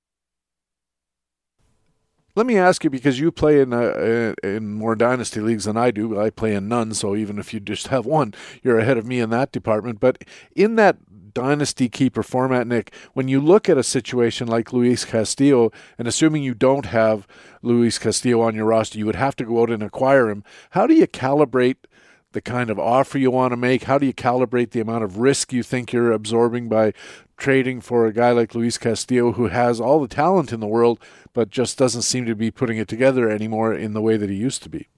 [2.39, 5.91] Let me ask you because you play in uh, in more dynasty leagues than I
[5.91, 6.21] do.
[6.21, 8.33] I play in none, so even if you just have one,
[8.63, 9.99] you're ahead of me in that department.
[9.99, 10.23] But
[10.55, 10.99] in that
[11.35, 16.45] dynasty keeper format, Nick, when you look at a situation like Luis Castillo, and assuming
[16.45, 17.27] you don't have
[17.61, 20.45] Luis Castillo on your roster, you would have to go out and acquire him.
[20.71, 21.87] How do you calibrate
[22.31, 23.83] the kind of offer you want to make?
[23.83, 26.93] How do you calibrate the amount of risk you think you're absorbing by
[27.39, 30.99] trading for a guy like Luis Castillo who has all the talent in the world,
[31.33, 34.37] but just doesn't seem to be putting it together anymore in the way that he
[34.37, 34.89] used to be?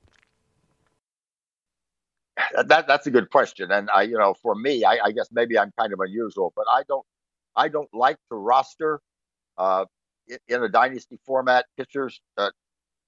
[2.66, 5.59] that that's a good question, and I, you know, for me, I, I guess maybe
[5.59, 7.05] I'm kind of unusual, but I don't,
[7.55, 9.01] I don't like to roster
[9.59, 9.84] uh,
[10.49, 12.51] in, a dynasty format pitchers uh,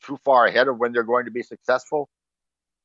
[0.04, 2.08] too far ahead of when they're going to be successful.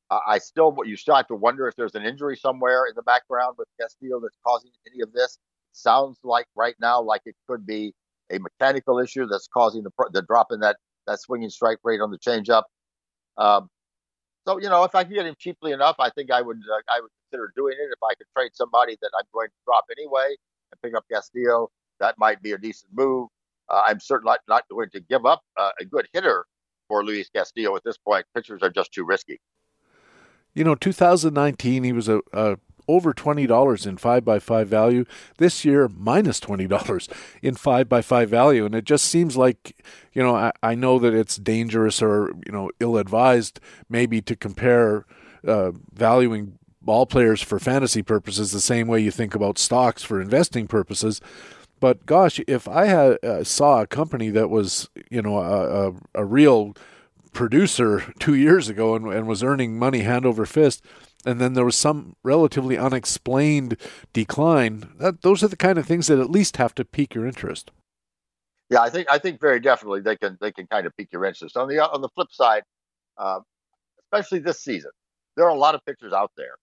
[0.09, 3.01] Uh, I still, what you have to wonder if there's an injury somewhere in the
[3.01, 5.37] background with Castillo that's causing any of this.
[5.77, 7.93] Sounds like right now, like it could be
[8.31, 12.09] a mechanical issue that's causing the the drop in that that swinging strike rate on
[12.09, 12.63] the changeup.
[13.37, 13.69] Um,
[14.47, 16.81] so you know, if I can get him cheaply enough, I think I would uh,
[16.89, 17.91] I would consider doing it.
[17.91, 20.35] If I could trade somebody that I'm going to drop anyway
[20.71, 21.69] and pick up Castillo,
[21.99, 23.29] that might be a decent move.
[23.69, 26.45] Uh, I'm certainly not, not going to give up uh, a good hitter
[26.87, 28.25] for Luis Castillo at this point.
[28.33, 29.39] Pitchers are just too risky.
[30.53, 32.57] You know, 2019, he was a, a
[32.87, 35.05] over $20 in 5 by 5 value.
[35.37, 37.09] This year, minus $20
[37.41, 38.65] in 5 by 5 value.
[38.65, 39.83] And it just seems like,
[40.13, 43.59] you know, I, I know that it's dangerous or, you know, ill advised
[43.89, 45.05] maybe to compare
[45.45, 50.21] uh, valuing ball players for fantasy purposes the same way you think about stocks for
[50.21, 51.21] investing purposes.
[51.79, 55.93] But gosh, if I had uh, saw a company that was, you know, a, a,
[56.15, 56.75] a real
[57.33, 60.83] producer two years ago and, and was earning money hand over fist,
[61.27, 63.75] and then there was some relatively unexplained
[64.13, 64.89] decline.
[64.97, 67.69] That, those are the kind of things that at least have to pique your interest.
[68.69, 71.25] Yeah, I think I think very definitely they can they can kind of pique your
[71.25, 71.57] interest.
[71.57, 72.63] On the on the flip side,
[73.17, 73.39] uh,
[74.03, 74.91] especially this season,
[75.35, 76.55] there are a lot of pitchers out there.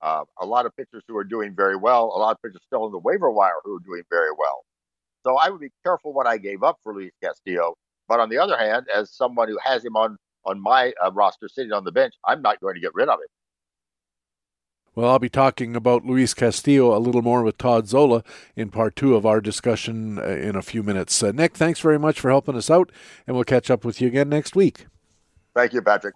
[0.00, 2.04] Uh, a lot of pitchers who are doing very well.
[2.06, 4.64] A lot of pitchers still in the waiver wire who are doing very well.
[5.24, 7.74] So I would be careful what I gave up for Luis Castillo.
[8.08, 11.48] But on the other hand, as someone who has him on on my uh, roster
[11.48, 13.28] sitting on the bench, I'm not going to get rid of him.
[14.94, 18.22] Well, I'll be talking about Luis Castillo a little more with Todd Zola
[18.54, 21.20] in part two of our discussion uh, in a few minutes.
[21.22, 22.92] Uh, Nick, thanks very much for helping us out,
[23.26, 24.86] and we'll catch up with you again next week.
[25.54, 26.14] Thank you, Patrick.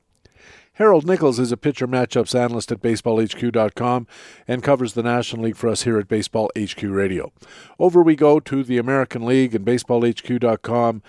[0.75, 4.07] Harold Nichols is a pitcher matchups analyst at baseballhq.com
[4.47, 7.33] and covers the National League for us here at Baseball HQ Radio.
[7.81, 11.03] Over we go to the American League and baseballhq.com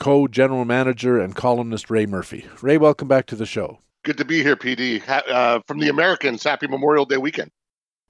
[0.00, 2.46] co general manager and columnist Ray Murphy.
[2.60, 3.78] Ray, welcome back to the show.
[4.04, 5.02] Good to be here, PD.
[5.08, 7.52] Uh, from the Americans, happy Memorial Day weekend.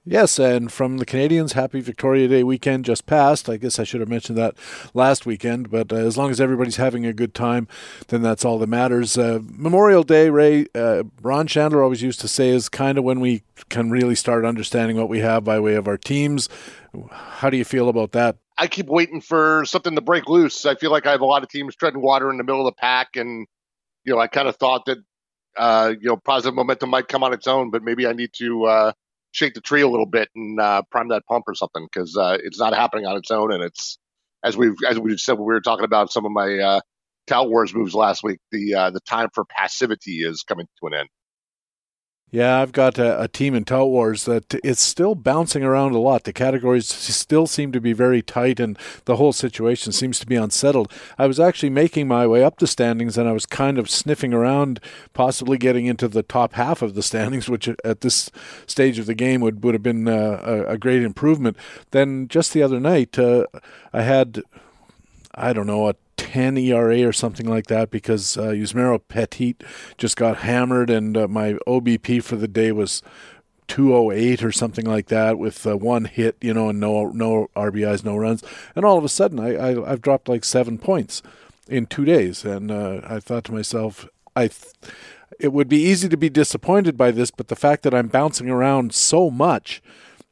[0.05, 3.49] Yes, and from the Canadians, happy Victoria Day weekend just passed.
[3.49, 4.57] I guess I should have mentioned that
[4.95, 7.69] last weekend, but uh, as long as everybody's having a good time,
[8.09, 9.17] then that's all that matters.
[9.17, 13.21] Uh, Memorial Day, Ray, uh, Ron Shandler always used to say, is kind of when
[13.21, 16.49] we can really start understanding what we have by way of our teams.
[17.11, 18.39] How do you feel about that?
[18.59, 20.67] I keep waiting for something to break loose.
[20.67, 22.75] I feel like I have a lot of teams treading water in the middle of
[22.75, 23.47] the pack, and
[24.05, 24.99] you know, I kind of thought that
[25.57, 28.65] uh, you know, positive momentum might come on its own, but maybe I need to
[28.65, 28.93] uh,
[29.33, 32.39] shake the tree a little bit and uh, prime that pump or something because uh,
[32.43, 33.53] it's not happening on its own.
[33.53, 33.99] And it's
[34.45, 36.81] as we've as we said we were talking about some of my uh,
[37.45, 41.09] Wars moves last week, the uh, the time for passivity is coming to an end.
[42.33, 45.99] Yeah, I've got a, a, team in Tout Wars that it's still bouncing around a
[45.99, 46.25] lot.
[46.25, 50.37] The categories still seem to be very tight, and the whole situation seems to be
[50.37, 50.91] unsettled.
[51.19, 54.33] I was actually making my way up the standings, and I was kind of sniffing
[54.33, 54.81] around,
[55.13, 58.31] possibly getting into the top half of the standings, which at this
[58.67, 61.59] stage of the game would, would have been uh, a, a great improvement.
[61.91, 63.45] Then just the other night, uh,
[63.93, 64.41] I had,
[65.35, 69.57] I don't know, a 210 ERA or something like that because uh, Yusmeiro Petit
[69.99, 73.03] just got hammered, and uh, my OBP for the day was
[73.69, 78.05] 208 or something like that with uh, one hit, you know, and no no RBIs,
[78.05, 78.43] no runs.
[78.77, 81.23] And all of a sudden, I, I have dropped like seven points
[81.69, 84.49] in two days, and uh, I thought to myself, I.
[84.49, 84.75] Th-
[85.41, 88.49] it would be easy to be disappointed by this, but the fact that I'm bouncing
[88.49, 89.83] around so much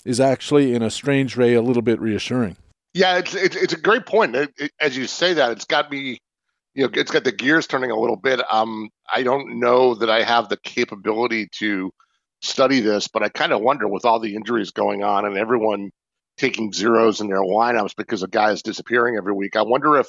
[0.04, 2.56] is actually, in a strange way, a little bit reassuring.
[2.94, 4.34] Yeah, it's it's, it's a great point.
[4.34, 6.18] It, it, as you say that, it's got me,
[6.74, 8.40] you know, it's got the gears turning a little bit.
[8.52, 11.92] Um, I don't know that I have the capability to
[12.42, 15.90] study this, but I kind of wonder with all the injuries going on and everyone
[16.36, 19.56] taking zeros in their lineups because a guy is disappearing every week.
[19.56, 20.08] I wonder if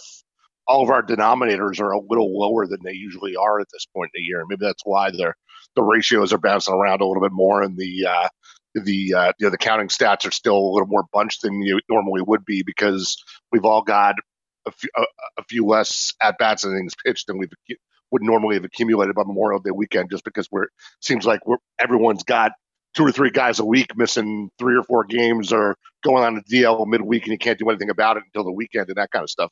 [0.68, 4.12] all of our denominators are a little lower than they usually are at this point
[4.16, 4.46] in the year.
[4.48, 5.34] Maybe that's why the
[5.76, 8.28] the ratios are bouncing around a little bit more, and the uh,
[8.74, 11.80] the uh, you know the counting stats are still a little more bunched than you
[11.90, 14.16] normally would be because we've all got
[14.66, 15.04] a few, a,
[15.40, 17.48] a few less at bats and things pitched than we
[18.12, 20.68] would normally have accumulated by Memorial Day weekend, just because we're
[21.02, 22.52] seems like we're everyone's got
[22.94, 26.42] two or three guys a week missing three or four games or going on a
[26.42, 29.24] DL midweek and you can't do anything about it until the weekend and that kind
[29.24, 29.50] of stuff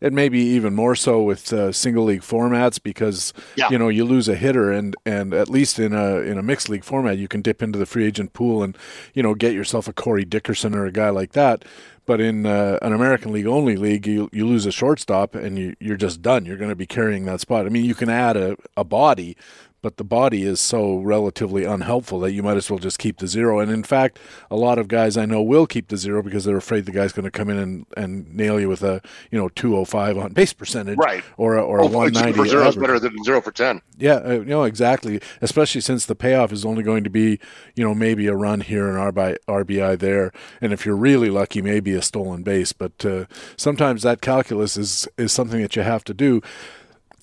[0.00, 3.68] and maybe even more so with uh, single league formats because yeah.
[3.70, 6.68] you know you lose a hitter and and at least in a in a mixed
[6.68, 8.76] league format you can dip into the free agent pool and
[9.14, 11.64] you know get yourself a Corey Dickerson or a guy like that.
[12.06, 15.76] But in uh, an American League only league, you you lose a shortstop and you
[15.78, 16.46] you're just done.
[16.46, 17.66] You're going to be carrying that spot.
[17.66, 19.36] I mean, you can add a, a body,
[19.80, 23.26] but the body is so relatively unhelpful that you might as well just keep the
[23.26, 23.60] zero.
[23.60, 24.18] And in fact,
[24.50, 27.12] a lot of guys I know will keep the zero because they're afraid the guy's
[27.12, 29.00] going to come in and, and nail you with a
[29.30, 31.22] you know 205 on base percentage, right?
[31.36, 32.32] Or a, or a 190.
[32.32, 33.80] For zero is better than zero for ten.
[33.96, 35.20] Yeah, uh, you know exactly.
[35.40, 37.38] Especially since the payoff is only going to be
[37.76, 41.62] you know maybe a run here and RBI, RBI there, and if you're really lucky,
[41.62, 42.72] maybe a stolen base.
[42.72, 43.26] But uh,
[43.56, 46.42] sometimes that calculus is is something that you have to do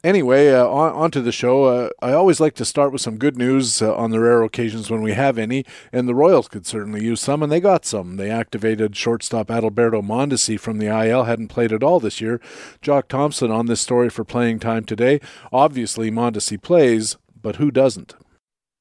[0.06, 1.66] anyway, uh, on, on, to the show.
[1.66, 4.89] Uh, I always like to start with some good news uh, on the rare occasions
[4.89, 8.18] when we have any, and the Royals could certainly use some, and they got some.
[8.18, 12.39] They activated shortstop Adalberto Mondesi from the IL, hadn't played at all this year.
[12.82, 15.20] Jock Thompson on this story for playing time today.
[15.51, 18.14] Obviously, Mondesi plays, but who doesn't?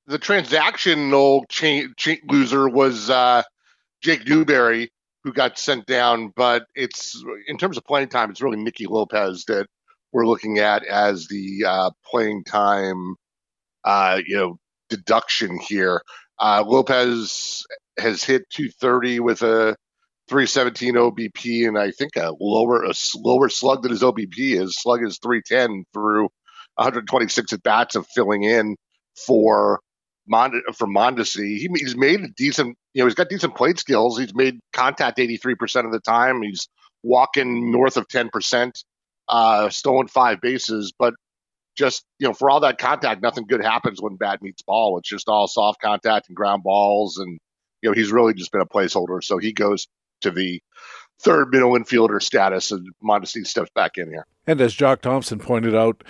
[0.06, 3.42] The transactional cha- cha- loser was uh,
[4.02, 8.62] Jake Newberry, who got sent down, but it's in terms of playing time, it's really
[8.62, 9.66] Nicky Lopez that
[10.14, 13.16] we're looking at as the uh, playing time,
[13.84, 14.56] uh, you know,
[14.88, 16.00] deduction here.
[16.38, 17.66] Uh, Lopez
[17.98, 19.76] has hit 230 with a
[20.28, 24.80] 317 OBP, and I think a lower a lower slug than his OBP is.
[24.80, 26.28] Slug is 310 through
[26.76, 28.76] 126 at bats of filling in
[29.26, 29.80] for
[30.28, 31.58] Mond- for Mondesi.
[31.58, 34.16] He, he's made a decent, you know, he's got decent plate skills.
[34.18, 36.40] He's made contact 83% of the time.
[36.42, 36.68] He's
[37.02, 38.72] walking north of 10%
[39.28, 41.14] uh, stolen five bases, but
[41.76, 44.98] just you know, for all that contact, nothing good happens when bat meets ball.
[44.98, 47.38] It's just all soft contact and ground balls, and
[47.82, 49.22] you know, he's really just been a placeholder.
[49.22, 49.86] So he goes
[50.22, 50.60] to the
[51.20, 54.26] third middle infielder status, and Mondesi steps back in here.
[54.46, 56.04] And as Jock Thompson pointed out,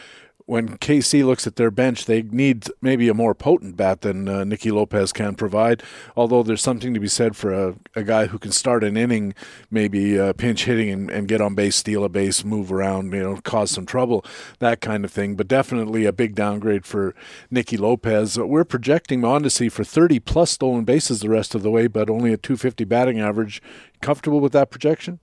[0.46, 4.44] when KC looks at their bench, they need maybe a more potent bat than uh,
[4.44, 5.82] Nicky Lopez can provide.
[6.16, 9.34] Although there's something to be said for a, a guy who can start an inning,
[9.70, 13.22] maybe uh, pinch hitting and, and, get on base, steal a base, move around, you
[13.22, 14.22] know, cause some trouble,
[14.58, 15.34] that kind of thing.
[15.34, 17.14] But definitely a big downgrade for
[17.50, 18.38] Nicky Lopez.
[18.38, 22.34] We're projecting Mondesi for 30 plus stolen bases the rest of the way, but only
[22.34, 23.62] a 250 batting average.
[24.02, 25.20] Comfortable with that projection?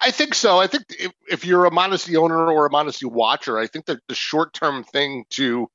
[0.00, 0.58] I think so.
[0.58, 4.00] I think if, if you're a Mondesi owner or a Mondesi watcher, I think that
[4.08, 5.68] the short term thing to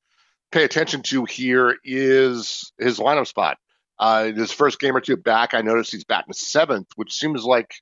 [0.50, 3.58] pay attention to here is his lineup spot.
[3.98, 7.74] Uh, his first game or two back, I noticed he's batting seventh, which seems like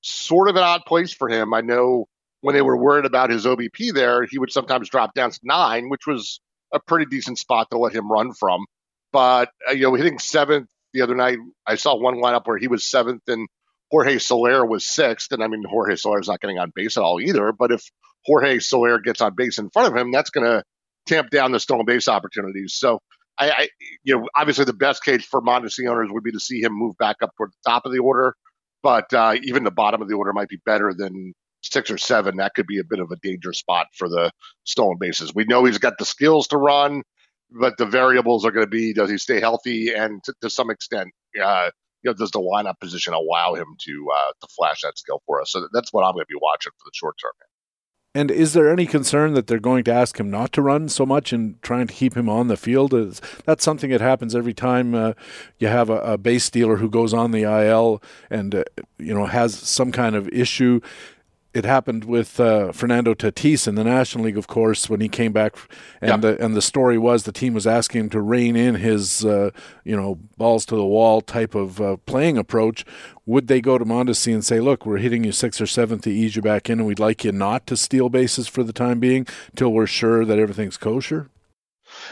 [0.00, 1.52] sort of an odd place for him.
[1.52, 2.06] I know
[2.40, 5.88] when they were worried about his OBP there, he would sometimes drop down to nine,
[5.88, 6.40] which was
[6.72, 8.64] a pretty decent spot to let him run from.
[9.12, 12.68] But uh, you know, hitting seventh the other night, I saw one lineup where he
[12.68, 13.48] was seventh and
[13.90, 17.20] Jorge Soler was sixth, and I mean Jorge Soler's not getting on base at all
[17.20, 17.52] either.
[17.52, 17.82] But if
[18.26, 20.62] Jorge Soler gets on base in front of him, that's going to
[21.06, 22.74] tamp down the stolen base opportunities.
[22.74, 23.00] So
[23.38, 23.68] I, I,
[24.04, 26.96] you know, obviously the best case for Mondesi owners would be to see him move
[26.98, 28.34] back up toward the top of the order,
[28.82, 31.32] but uh, even the bottom of the order might be better than
[31.62, 32.36] six or seven.
[32.36, 34.30] That could be a bit of a danger spot for the
[34.64, 35.34] stolen bases.
[35.34, 37.02] We know he's got the skills to run,
[37.50, 40.70] but the variables are going to be does he stay healthy and to, to some
[40.70, 41.10] extent.
[41.40, 41.70] Uh,
[42.02, 45.40] you know, does the lineup position allow him to uh, to flash that skill for
[45.40, 45.52] us?
[45.52, 47.32] So that's what I'm going to be watching for the short term.
[48.14, 51.04] And is there any concern that they're going to ask him not to run so
[51.04, 52.94] much and trying to keep him on the field?
[52.94, 55.12] Is, that's something that happens every time uh,
[55.58, 58.64] you have a, a, base stealer who goes on the IL and uh,
[58.98, 60.80] you know has some kind of issue
[61.58, 65.32] it happened with uh, Fernando Tatis in the National League, of course, when he came
[65.32, 65.56] back,
[66.00, 69.24] and the and the story was the team was asking him to rein in his
[69.24, 69.50] uh,
[69.84, 72.84] you know balls to the wall type of uh, playing approach.
[73.26, 76.10] Would they go to Mondesi and say, "Look, we're hitting you sixth or seventh to
[76.10, 79.00] ease you back in, and we'd like you not to steal bases for the time
[79.00, 81.28] being till we're sure that everything's kosher"?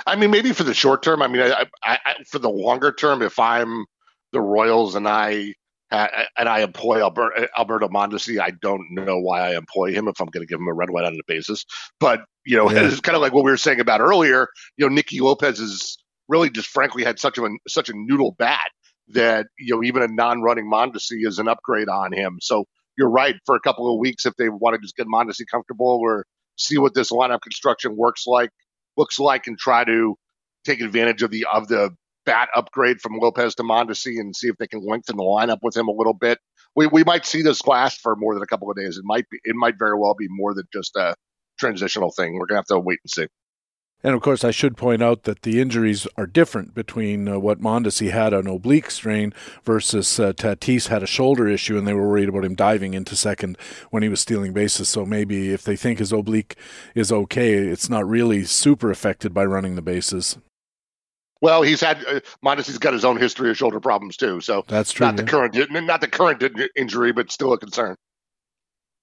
[0.07, 1.23] I mean, maybe for the short term.
[1.23, 3.87] I mean, I, I, I, for the longer term, if I'm
[4.33, 5.55] the Royals and I
[5.91, 8.41] and I employ Alberto, Alberto Mondesi.
[8.41, 10.91] I don't know why I employ him if I'm going to give him a red,
[10.91, 11.65] white, on the basis.
[12.01, 12.87] But you know, yeah.
[12.87, 14.49] it's kind of like what we were saying about earlier.
[14.77, 18.71] You know, Nicky Lopez is really just frankly had such a such a noodle bat
[19.09, 22.39] that you know even a non-running Mondesi is an upgrade on him.
[22.41, 22.65] So
[22.99, 23.37] you're right.
[23.45, 26.27] For a couple of weeks, if they want to just get Mondesi comfortable or
[26.59, 28.51] see what this lineup construction works like,
[28.97, 30.17] looks like, and try to
[30.65, 31.95] take advantage of the of the
[32.27, 35.77] bat upgrade from Lopez to Mondesi and see if they can lengthen the lineup with
[35.77, 36.39] him a little bit.
[36.75, 38.99] We we might see this last for more than a couple of days.
[38.99, 41.15] It might be it might very well be more than just a
[41.59, 42.35] transitional thing.
[42.35, 43.27] We're gonna have to wait and see.
[44.03, 47.61] And of course, I should point out that the injuries are different between uh, what
[47.61, 49.33] Mondesi had an oblique strain
[49.65, 53.17] versus uh, Tatis had a shoulder issue, and they were worried about him diving into
[53.17, 53.57] second
[53.91, 54.91] when he was stealing bases.
[54.91, 56.57] So maybe if they think his oblique
[56.95, 60.39] is okay, it's not really super affected by running the bases.
[61.43, 64.41] Well, he's had uh, he's got his own history of shoulder problems too.
[64.41, 65.07] So that's true.
[65.07, 65.23] Not yeah.
[65.23, 66.43] the current, not the current
[66.75, 67.97] injury, but still a concern.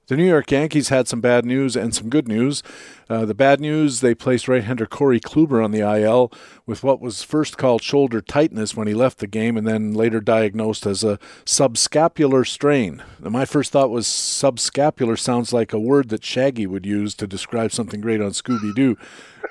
[0.08, 2.62] The New York Yankees had some bad news and some good news.
[3.10, 6.30] Uh, the bad news, they placed right-hander Corey Kluber on the IL
[6.66, 10.20] with what was first called shoulder tightness when he left the game and then later
[10.20, 13.02] diagnosed as a subscapular strain.
[13.22, 17.72] My first thought was subscapular sounds like a word that Shaggy would use to describe
[17.72, 18.98] something great on Scooby-Doo.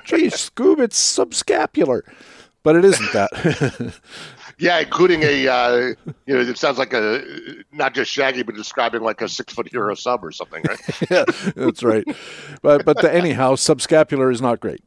[0.05, 2.03] Gee, Scoob, it's subscapular
[2.63, 3.95] but it isn't that.
[4.59, 5.77] yeah, including a uh,
[6.27, 7.23] you know, it sounds like a
[7.73, 10.81] not just Shaggy, but describing like a six foot hero sub or something, right?
[11.11, 11.25] yeah,
[11.57, 12.05] that's right.
[12.63, 14.83] But but the, anyhow, subscapular is not great.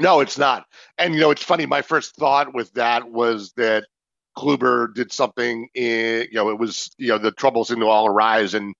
[0.00, 0.66] No, it's not.
[0.98, 1.66] And you know, it's funny.
[1.66, 3.86] My first thought with that was that
[4.36, 5.68] Kluber did something.
[5.74, 8.74] In, you know, it was you know the troubles seemed to all arise and.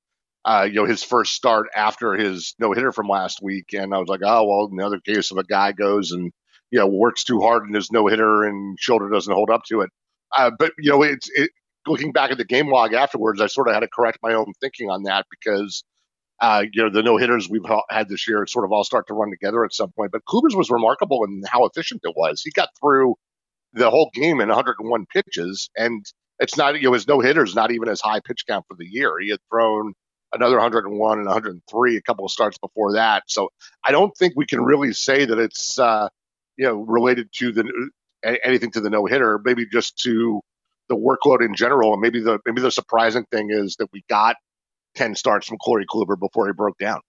[0.44, 3.98] Uh, you know his first start after his no hitter from last week, and I
[3.98, 6.32] was like, oh well, another case of a guy goes and
[6.72, 9.82] you know works too hard and there's no hitter and shoulder doesn't hold up to
[9.82, 9.90] it.
[10.36, 11.50] Uh, but you know, it's it,
[11.86, 14.52] looking back at the game log afterwards, I sort of had to correct my own
[14.60, 15.84] thinking on that because
[16.40, 19.14] uh, you know the no hitters we've had this year sort of all start to
[19.14, 20.10] run together at some point.
[20.10, 22.42] But Kluber's was remarkable in how efficient it was.
[22.42, 23.14] He got through
[23.74, 26.04] the whole game in 101 pitches, and
[26.38, 28.86] it's not you know his no hitters not even as high pitch count for the
[28.86, 29.12] year.
[29.20, 29.92] He had thrown
[30.34, 33.24] another 101 and 103 a couple of starts before that.
[33.26, 33.50] So
[33.84, 36.08] I don't think we can really say that it's uh,
[36.56, 37.90] you know, related to the
[38.44, 40.40] anything to the no hitter, maybe just to
[40.88, 41.92] the workload in general.
[41.92, 44.36] And maybe the maybe the surprising thing is that we got
[44.94, 47.00] ten starts from Corey Kluber before he broke down.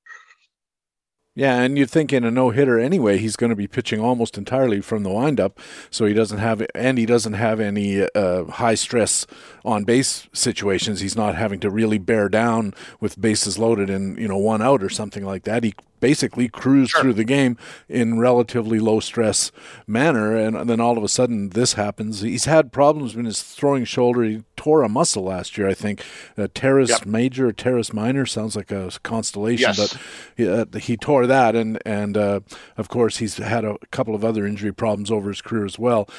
[1.35, 4.37] Yeah, and you'd think in a no hitter anyway, he's going to be pitching almost
[4.37, 8.75] entirely from the windup, so he doesn't have and he doesn't have any uh, high
[8.75, 9.25] stress
[9.65, 10.99] on base situations.
[10.99, 14.83] He's not having to really bear down with bases loaded and you know one out
[14.83, 15.63] or something like that.
[15.63, 15.73] He
[16.03, 16.99] basically cruise sure.
[16.99, 19.53] through the game in relatively low stress
[19.87, 22.19] manner, and then all of a sudden this happens.
[22.19, 24.21] He's had problems in his throwing shoulder.
[24.23, 26.03] He tore a muscle last year, I think.
[26.37, 27.05] Uh, teres yep.
[27.05, 29.77] major, teres minor sounds like a constellation, yes.
[29.77, 30.01] but
[30.35, 32.41] he, uh, he, tore that, and and uh,
[32.75, 36.09] of course he's had a couple of other injury problems over his career as well.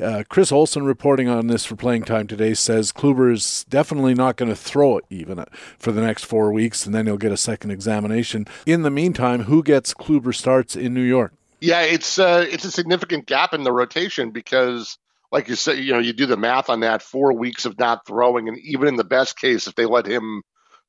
[0.00, 4.36] Uh, Chris Olson reporting on this for playing time today says Kluber is definitely not
[4.36, 5.44] going to throw it even
[5.78, 8.46] for the next four weeks, and then he'll get a second examination.
[8.64, 11.34] In the meantime, who gets Kluber starts in New York?
[11.60, 14.96] Yeah, it's uh, it's a significant gap in the rotation because,
[15.30, 18.06] like you said, you know, you do the math on that four weeks of not
[18.06, 20.42] throwing, and even in the best case, if they let him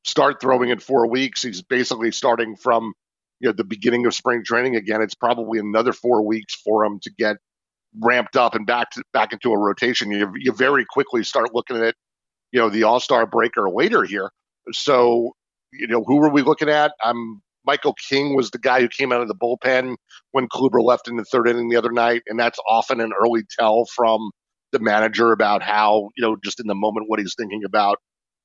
[0.06, 2.94] start throwing in four weeks, he's basically starting from
[3.42, 5.02] you know the beginning of spring training again.
[5.02, 7.36] It's probably another four weeks for him to get
[8.02, 11.78] ramped up and back to, back into a rotation, you you very quickly start looking
[11.78, 11.96] at
[12.52, 14.32] you know the All Star break or later here.
[14.72, 15.32] So
[15.72, 16.94] you know who were we looking at?
[17.04, 19.96] I'm Michael King was the guy who came out of the bullpen
[20.32, 23.44] when Kluber left in the third inning the other night, and that's often an early
[23.58, 24.32] tell from
[24.72, 28.00] the manager about how you know just in the moment what he's thinking about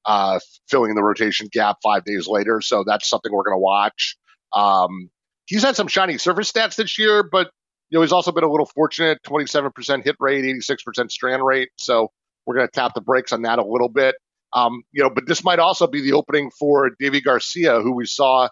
[0.05, 0.39] uh,
[0.69, 2.61] filling in the rotation gap five days later.
[2.61, 4.17] So that's something we're going to watch.
[4.53, 5.11] Um,
[5.47, 7.51] he's had some shiny surface stats this year, but
[7.91, 11.71] you know, he's also been a little fortunate 27% hit rate, 86% strand rate.
[11.77, 12.11] So
[12.47, 14.15] we're going to tap the brakes on that a little bit.
[14.53, 18.07] Um, you know, but this might also be the opening for Deivi Garcia, who we
[18.07, 18.49] saw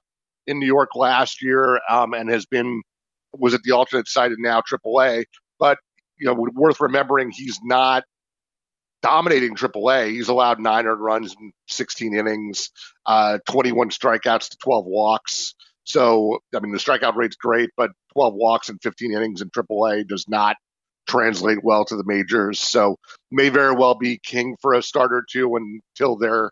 [0.46, 2.82] in New York last year um, and has been
[3.32, 5.24] was at the alternate site and now AAA.
[5.58, 5.78] But
[6.18, 8.04] you know, worth remembering, he's not
[9.02, 10.10] dominating AAA.
[10.10, 12.70] He's allowed nine earned runs in 16 innings,
[13.04, 15.54] uh, 21 strikeouts to 12 walks.
[15.84, 20.08] So, I mean, the strikeout rate's great, but 12 walks in 15 innings in AAA
[20.08, 20.56] does not
[21.06, 22.58] translate well to the majors.
[22.58, 22.96] So,
[23.30, 26.50] may very well be King for a starter too until they're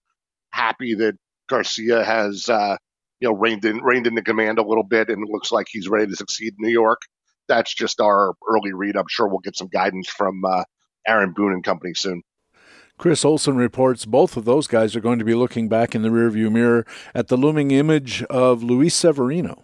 [0.53, 1.15] happy that
[1.49, 2.77] Garcia has, uh,
[3.21, 6.07] you know, reined in reined into command a little bit, and looks like he's ready
[6.07, 7.01] to succeed in New York.
[7.49, 8.97] That's just our early read.
[8.97, 10.65] I'm sure we'll get some guidance from uh,
[11.07, 12.23] Aaron Boone and company soon.
[12.97, 16.11] Chris Olson reports both of those guys are going to be looking back in the
[16.11, 19.63] rearview mirror at the looming image of Luis Severino.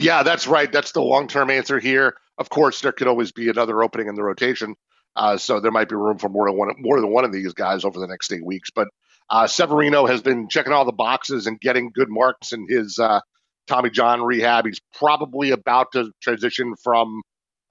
[0.00, 0.70] Yeah, that's right.
[0.70, 2.16] That's the long term answer here.
[2.38, 4.74] Of course, there could always be another opening in the rotation,
[5.14, 7.52] uh, so there might be room for more than one more than one of these
[7.52, 8.70] guys over the next eight weeks.
[8.70, 8.88] But
[9.28, 13.20] uh, Severino has been checking all the boxes and getting good marks in his uh,
[13.66, 14.66] Tommy John rehab.
[14.66, 17.22] He's probably about to transition from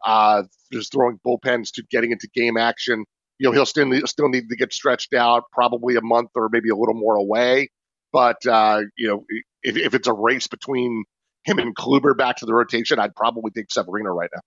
[0.06, 3.06] uh, just throwing bullpens to getting into game action
[3.40, 6.50] you know, he'll still need, still need to get stretched out, probably a month or
[6.52, 7.70] maybe a little more away.
[8.12, 9.26] But uh, you know,
[9.64, 11.06] if, if it's a race between
[11.44, 14.42] him and Kluber back to the rotation, I'd probably take Severino right now.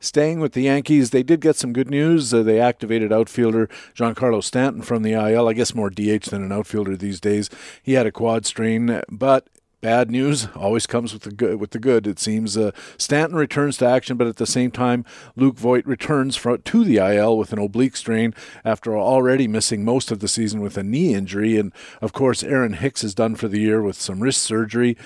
[0.00, 2.32] Staying with the Yankees, they did get some good news.
[2.32, 5.48] Uh, they activated outfielder Giancarlo Stanton from the IL.
[5.48, 7.50] I guess more DH than an outfielder these days.
[7.82, 9.48] He had a quad strain, but
[9.80, 11.60] bad news always comes with the good.
[11.60, 15.04] With the good, it seems uh, Stanton returns to action, but at the same time,
[15.34, 18.34] Luke Voit returns from, to the IL with an oblique strain
[18.64, 22.74] after already missing most of the season with a knee injury, and of course, Aaron
[22.74, 24.96] Hicks is done for the year with some wrist surgery.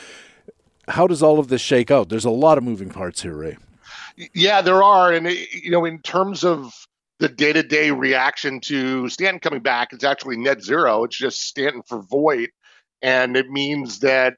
[0.89, 2.09] How does all of this shake out?
[2.09, 3.57] There's a lot of moving parts here, Ray.
[4.35, 6.73] Yeah, there are, and you know, in terms of
[7.19, 11.05] the day-to-day reaction to Stanton coming back, it's actually net zero.
[11.05, 12.51] It's just Stanton for Voit,
[13.01, 14.35] and it means that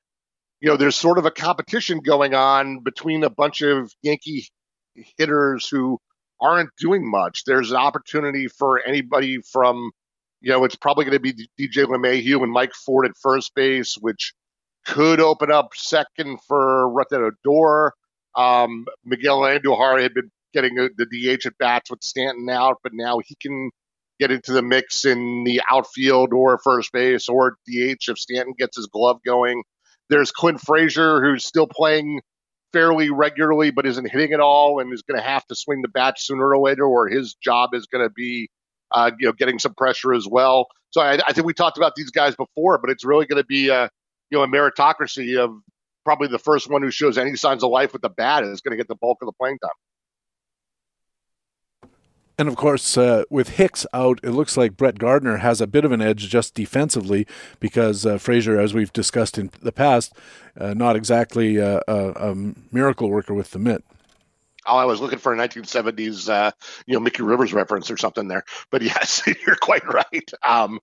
[0.65, 4.49] you know, there's sort of a competition going on between a bunch of Yankee
[5.19, 5.99] hitters who
[6.41, 7.45] aren't doing much.
[7.45, 9.91] There's an opportunity for anybody from,
[10.41, 13.99] you know, it's probably going to be DJ LeMahieu and Mike Ford at first base,
[14.01, 14.33] which
[14.85, 17.93] could open up second for Odor.
[18.37, 23.19] Um, Miguel Andujar had been getting the DH at bats with Stanton out, but now
[23.19, 23.71] he can
[24.21, 28.77] get into the mix in the outfield or first base or DH if Stanton gets
[28.77, 29.63] his glove going.
[30.11, 32.21] There's Clint Frazier, who's still playing
[32.73, 35.89] fairly regularly, but isn't hitting at all, and is going to have to swing the
[35.89, 38.51] bat sooner or later, or his job is going to be,
[38.93, 40.67] uh, you know, getting some pressure as well.
[40.91, 43.47] So I, I, think we talked about these guys before, but it's really going to
[43.47, 43.89] be a,
[44.35, 45.61] you know, a meritocracy of
[46.05, 48.73] probably the first one who shows any signs of life with the bat is going
[48.73, 49.71] to get the bulk of the playing time.
[52.37, 55.85] And of course, uh, with Hicks out, it looks like Brett Gardner has a bit
[55.85, 57.29] of an edge just defensively
[57.61, 60.13] because uh, Frazier, as we've discussed in the past,
[60.59, 62.35] uh, not exactly a, a, a,
[62.73, 63.85] miracle worker with the mitt.
[64.67, 66.51] Oh, I was looking for a 1970s, uh,
[66.87, 68.45] you know, Mickey Rivers reference or something there.
[68.71, 70.31] But yes, you're quite right.
[70.47, 70.81] Um,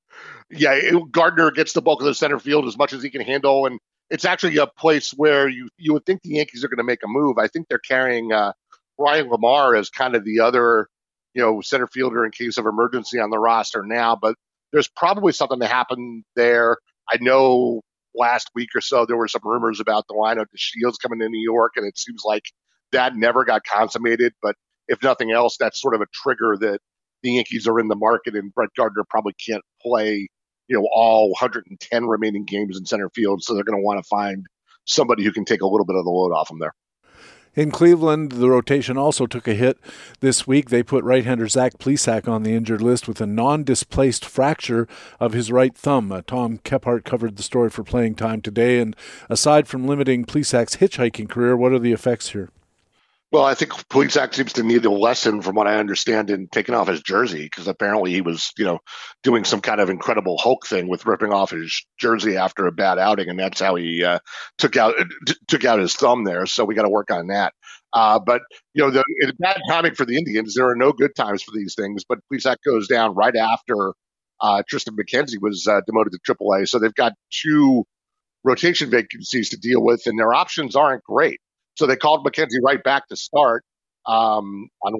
[0.50, 3.22] yeah, it, Gardner gets the bulk of the center field as much as he can
[3.22, 3.80] handle, and
[4.10, 7.04] it's actually a place where you you would think the Yankees are going to make
[7.04, 7.38] a move.
[7.38, 8.54] I think they're carrying uh,
[8.98, 10.88] Ryan LaMarre as kind of the other
[11.34, 14.36] you know, center fielder in case of emergency on the roster now, but
[14.72, 16.78] there's probably something to happen there.
[17.10, 17.82] I know
[18.16, 21.20] last week or so there were some rumors about the line lineup the Shields coming
[21.20, 22.44] to New York, and it seems like
[22.92, 24.34] that never got consummated.
[24.42, 24.56] But
[24.88, 26.80] if nothing else, that's sort of a trigger that
[27.24, 30.28] the Yankees are in the market, and Brett Gardner probably can't play,
[30.68, 34.08] you know, all 110 remaining games in center field, so they're going to want to
[34.08, 34.46] find
[34.86, 36.74] somebody who can take a little bit of the load off him there.
[37.54, 39.78] In Cleveland, the rotation also took a hit
[40.22, 40.70] this week.
[40.70, 44.88] They put right-hander Zach Plesac on the injured list with a non-displaced fracture
[45.20, 46.14] of his right thumb.
[46.14, 48.80] Uh, Tom Kephart covered the story for playing time today.
[48.80, 48.96] And
[49.30, 52.52] aside from limiting Plesac's hitchhiking career, what are the effects here?
[53.32, 56.76] Well, I think Plesac seems to need a lesson, from what I understand, in taking
[56.76, 58.80] off his jersey because apparently he was, you know,
[59.24, 63.00] doing some kind of incredible Hulk thing with ripping off his jersey after a bad
[63.00, 64.20] outing, and that's how he uh,
[64.58, 64.96] took out
[65.28, 66.46] t- took out his thumb there.
[66.46, 67.54] So we got to work on that.
[67.94, 68.42] Uh, but
[68.74, 70.56] you know, the it's bad timing for the Indians.
[70.56, 72.04] There are no good times for these things.
[72.04, 73.94] But Plesac goes down right after
[74.42, 77.86] uh, Triston McKenzie was uh, demoted to AAA, so they've got two
[78.44, 81.40] rotation vacancies to deal with, and their options aren't great.
[81.76, 83.64] So they called McKenzie right back to start
[84.06, 84.94] um, on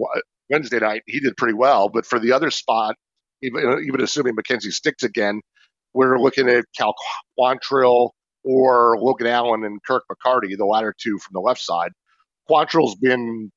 [0.50, 1.04] Wednesday night.
[1.08, 2.96] He did pretty well, but for the other spot,
[3.42, 5.42] even, even assuming McKenzie sticks again,
[5.94, 6.94] we're looking at Cal
[7.38, 8.12] Quantrill
[8.44, 11.92] or Logan Allen and Kirk McCarty, the latter two from the left side.
[12.50, 13.52] Quantrill's been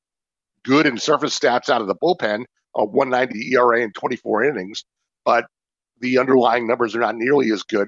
[0.63, 4.83] good in surface stats out of the bullpen, a 190 ERA in 24 innings,
[5.23, 5.45] but
[6.01, 7.87] the underlying numbers are not nearly as good.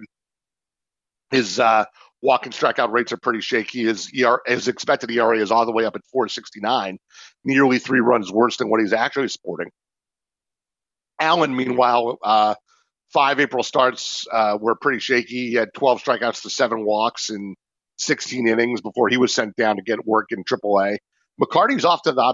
[1.32, 1.86] His uh,
[2.22, 3.84] walk and strikeout rates are pretty shaky.
[3.84, 6.98] His ER, his expected ERA is all the way up at 469,
[7.44, 9.70] nearly three runs worse than what he's actually sporting.
[11.20, 12.56] Allen, meanwhile, uh,
[13.12, 15.50] five April starts uh, were pretty shaky.
[15.50, 17.56] He had 12 strikeouts to seven walks in
[17.98, 20.98] 16 innings before he was sent down to get work in AAA.
[21.42, 22.34] McCarty's off to the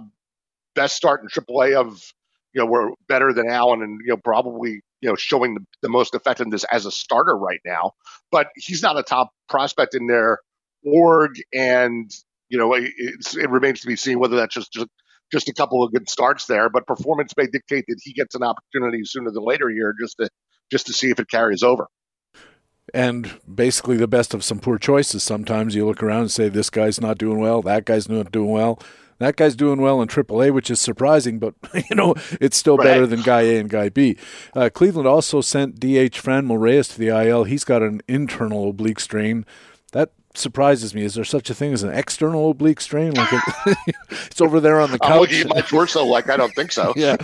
[0.76, 2.01] best start in AAA of,
[2.53, 5.89] you know, we're better than Allen and, you know, probably, you know, showing the, the
[5.89, 7.91] most effectiveness as a starter right now.
[8.31, 10.39] But he's not a top prospect in their
[10.85, 11.34] org.
[11.53, 12.09] And,
[12.47, 12.89] you know, it,
[13.35, 14.88] it remains to be seen whether that's just, just
[15.30, 18.43] just a couple of good starts there, but performance may dictate that he gets an
[18.43, 20.30] opportunity sooner than later here just to
[20.71, 21.88] just to see if it carries over.
[22.93, 25.23] And basically, the best of some poor choices.
[25.23, 27.61] Sometimes you look around and say, "This guy's not doing well.
[27.61, 28.80] That guy's not doing well."
[29.19, 31.56] That guy's doing well in AAA, which is surprising, but
[31.90, 32.85] you know it's still right.
[32.85, 34.18] better than guy A and guy B.
[34.56, 37.45] Uh, Cleveland also sent DH Franmil Reyes to the IL.
[37.45, 39.45] He's got an internal oblique strain.
[39.91, 41.03] That surprises me.
[41.03, 43.14] Is there such a thing as an external oblique strain?
[43.14, 43.77] Like it,
[44.10, 45.11] it's over there on the couch.
[45.11, 46.94] I'm looking at my torso like I don't think so.
[46.98, 47.18] yeah,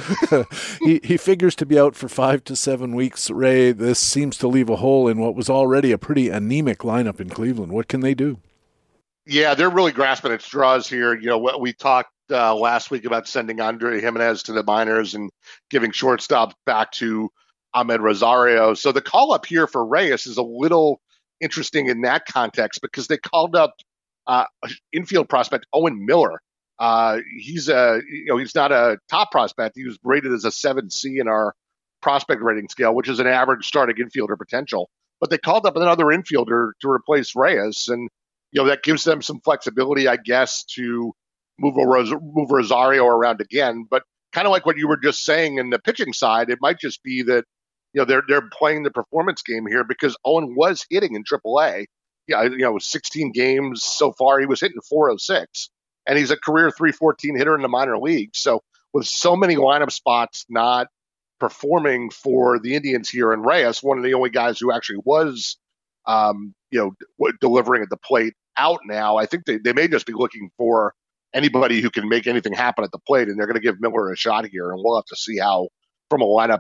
[0.82, 3.30] he he figures to be out for five to seven weeks.
[3.30, 7.20] Ray, this seems to leave a hole in what was already a pretty anemic lineup
[7.20, 7.72] in Cleveland.
[7.72, 8.40] What can they do?
[9.30, 11.14] Yeah, they're really grasping at straws here.
[11.14, 15.14] You know, what we talked uh, last week about sending Andrés Giménez to the minors
[15.14, 15.30] and
[15.70, 17.30] giving shortstop back to
[17.76, 18.74] Amed Rosario.
[18.74, 21.00] So the call up here for Reyes is a little
[21.40, 23.76] interesting in that context because they called up
[24.26, 24.46] uh,
[24.92, 26.42] infield prospect Owen Miller.
[26.80, 29.76] Uh, he's a you know he's not a top prospect.
[29.76, 31.54] He was rated as a seven C in our
[32.02, 34.90] prospect rating scale, which is an average starting infielder potential.
[35.20, 38.10] But they called up another infielder to replace Reyes, and
[38.52, 41.14] you know that gives them some flexibility, I guess, to
[41.60, 43.86] move Ros- move Rosario around again.
[43.90, 46.80] But kind of like what you were just saying in the pitching side, it might
[46.80, 47.46] just be that
[47.94, 51.86] you know they're they're playing the performance game here because Owen was hitting in AAA.
[52.28, 55.72] Yeah, you know, 16 games so far, he was hitting 406,
[56.06, 58.38] and he's a career 314 hitter in the minor leagues.
[58.38, 58.62] So
[58.94, 60.88] with so many lineup spots not
[61.40, 65.58] performing for the Indians here, and Reyes, one of the only guys who actually was,
[66.10, 69.18] um, you know, delivering at the plate out now.
[69.18, 70.94] I think they, they may just be looking for
[71.34, 74.12] anybody who can make anything happen at the plate, and they're going to give Miller
[74.12, 75.70] a shot here, and we'll have to see how
[76.10, 76.60] from a lineup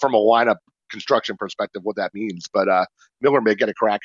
[0.00, 0.58] from a lineup
[0.90, 2.48] construction perspective what that means.
[2.52, 2.86] But uh,
[3.20, 4.00] Miller may get a crack.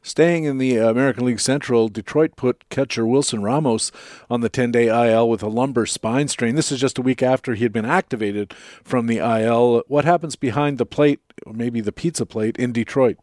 [0.00, 3.90] Staying in the American League Central, Detroit put catcher Wilson Ramos
[4.30, 6.54] on the 10 day IL with a lumbar spine strain.
[6.54, 8.54] This is just a week after he had been activated
[8.84, 9.82] from the IL.
[9.88, 13.18] What happens behind the plate, or maybe the pizza plate, in Detroit?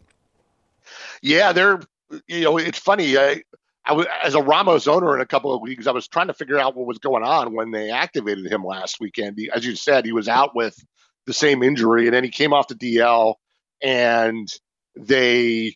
[1.26, 1.80] Yeah, they're,
[2.28, 3.18] you know, it's funny.
[3.18, 3.42] I,
[3.84, 5.88] I was, as a Ramos owner in a couple of weeks.
[5.88, 9.00] I was trying to figure out what was going on when they activated him last
[9.00, 9.40] weekend.
[9.40, 10.78] He, as you said, he was out with
[11.26, 13.34] the same injury, and then he came off the DL,
[13.82, 14.48] and
[14.96, 15.76] they,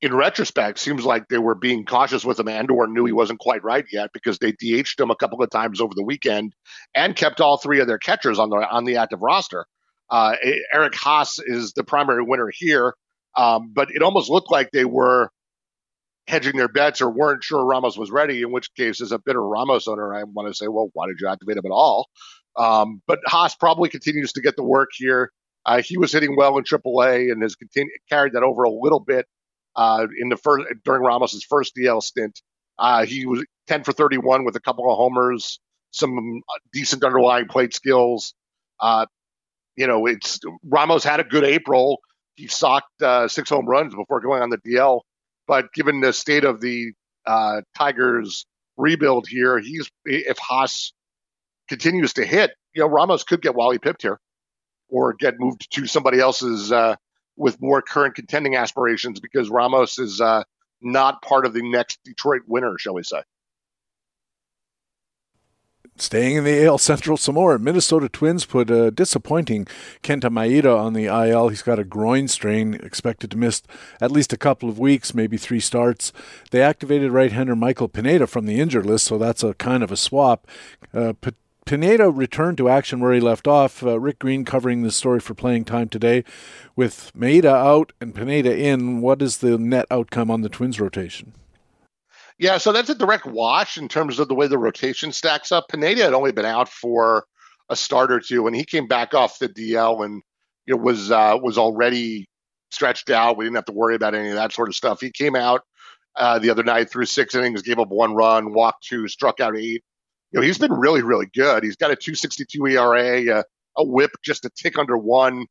[0.00, 3.40] in retrospect, seems like they were being cautious with him, and or knew he wasn't
[3.40, 6.54] quite right yet because they DH'd him a couple of times over the weekend
[6.94, 9.66] and kept all three of their catchers on the on the active roster.
[10.10, 10.36] Uh,
[10.72, 12.94] Eric Haase is the primary winner here,
[13.38, 15.30] um, but it almost looked like they were
[16.26, 19.40] hedging their bets or weren't sure Ramos was ready, in which case, as a bitter
[19.40, 22.08] Ramos owner, I want to say, well, why did you activate him at all?
[22.56, 25.30] Um, but Haase probably continues to get the work here.
[25.64, 29.00] Uh, he was hitting well in AAA and has continued carried that over a little
[29.00, 29.26] bit
[29.76, 32.42] uh, in the first during Ramos's first DL stint.
[32.76, 35.60] Uh, he was 10 for 31 with a couple of homers,
[35.92, 36.42] some
[36.72, 38.34] decent underlying plate skills.
[38.80, 39.06] Uh,
[39.76, 42.00] you know, it's Ramos had a good April.
[42.38, 45.00] He socked uh, six home runs before going on the DL.
[45.48, 46.92] But given the state of the
[47.26, 48.46] uh, Tigers
[48.76, 50.92] rebuild here, he's if Haase
[51.68, 54.20] continues to hit, you know, Ramos could get Wally pipped here
[54.88, 56.94] or get moved to somebody else's uh,
[57.36, 60.44] with more current contending aspirations because Ramos is uh,
[60.80, 63.20] not part of the next Detroit winner, shall we say.
[66.00, 69.66] Staying in the AL Central some more, Minnesota Twins put a disappointing
[70.04, 71.48] Kenta Maeda on the IL.
[71.48, 73.62] He's got a groin strain, expected to miss
[74.00, 76.12] at least a couple of weeks, maybe three starts.
[76.52, 79.96] They activated right-hander Michael Pineda from the injured list, so that's a kind of a
[79.96, 80.46] swap.
[80.94, 81.14] Uh,
[81.64, 83.82] Pineda returned to action where he left off.
[83.82, 86.22] Uh, Rick Green covering the story for playing time today.
[86.76, 91.34] With Maeda out and Pineda in, what is the net outcome on the Twins rotation?
[92.38, 95.66] Yeah, so that's a direct wash in terms of the way the rotation stacks up.
[95.68, 97.24] Pineda had only been out for
[97.68, 100.22] a start or two, and he came back off the DL and
[100.66, 102.28] it was uh, was already
[102.70, 103.36] stretched out.
[103.36, 105.00] We didn't have to worry about any of that sort of stuff.
[105.00, 105.62] He came out
[106.14, 109.56] uh, the other night through six innings, gave up one run, walked two, struck out
[109.56, 109.82] eight,
[110.32, 111.64] you know, he's been really, really good.
[111.64, 113.44] He's got a 262 ERA,
[113.76, 115.46] a whip just a tick under one,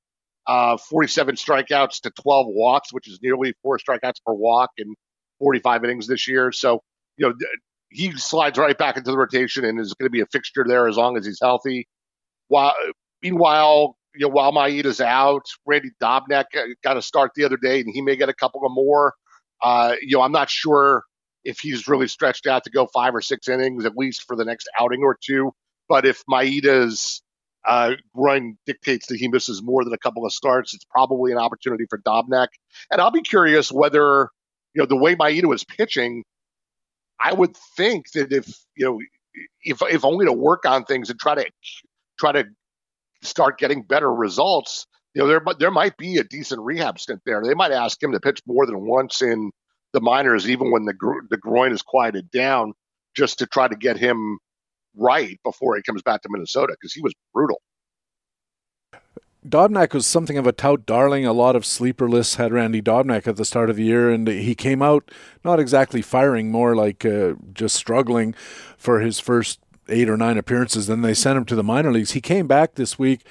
[0.45, 4.93] uh, 47 strikeouts to 12 walks, which is nearly four strikeouts per walk in
[5.39, 6.51] 45 innings this year.
[6.51, 6.81] So,
[7.18, 7.35] you know,
[7.89, 10.88] he slides right back into the rotation and is going to be a fixture there
[10.88, 11.88] as long as he's healthy.
[12.47, 12.73] While
[13.22, 16.45] meanwhile, you know, while Maeda's out, Randy Dobnak
[16.84, 19.14] got a start the other day, and he may get a couple of more.
[19.61, 21.03] Uh, you know, I'm not sure
[21.43, 24.43] if he's really stretched out to go five or six innings at least for the
[24.43, 25.53] next outing or two.
[25.88, 27.22] But if Maeda's
[27.65, 31.38] uh, groin dictates that he misses more than a couple of starts, it's probably an
[31.38, 32.47] opportunity for Dobnak.
[32.91, 34.30] And I'll be curious whether,
[34.77, 36.23] you know, the way Maeda was pitching,
[37.19, 38.99] I would think that if, you know,
[39.63, 41.49] if if only to work on things and try to
[42.19, 42.45] try to
[43.23, 44.85] start getting better results,
[45.15, 47.41] you know, there there might be a decent rehab stint there.
[47.43, 49.49] They might ask him to pitch more than once in
[49.93, 50.93] the minors, even when the
[51.31, 52.73] the groin is quieted down,
[53.15, 54.37] just to try to get him
[54.95, 57.59] right before he comes back to Minnesota because he was brutal.
[59.49, 61.26] Dobnak was something of a tout darling.
[61.26, 64.28] A lot of sleeper lists had Randy Dobnak at the start of the year, and
[64.28, 65.10] he came out
[65.44, 68.34] not exactly firing, more like uh, just struggling
[68.78, 69.60] for his first
[69.90, 70.88] eight or nine appearances.
[70.88, 72.11] Then they sent him to the minor leagues.
[72.11, 73.26] He came back this week,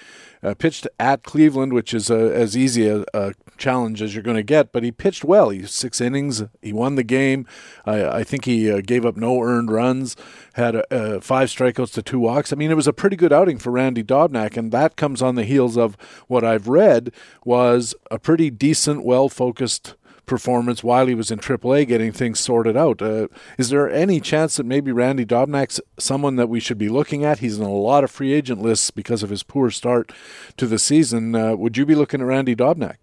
[0.46, 4.36] uh, pitched at Cleveland, which is a, as easy a, a challenge as you're going
[4.36, 5.50] to get, but he pitched well.
[5.50, 6.44] He six innings.
[6.62, 7.46] He won the game.
[7.84, 10.14] I, I think he uh, gave up no earned runs,
[10.54, 12.52] had uh, five strikeouts to two walks.
[12.52, 15.34] I mean, it was a pretty good outing for Randy Dobnak, and that comes on
[15.34, 15.96] the heels of
[16.28, 17.12] what I've read
[17.44, 19.94] was a pretty decent, well focused
[20.26, 23.00] performance while he was in AAA getting things sorted out.
[23.00, 23.28] Uh,
[23.58, 27.38] is there any chance that maybe Randy Dobnak's someone that we should be looking at?
[27.38, 30.12] He's in a lot of free agent lists because of his poor start
[30.56, 31.34] to the season.
[31.34, 32.96] Uh, would you be looking at Randy Dobnak?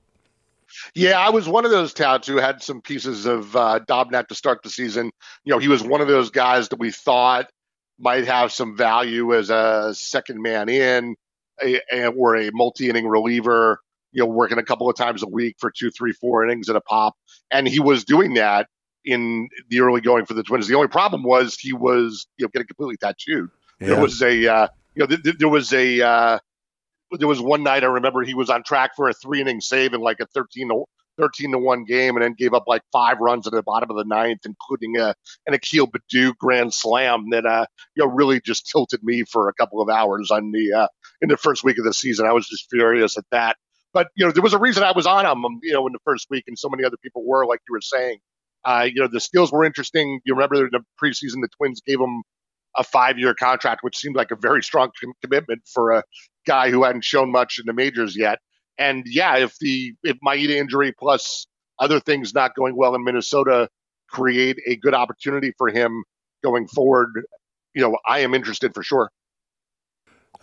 [0.96, 4.36] Yeah, I was one of those touts who had some pieces of uh, Dobnak to
[4.36, 5.12] start the season.
[5.44, 7.50] You know, he was one of those guys that we thought
[8.00, 11.16] might have some value as a second man in,
[11.64, 13.80] a, or a multi-inning reliever.
[14.14, 16.76] You know, working a couple of times a week for two, three, four innings at
[16.76, 17.16] a pop,
[17.52, 18.68] and he was doing that
[19.06, 20.68] in the early going for the Twins.
[20.68, 23.50] The only problem was he was you know getting completely tattooed.
[23.80, 23.88] Yeah.
[23.88, 26.40] There was a uh, you know th- th- there was a uh,
[27.12, 29.94] there was one night I remember he was on track for a three inning save
[29.94, 30.86] in like a 13 to,
[31.18, 33.98] 13 to 1 game and then gave up like five runs at the bottom of
[33.98, 35.14] the ninth, including a,
[35.46, 37.66] an Akil Baddoo grand slam that uh,
[37.96, 40.88] you know really just tilted me for a couple of hours on the uh,
[41.22, 42.26] in the first week of the season.
[42.26, 43.58] I was just furious at that.
[43.94, 45.94] But you know, there was a reason I was on him, um, you know, in
[45.94, 48.20] the first week, and so many other people were, like you were saying.
[48.66, 50.22] Uh, you know, the skills were interesting.
[50.24, 52.24] You remember the preseason, the Twins gave him
[52.78, 56.04] a five-year contract, which seemed like a very strong com- commitment for a
[56.48, 58.40] guy who hadn't shown much in the majors yet.
[58.78, 61.46] And yeah, if the if Maeda injury plus
[61.80, 63.70] other things not going well in Minnesota
[64.10, 66.04] create a good opportunity for him
[66.44, 67.10] going forward,
[67.76, 69.12] you know, I am interested for sure.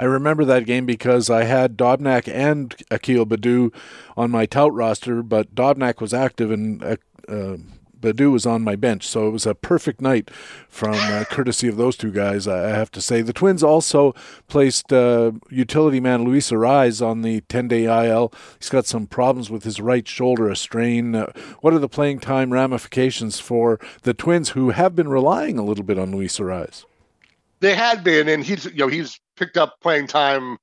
[0.00, 3.70] I remember that game because I had Dobnak and Akil Baddoo
[4.16, 6.96] on my tout roster, but Dobnak was active and uh,
[7.28, 7.56] uh
[8.00, 10.30] Baddoo was on my bench, so it was a perfect night
[10.70, 12.48] from uh, courtesy of those two guys.
[12.48, 13.20] I have to say.
[13.20, 14.14] The Twins also
[14.48, 18.32] placed uh, utility man Luis Arraez on the 10-day IL.
[18.58, 21.14] He's got some problems with his right shoulder, a strain.
[21.14, 25.64] Uh, what are the playing time ramifications for the Twins, who have been relying a
[25.64, 26.86] little bit on Luis Arraez?
[27.60, 30.58] They had been, and he's you know he's picked up playing time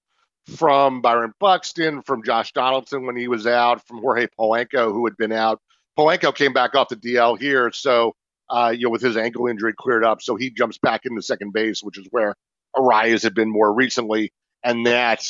[0.56, 5.18] from Byron Buxton, from Josh Donaldson when he was out, from Jorge Polanco who had
[5.18, 5.60] been out
[5.98, 8.16] Polanco came back off the DL here, so
[8.50, 11.54] uh, you know with his ankle injury cleared up, so he jumps back into second
[11.54, 12.36] base, which is where
[12.76, 14.32] Arraez had been more recently,
[14.64, 15.28] and that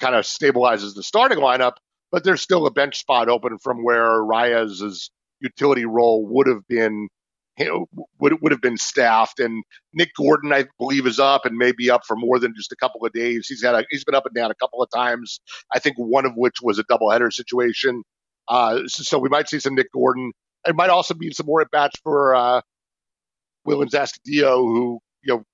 [0.00, 1.74] kind of stabilizes the starting lineup.
[2.10, 5.10] But there's still a bench spot open from where Arraez's
[5.40, 7.08] utility role would have been
[8.18, 9.40] would would have been staffed.
[9.40, 12.76] And Nick Gordon, I believe, is up and maybe up for more than just a
[12.76, 13.46] couple of days.
[13.48, 15.40] He's had a, he's been up and down a couple of times.
[15.74, 18.02] I think one of which was a doubleheader situation.
[18.48, 20.32] Uh, so, so, we might see some Nick Gordon.
[20.66, 22.60] It might also be some more at bats for uh,
[23.66, 25.44] Willians Astudillo, who you know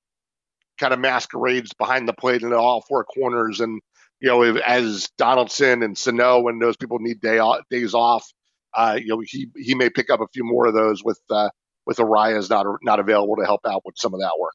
[0.78, 3.80] kind of masquerades behind the plate in all four corners, and
[4.20, 8.26] you know as Donaldson and Sano and those people need day off, days off.
[8.74, 11.48] Uh, you know he he may pick up a few more of those with uh,
[11.86, 14.54] with Arraez not not available to help out with some of that work.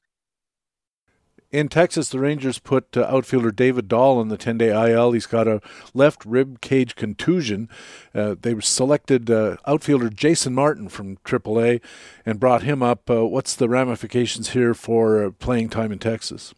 [1.50, 5.12] In Texas, the Rangers put uh, outfielder David Dahl on the 10 day IL.
[5.12, 5.62] He's got a
[5.94, 7.70] left rib cage contusion.
[8.14, 11.80] Uh, they selected uh, outfielder Jason Martin from AAA
[12.26, 13.08] and brought him up.
[13.08, 16.54] Uh, what's the ramifications here for uh, playing time in Texas?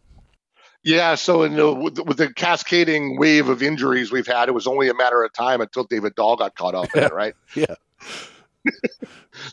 [0.83, 4.65] Yeah, so in the, with, with, the cascading wave of injuries we've had, it was
[4.65, 7.35] only a matter of time until David Dahl got caught up in it, right?
[7.55, 7.75] yeah.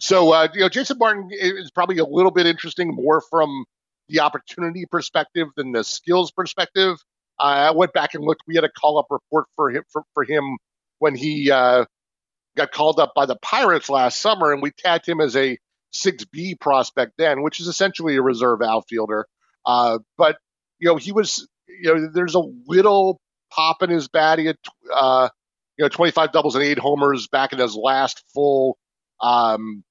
[0.01, 3.64] So, uh, you know, Jason Martin is probably a little bit interesting more from
[4.09, 6.97] the opportunity perspective than the skills perspective.
[7.39, 8.43] Uh, I went back and looked.
[8.47, 10.56] We had a call up report for him for, for him
[10.98, 11.85] when he uh,
[12.56, 15.59] got called up by the Pirates last summer, and we tagged him as a
[15.94, 19.26] 6B prospect then, which is essentially a reserve outfielder.
[19.64, 20.39] Uh, but
[20.78, 23.20] you know, he was you know, there's a little
[23.51, 24.39] pop in his bat.
[24.39, 24.56] He had,
[24.93, 25.28] uh,
[25.76, 28.76] you know, 25 doubles and eight homers back in his last full,
[29.20, 29.85] um,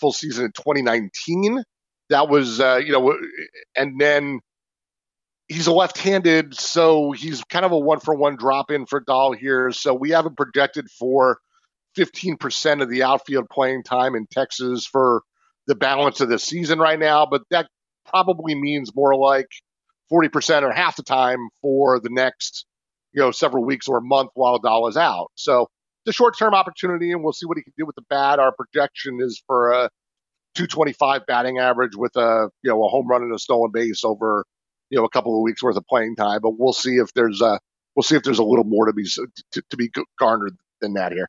[0.00, 1.62] full season in 2019.
[2.10, 3.18] That was, uh, you know,
[3.76, 4.40] and then
[5.48, 9.72] he's a left-handed, so he's kind of a one-for-one drop-in for Dahl here.
[9.72, 11.38] So we have him projected for
[11.96, 15.22] 15% of the outfield playing time in Texas for
[15.66, 17.66] the balance of the season right now, but that
[18.08, 19.48] probably means more like
[20.12, 22.66] 40% or half the time for the next,
[23.12, 25.32] you know, several weeks or a month while Dahl is out.
[25.34, 25.68] So
[26.06, 28.38] the short-term opportunity, and we'll see what he can do with the bat.
[28.38, 29.90] Our projection is for a
[30.54, 34.44] 225 batting average with a, you know, a home run and a stolen base over,
[34.88, 36.40] you know, a couple of weeks worth of playing time.
[36.42, 37.58] But we'll see if there's a,
[37.94, 41.12] we'll see if there's a little more to be to, to be garnered than that
[41.12, 41.28] here.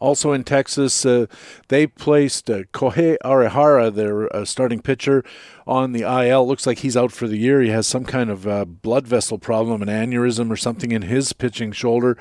[0.00, 1.26] Also in Texas, uh,
[1.68, 5.24] they placed uh, Kohei Arihara, their uh, starting pitcher,
[5.66, 6.46] on the IL.
[6.46, 7.60] Looks like he's out for the year.
[7.60, 11.32] He has some kind of uh, blood vessel problem, an aneurysm or something in his
[11.32, 12.16] pitching shoulder.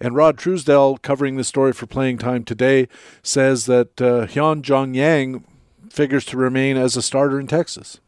[0.00, 2.88] And Rod Truesdell, covering the story for Playing Time today,
[3.22, 5.44] says that uh, Hyun Jong Yang
[5.90, 8.00] figures to remain as a starter in Texas.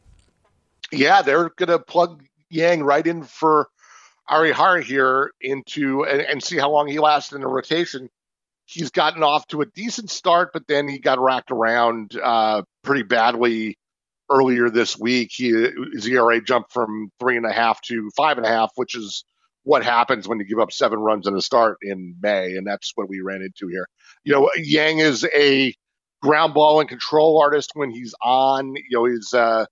[0.90, 3.68] Yeah, they're going to plug Yang right in for
[4.30, 8.08] Arihara here into and, and see how long he lasts in the rotation
[8.70, 13.02] he's gotten off to a decent start, but then he got racked around uh, pretty
[13.02, 13.76] badly
[14.30, 15.30] earlier this week.
[15.32, 15.50] He,
[15.92, 19.24] his ERA jumped from three and a half to five and a half, which is
[19.64, 22.92] what happens when you give up seven runs in a start in May, and that's
[22.94, 23.86] what we ran into here.
[24.24, 25.74] You know, Yang is a
[26.22, 28.74] ground ball and control artist when he's on.
[28.76, 29.66] You know, he's uh,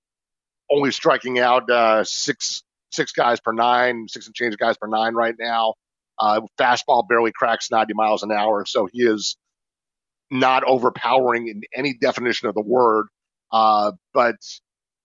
[0.71, 5.15] only striking out uh, six six guys per nine, six and change guys per nine
[5.15, 5.75] right now.
[6.19, 9.37] Uh, fastball barely cracks 90 miles an hour, so he is
[10.31, 13.07] not overpowering in any definition of the word.
[13.51, 14.37] Uh, but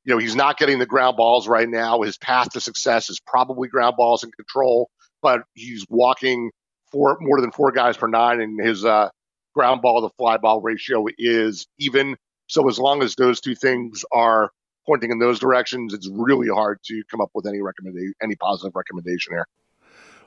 [0.03, 2.01] you know he's not getting the ground balls right now.
[2.01, 4.89] His path to success is probably ground balls and control,
[5.21, 6.51] but he's walking
[6.91, 9.09] four more than four guys per nine, and his uh,
[9.55, 12.17] ground ball to fly ball ratio is even.
[12.47, 14.51] So as long as those two things are
[14.85, 18.75] pointing in those directions, it's really hard to come up with any recommendation, any positive
[18.75, 19.47] recommendation here.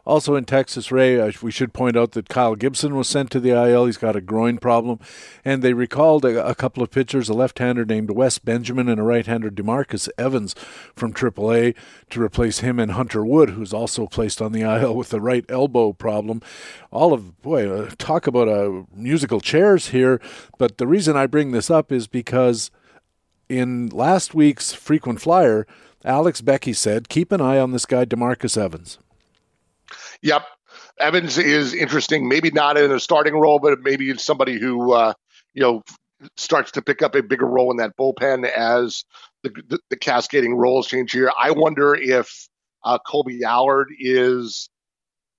[0.07, 3.51] Also in Texas, Ray, we should point out that Kyle Gibson was sent to the
[3.51, 3.87] IL.
[3.87, 5.01] He's got a groin problem.
[5.45, 9.01] And they recalled a, a couple of pitchers, a left hander named Wes Benjamin and
[9.01, 10.55] a right hander, Demarcus Evans,
[10.95, 11.74] from AAA
[12.11, 15.45] to replace him and Hunter Wood, who's also placed on the IL with a right
[15.49, 16.41] elbow problem.
[16.93, 20.20] All of, boy, uh, talk about uh, musical chairs here.
[20.57, 22.70] But the reason I bring this up is because
[23.49, 25.66] in last week's frequent flyer,
[26.05, 28.99] Alex Beckey said, keep an eye on this guy, Demarcus Evans.
[30.23, 30.45] Yep.
[30.99, 32.29] Evans is interesting.
[32.29, 35.13] Maybe not in a starting role, but maybe it's somebody who uh,
[35.55, 35.83] you know
[36.37, 39.05] starts to pick up a bigger role in that bullpen as
[39.43, 41.31] the, the, the cascading roles change here.
[41.39, 42.49] I wonder if
[42.85, 44.69] uh, Kolby Allard is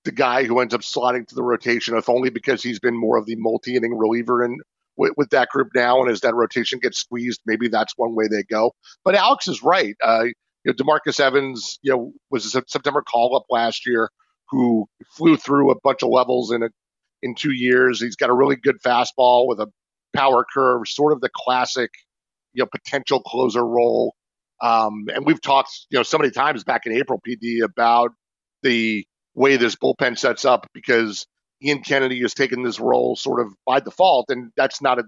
[0.03, 3.17] the guy who ends up slotting to the rotation, if only because he's been more
[3.17, 4.59] of the multi-inning reliever in
[4.95, 6.01] with, with, that group now.
[6.01, 8.73] And as that rotation gets squeezed, maybe that's one way they go.
[9.03, 9.95] But Alex is right.
[10.03, 10.33] Uh, you
[10.65, 14.09] know, Demarcus Evans, you know, was a September call up last year
[14.49, 16.69] who flew through a bunch of levels in a,
[17.21, 18.01] in two years.
[18.01, 19.67] He's got a really good fastball with a
[20.15, 21.91] power curve, sort of the classic,
[22.53, 24.15] you know, potential closer role.
[24.61, 28.11] Um, and we've talked, you know, so many times back in April, PD, about
[28.63, 29.05] the
[29.35, 31.27] way this bullpen sets up because
[31.63, 35.03] Ian Kennedy has taken this role sort of by default, and that's not a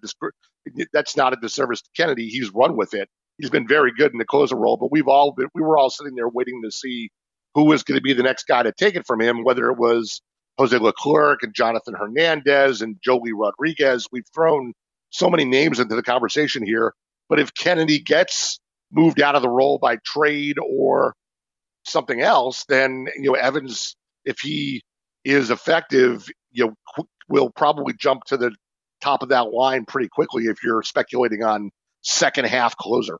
[0.93, 2.27] that's not a disservice to Kennedy.
[2.27, 3.09] He's run with it.
[3.37, 5.89] He's been very good in the closer role, but we've all been we were all
[5.89, 7.09] sitting there waiting to see
[7.55, 9.77] who was going to be the next guy to take it from him, whether it
[9.77, 10.21] was
[10.57, 14.07] Jose Leclerc and Jonathan Hernandez and Joely Rodriguez.
[14.11, 14.73] We've thrown
[15.09, 16.93] so many names into the conversation here.
[17.29, 18.59] But if Kennedy gets
[18.91, 21.15] moved out of the role by trade or
[21.85, 23.95] something else, then you know Evans,
[24.25, 24.83] if he
[25.23, 28.51] is effective, you know, qu- will probably jump to the
[29.01, 31.71] top of that line pretty quickly if you're speculating on
[32.01, 33.17] second half closer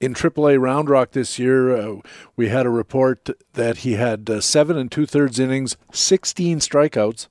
[0.00, 1.96] in AAA Round Rock this year, uh,
[2.34, 7.28] we had a report that he had uh, seven and two thirds innings, 16 strikeouts,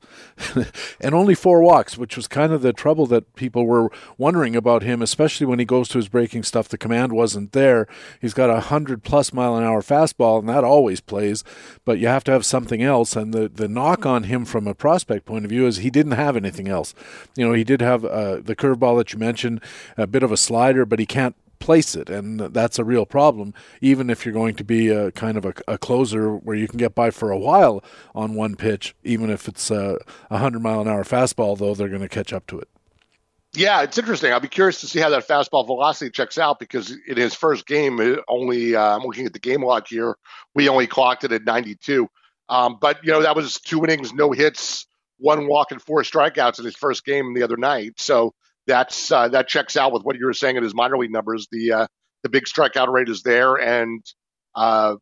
[1.01, 3.89] and only four walks, which was kind of the trouble that people were
[4.19, 6.67] wondering about him, especially when he goes to his breaking stuff.
[6.67, 7.87] The command wasn't there.
[8.21, 11.43] He's got a 100 plus mile an hour fastball, and that always plays,
[11.85, 13.15] but you have to have something else.
[13.15, 16.11] And the, the knock on him from a prospect point of view is he didn't
[16.11, 16.93] have anything else.
[17.35, 19.59] You know, he did have uh, the curveball that you mentioned,
[19.97, 23.53] a bit of a slider, but he can't place it, and that's a real problem.
[23.81, 26.77] Even if you're going to be a kind of a, a closer where you can
[26.77, 27.83] get by for a while
[28.15, 29.99] on one pitch, even if it's a
[30.29, 32.69] 100 mile an hour fastball, though they're going to catch up to it.
[33.53, 34.31] Yeah, it's interesting.
[34.31, 37.65] I'll be curious to see how that fastball velocity checks out because in his first
[37.65, 40.15] game, only uh, I'm looking at the game log here,
[40.53, 42.07] we only clocked it at 92.
[42.47, 44.87] Um, but you know that was two innings, no hits,
[45.17, 47.93] one walk, and four strikeouts in his first game the other night.
[47.97, 48.33] So
[48.69, 51.47] that's uh, that checks out with what you were saying in his minor league numbers.
[51.51, 51.87] The uh,
[52.23, 54.05] the big strikeout rate is there, and
[54.55, 54.95] uh,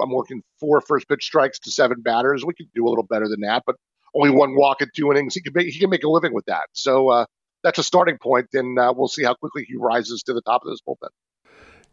[0.00, 2.44] I'm looking four first pitch strikes to seven batters.
[2.44, 3.76] We could do a little better than that, but
[4.14, 5.34] only one walk in two innings.
[5.34, 6.66] He can make, he can make a living with that.
[6.72, 7.26] So uh,
[7.62, 10.62] that's a starting point, and uh, we'll see how quickly he rises to the top
[10.64, 11.08] of this bullpen.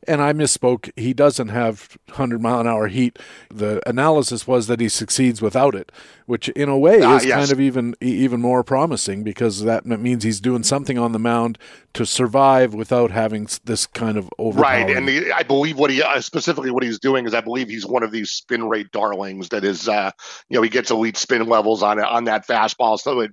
[0.07, 0.91] And I misspoke.
[0.95, 3.19] He doesn't have 100 mile an hour heat.
[3.49, 5.91] The analysis was that he succeeds without it,
[6.25, 7.35] which in a way ah, is yes.
[7.35, 11.57] kind of even even more promising because that means he's doing something on the mound
[11.93, 14.59] to survive without having this kind of over.
[14.59, 17.69] Right, and the, I believe what he uh, specifically what he's doing is I believe
[17.69, 20.11] he's one of these spin rate darlings that is, uh,
[20.49, 23.31] you know, he gets elite spin levels on on that fastball, so it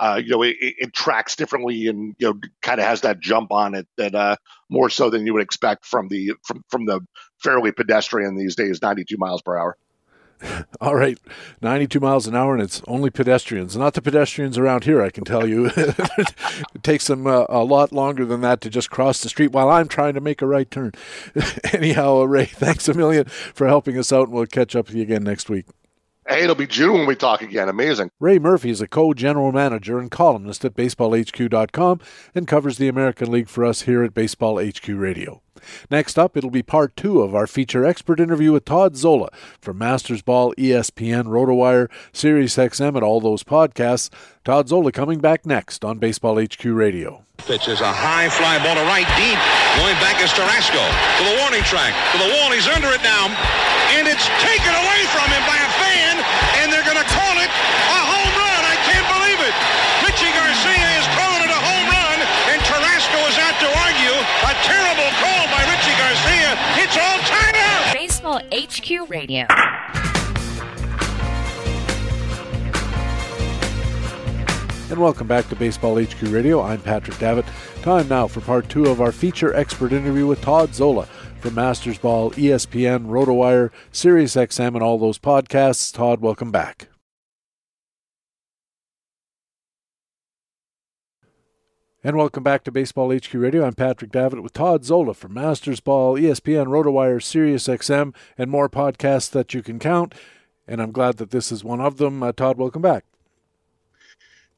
[0.00, 3.52] uh, you know, it, it, tracks differently and you know, kind of has that jump
[3.52, 4.34] on it that uh,
[4.70, 7.00] more so than you would expect from the from from the
[7.38, 9.76] fairly pedestrian these days, 92 miles per hour.
[10.80, 11.18] All right,
[11.60, 13.76] 92 miles an hour, and it's only pedestrians.
[13.76, 15.66] Not the pedestrians around here, I can tell you.
[15.76, 19.68] it takes them uh, a lot longer than that to just cross the street while
[19.68, 20.92] I'm trying to make a right turn.
[21.74, 25.02] Anyhow, Ray, thanks a million for helping us out, and we'll catch up with you
[25.02, 25.66] again next week.
[26.30, 27.68] Hey, it'll be June when we talk again.
[27.68, 28.12] Amazing.
[28.20, 32.00] Ray Murphy is a co general manager and columnist at baseballhq.com
[32.36, 35.42] and covers the American League for us here at Baseball HQ Radio.
[35.90, 39.30] Next up, it'll be part two of our feature expert interview with Todd Zola
[39.60, 44.08] from Masters Ball, ESPN, RotoWire, Sirius XM, and all those podcasts.
[44.44, 47.24] Todd Zola coming back next on Baseball HQ Radio.
[47.38, 49.38] Pitch is a high fly ball to right deep.
[49.82, 50.78] Going back is Tarasco
[51.18, 51.90] to the warning track.
[52.12, 52.52] To the wall.
[52.52, 53.26] He's under it now.
[53.98, 54.89] And it's taken away
[68.60, 69.46] HQ Radio.
[74.90, 76.60] and welcome back to Baseball HQ Radio.
[76.60, 77.46] I'm Patrick Davitt.
[77.80, 81.06] Time now for part two of our feature expert interview with Todd Zola
[81.38, 85.94] from Masters Ball, ESPN, RotoWire, SiriusXM, and all those podcasts.
[85.94, 86.89] Todd, welcome back.
[92.02, 93.64] And welcome back to Baseball HQ Radio.
[93.64, 99.30] I'm Patrick Davitt with Todd Zola from Masters Ball, ESPN, RotoWire, SiriusXM, and more podcasts
[99.32, 100.14] that you can count.
[100.66, 102.22] And I'm glad that this is one of them.
[102.22, 103.04] Uh, Todd, welcome back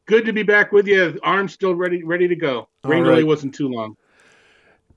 [0.07, 1.19] good to be back with you.
[1.23, 2.69] Arm's still ready, ready to go.
[2.85, 3.09] Rain right.
[3.09, 3.97] really wasn't too long.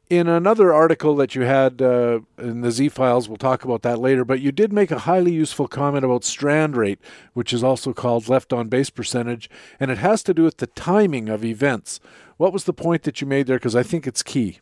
[0.08, 3.98] In another article that you had uh, in the Z files, we'll talk about that
[3.98, 4.24] later.
[4.24, 7.00] But you did make a highly useful comment about strand rate,
[7.34, 9.50] which is also called left on base percentage,
[9.80, 12.00] and it has to do with the timing of events.
[12.38, 13.58] What was the point that you made there?
[13.58, 14.60] Because I think it's key.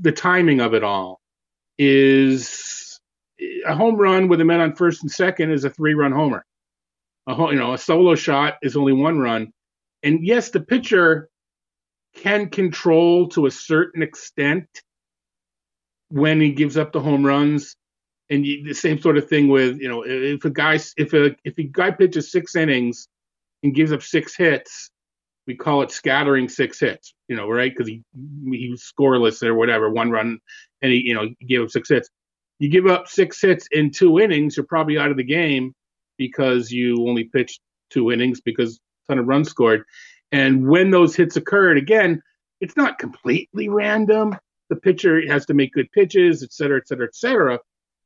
[0.00, 1.20] The timing of it all
[1.78, 2.98] is
[3.66, 6.44] a home run with a man on first and second is a three run homer
[7.26, 9.52] a you know a solo shot is only one run,
[10.02, 11.28] and yes, the pitcher
[12.14, 14.66] can control to a certain extent
[16.10, 17.76] when he gives up the home runs,
[18.30, 21.34] and you, the same sort of thing with you know if a guy if a
[21.44, 23.08] if a guy pitches six innings
[23.62, 24.90] and gives up six hits,
[25.46, 27.70] we call it scattering six hits, you know, right?
[27.70, 28.02] Because he
[28.50, 30.38] he was scoreless or whatever, one run,
[30.82, 32.08] and he you know gave up six hits.
[32.58, 35.74] You give up six hits in two innings, you're probably out of the game
[36.16, 37.60] because you only pitched
[37.90, 38.76] two innings because
[39.08, 39.84] a ton of runs scored.
[40.32, 42.22] And when those hits occurred, again,
[42.60, 44.36] it's not completely random.
[44.70, 47.58] The pitcher has to make good pitches, et cetera, et cetera, et cetera.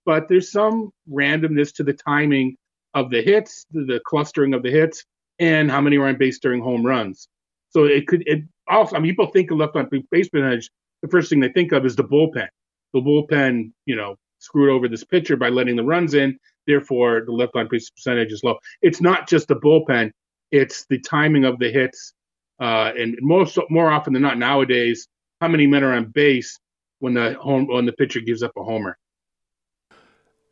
[0.04, 2.56] But there's some randomness to the timing
[2.94, 5.04] of the hits, the, the clustering of the hits,
[5.38, 7.28] and how many are on base during home runs.
[7.70, 10.70] So it could it also I mean people think of left on base percentage,
[11.02, 12.48] the first thing they think of is the bullpen.
[12.94, 16.38] The bullpen, you know, screwed over this pitcher by letting the runs in.
[16.66, 18.58] Therefore, the left on base percentage is low.
[18.82, 20.10] It's not just the bullpen;
[20.50, 22.12] it's the timing of the hits,
[22.60, 25.08] uh, and most more often than not nowadays,
[25.40, 26.58] how many men are on base
[26.98, 28.98] when the home when the pitcher gives up a homer.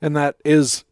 [0.01, 0.85] And that is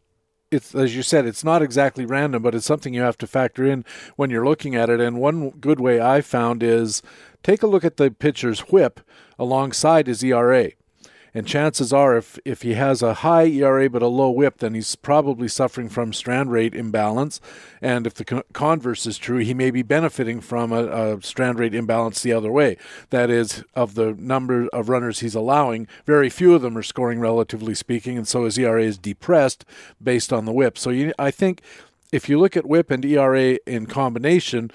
[0.51, 3.65] it's as you said, it's not exactly random, but it's something you have to factor
[3.65, 3.85] in
[4.15, 4.99] when you're looking at it.
[4.99, 7.01] And one good way I found is
[7.43, 9.01] take a look at the pitcher's whip
[9.37, 10.71] alongside his ERA.
[11.35, 14.73] And chances are, if, if he has a high ERA but a low whip, then
[14.73, 17.41] he's probably suffering from strand rate imbalance.
[17.81, 21.75] And if the converse is true, he may be benefiting from a, a strand rate
[21.75, 22.77] imbalance the other way.
[23.09, 27.19] That is, of the number of runners he's allowing, very few of them are scoring,
[27.19, 29.65] relatively speaking, and so his ERA is depressed
[30.01, 30.77] based on the whip.
[30.77, 31.61] So you, I think
[32.13, 34.71] if you look at whip and ERA in combination,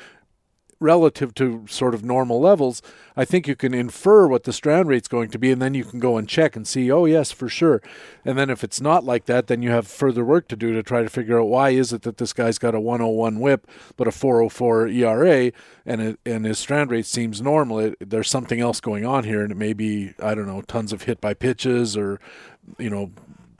[0.80, 2.80] relative to sort of normal levels,
[3.14, 5.84] I think you can infer what the strand rate's going to be, and then you
[5.84, 7.82] can go and check and see, oh yes, for sure.
[8.24, 10.82] And then if it's not like that, then you have further work to do to
[10.82, 13.66] try to figure out why is it that this guy's got a 101 WHIP
[13.96, 15.52] but a 404 ERA,
[15.84, 17.78] and it, and his strand rate seems normal.
[17.78, 20.92] It, there's something else going on here, and it may be I don't know tons
[20.92, 22.20] of hit by pitches or
[22.78, 23.10] you know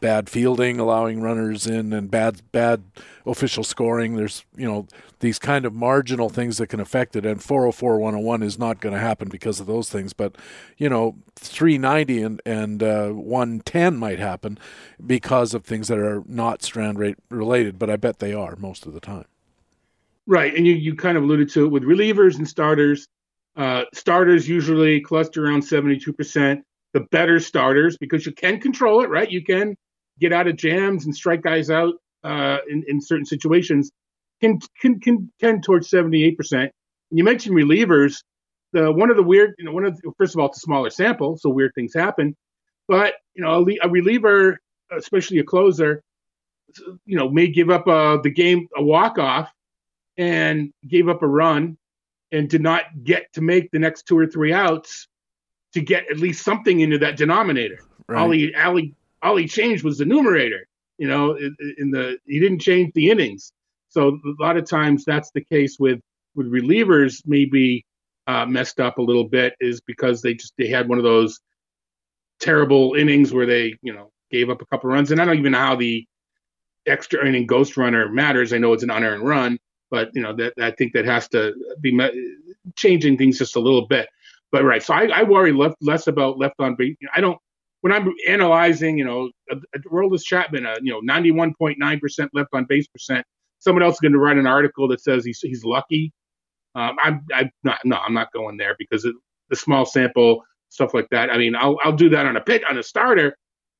[0.01, 2.85] bad fielding, allowing runners in, and bad bad
[3.27, 4.17] official scoring.
[4.17, 4.87] There's you know
[5.21, 8.95] these kind of marginal things that can affect it, and 404 101 is not going
[8.95, 10.13] to happen because of those things.
[10.13, 10.37] But
[10.77, 14.59] you know 390 and and uh, 110 might happen
[15.07, 17.79] because of things that are not strand rate related.
[17.79, 19.27] But I bet they are most of the time.
[20.27, 23.07] Right, and you you kind of alluded to it with relievers and starters.
[23.57, 29.09] Uh, starters usually cluster around 72 percent the better starters because you can control it,
[29.09, 29.31] right?
[29.31, 29.77] You can
[30.21, 31.95] get out of jams and strike guys out
[32.25, 33.91] uh, in, in certain situations
[34.41, 36.37] can, can, can tend towards 78%.
[36.53, 36.71] And
[37.11, 38.23] you mentioned relievers.
[38.73, 40.61] The one of the weird, you know, one of the, first of all, it's a
[40.61, 42.37] smaller sample, so weird things happen.
[42.87, 44.61] But you know, a, a reliever,
[44.97, 46.03] especially a closer,
[47.05, 49.51] you know, may give up a, the game a walk off
[50.17, 51.79] and gave up a run
[52.31, 55.09] and did not get to make the next two or three outs
[55.75, 57.81] to get at least something into that denominator.
[58.09, 58.21] Right.
[58.21, 58.55] All he,
[59.23, 60.67] all he changed was the numerator.
[60.99, 63.53] You know, in, in the he didn't change the innings.
[63.89, 66.01] So a lot of times that's the case with
[66.35, 67.23] with relievers.
[67.27, 67.85] Maybe
[68.27, 71.41] uh, messed up a little bit is because they just they had one of those
[72.39, 75.11] terrible innings where they you know gave up a couple runs.
[75.11, 76.07] And I don't even know how the
[76.87, 78.53] extra inning ghost runner matters.
[78.53, 79.59] I know it's an unearned run,
[79.91, 81.99] but you know that I think that has to be
[82.77, 84.09] changing things just a little bit.
[84.53, 86.97] But right, so I, I worry left, less about left on base.
[87.15, 87.39] I don't
[87.83, 89.31] when I'm analyzing, you know,
[89.91, 93.25] Aroldis Chapman, uh, you know, 91.9% left on base percent.
[93.59, 96.13] Someone else is going to write an article that says he's he's lucky.
[96.75, 99.15] Um, I'm I'm not no, I'm not going there because of
[99.51, 101.31] the small sample stuff like that.
[101.31, 103.37] I mean, I'll I'll do that on a pit on a starter,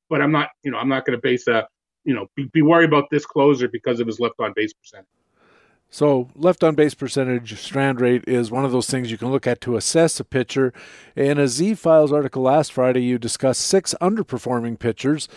[0.09, 1.67] but I'm not you know I'm not going to base a
[2.03, 5.05] you know be, be worried about this closer because of his left on base percent.
[5.93, 9.45] So, left on base percentage, strand rate is one of those things you can look
[9.45, 10.71] at to assess a pitcher.
[11.17, 15.27] In a Z Files article last Friday, you discussed six underperforming pitchers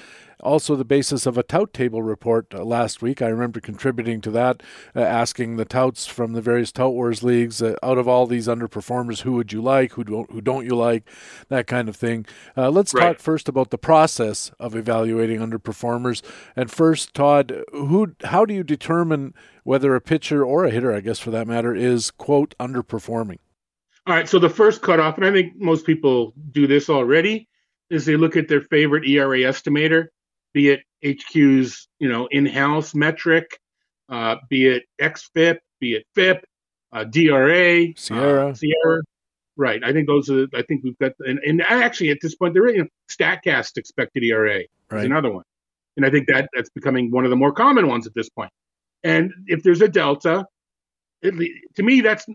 [0.44, 3.22] also the basis of a tout table report uh, last week.
[3.22, 4.62] I remember contributing to that,
[4.94, 8.46] uh, asking the touts from the various tout wars leagues uh, out of all these
[8.46, 11.08] underperformers, who would you like, who don't, who don't you like,
[11.48, 12.26] that kind of thing.
[12.56, 13.02] Uh, let's right.
[13.02, 16.22] talk first about the process of evaluating underperformers.
[16.54, 21.00] And first, Todd, who, how do you determine whether a pitcher or a hitter, I
[21.00, 23.38] guess for that matter, is quote underperforming?
[24.06, 27.48] All right, so the first cutoff, and I think most people do this already,
[27.90, 30.08] is they look at their favorite ERA estimator
[30.54, 33.58] be it HQ's you know in-house metric,
[34.08, 36.46] uh, be it XFIP, be it FIP,
[36.92, 39.02] uh, DRA, SIERA, uh, SIERA.
[39.56, 39.84] Right.
[39.84, 40.46] I think those are.
[40.54, 43.76] I think we've got, and, and actually at this point, there is you know, Statcast
[43.76, 45.00] expected ERA right.
[45.00, 45.44] is another one,
[45.96, 48.50] and I think that that's becoming one of the more common ones at this point.
[49.04, 50.46] And if there's a delta,
[51.22, 51.34] it,
[51.76, 52.26] to me that's,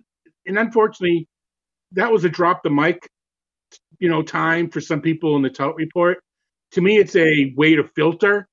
[0.45, 1.27] and unfortunately,
[1.93, 3.09] that was a drop the mic,
[3.99, 6.19] you know, time for some people in the tout report
[6.73, 8.47] to me, it's a way to filter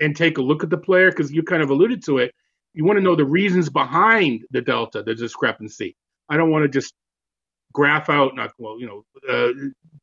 [0.00, 2.32] and take a look at the player because you kind of alluded to it.
[2.74, 5.96] You want to know the reasons behind the delta, the discrepancy.
[6.28, 6.94] I don't want to just
[7.72, 9.52] graph out, not well, you know, uh,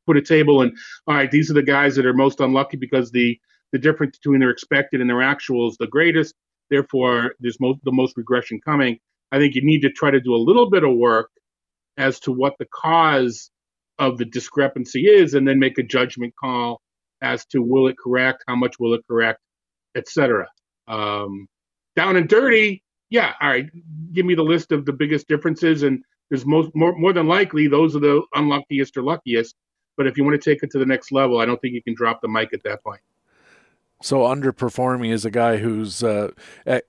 [0.06, 0.74] put a table and
[1.08, 3.40] all right, these are the guys that are most unlucky because the
[3.74, 6.34] the difference between their expected and their actual is the greatest.
[6.70, 9.00] Therefore, there's the most regression coming.
[9.32, 11.30] I think you need to try to do a little bit of work
[11.98, 13.50] as to what the cause
[14.00, 16.82] of the discrepancy is, and then make a judgment call
[17.22, 19.40] as to will it correct, how much will it correct,
[19.96, 20.48] etc.
[20.88, 21.48] Um,
[21.96, 23.66] down and dirty, yeah, all right.
[24.14, 27.68] Give me the list of the biggest differences, and there's most more more than likely
[27.68, 29.56] those are the unluckiest or luckiest.
[29.96, 31.82] But if you want to take it to the next level, I don't think you
[31.82, 33.02] can drop the mic at that point.
[34.02, 36.32] So underperforming is a guy whose uh,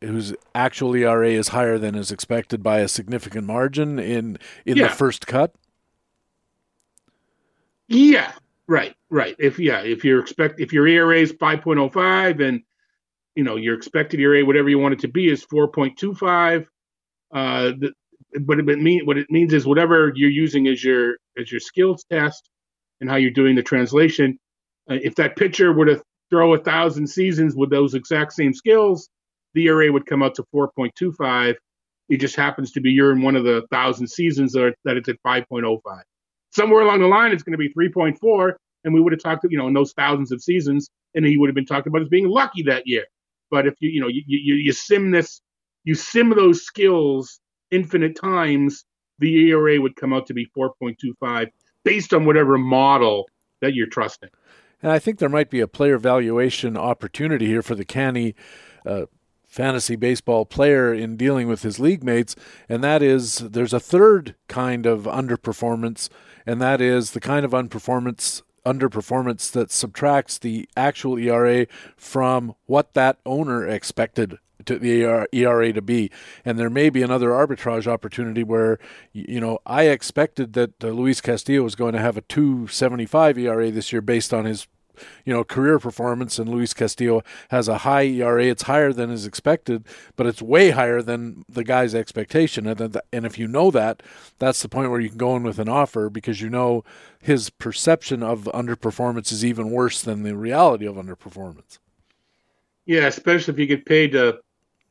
[0.03, 4.89] whose actual ERA is higher than is expected by a significant margin in in yeah.
[4.89, 5.55] the first cut.
[7.89, 8.33] Yeah,
[8.69, 9.35] Right, right.
[9.39, 12.63] If yeah, if you're expect if your ERA is 5.05 and
[13.35, 16.67] you know your expected ERA, whatever you want it to be, is 4.25.
[17.33, 17.93] Uh, the,
[18.43, 22.05] but it mean what it means is whatever you're using as your as your skills
[22.11, 22.51] test
[23.01, 24.39] and how you're doing the translation.
[24.91, 29.09] Uh, if that pitcher were to throw a thousand seasons with those exact same skills,
[29.55, 31.55] the ERA would come out to 4.25.
[32.09, 35.09] It just happens to be you're in one of the thousand seasons that, that it's
[35.09, 35.79] at 5.05
[36.51, 38.53] somewhere along the line it's going to be 3.4
[38.85, 41.49] and we would have talked you know in those thousands of seasons and he would
[41.49, 43.05] have been talked about as being lucky that year
[43.51, 45.41] but if you you know you, you, you sim this
[45.85, 47.41] you sim those skills
[47.71, 48.85] infinite times
[49.19, 51.49] the ERA would come out to be 4.25
[51.85, 53.29] based on whatever model
[53.61, 54.31] that you're trusting.
[54.83, 58.35] And I think there might be a player valuation opportunity here for the canny
[58.87, 59.07] uh,
[59.47, 62.37] fantasy baseball player in dealing with his league mates,
[62.69, 66.09] and that is there's a third kind of underperformance,
[66.47, 68.43] and that is the kind of underperformance
[68.73, 71.67] underperformance that subtracts the actual ERA
[71.97, 76.11] from what that owner expected to the ERA to be.
[76.45, 78.79] And there may be another arbitrage opportunity where,
[79.13, 83.71] you know, I expected that uh, Luis Castillo was going to have a 275 ERA
[83.71, 84.67] this year based on his
[85.25, 88.45] you know, career performance, and Luis Castillo has a high ERA.
[88.45, 89.85] It's higher than is expected,
[90.17, 92.67] but it's way higher than the guy's expectation.
[92.67, 94.03] And, and if you know that,
[94.39, 96.85] that's the point where you can go in with an offer because you know
[97.21, 101.79] his perception of underperformance is even worse than the reality of underperformance.
[102.87, 104.41] Yeah, especially if you get paid to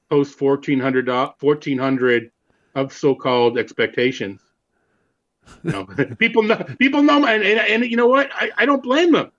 [0.09, 1.07] post 1400
[1.39, 2.31] 1400
[2.75, 4.41] of so-called expectations.
[5.63, 5.85] Know,
[6.19, 8.29] people know people know and, and, and you know what?
[8.33, 9.31] I, I don't blame them.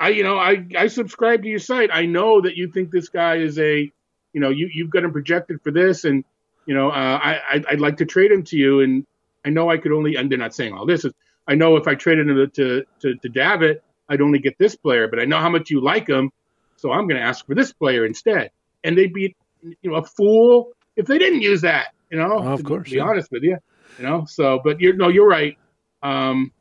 [0.00, 1.90] I you know I I subscribe to your site.
[1.92, 3.92] I know that you think this guy is a
[4.32, 6.24] you know you you've got him projected for this, and
[6.64, 9.06] you know uh, I I'd like to trade him to you, and
[9.44, 11.12] I know I could only and they're not saying all this is
[11.46, 15.06] I know if I traded him to to to Davitt, I'd only get this player,
[15.06, 16.30] but I know how much you like him,
[16.76, 18.52] so I'm going to ask for this player instead,
[18.82, 21.88] and they'd be you know a fool if they didn't use that.
[22.10, 22.86] You know, oh, of course.
[22.86, 23.04] To be yeah.
[23.04, 23.58] honest with you,
[23.98, 24.24] you know.
[24.26, 25.58] So, but you're no, you're right.
[26.02, 26.52] Um,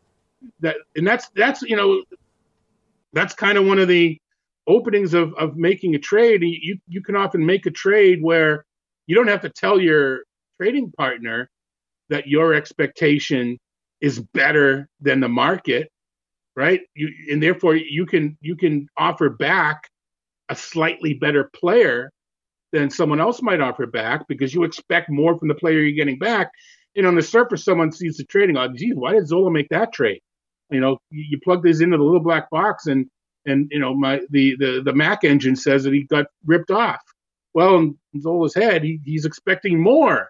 [0.60, 2.04] that and that's that's you know
[3.14, 4.18] that's kind of one of the
[4.68, 6.42] openings of, of making a trade.
[6.44, 8.66] You, you can often make a trade where
[9.08, 10.22] you don't have to tell your
[10.62, 11.50] trading partner
[12.10, 13.58] that your expectation
[14.02, 15.90] is better than the market,
[16.56, 16.82] right?
[16.96, 19.82] You, and therefore you can you can offer back
[20.50, 22.12] a slightly better player
[22.72, 26.20] than someone else might offer back because you expect more from the player you're getting
[26.20, 26.52] back.
[26.96, 28.58] And on the surface, someone sees the trading.
[28.58, 30.22] Oh, geez, why did Zola make that trade?
[30.70, 33.10] You know, you plug this into the little black box and
[33.46, 37.02] and you know my the the the Mac engine says that he got ripped off.
[37.54, 40.30] Well, in Zola's head, he, he's expecting more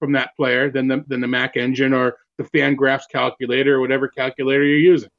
[0.00, 4.08] from that player than the than the Mac engine or the Fangraphs calculator or whatever
[4.08, 5.10] calculator you're using.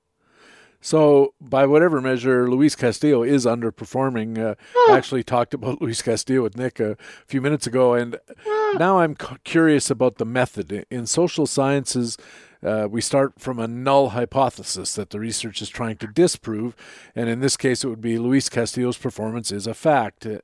[0.80, 4.38] So, by whatever measure, Luis Castillo is underperforming.
[4.38, 4.90] Uh, oh.
[4.92, 8.76] I actually talked about Luis Castillo with Nick a few minutes ago, and oh.
[8.78, 10.86] now I'm c- curious about the method.
[10.92, 12.18] In social sciences,
[12.64, 16.76] uh, we start from a null hypothesis that the research is trying to disprove,
[17.16, 20.26] and in this case, it would be Luis Castillo's performance is a fact.
[20.26, 20.40] Uh,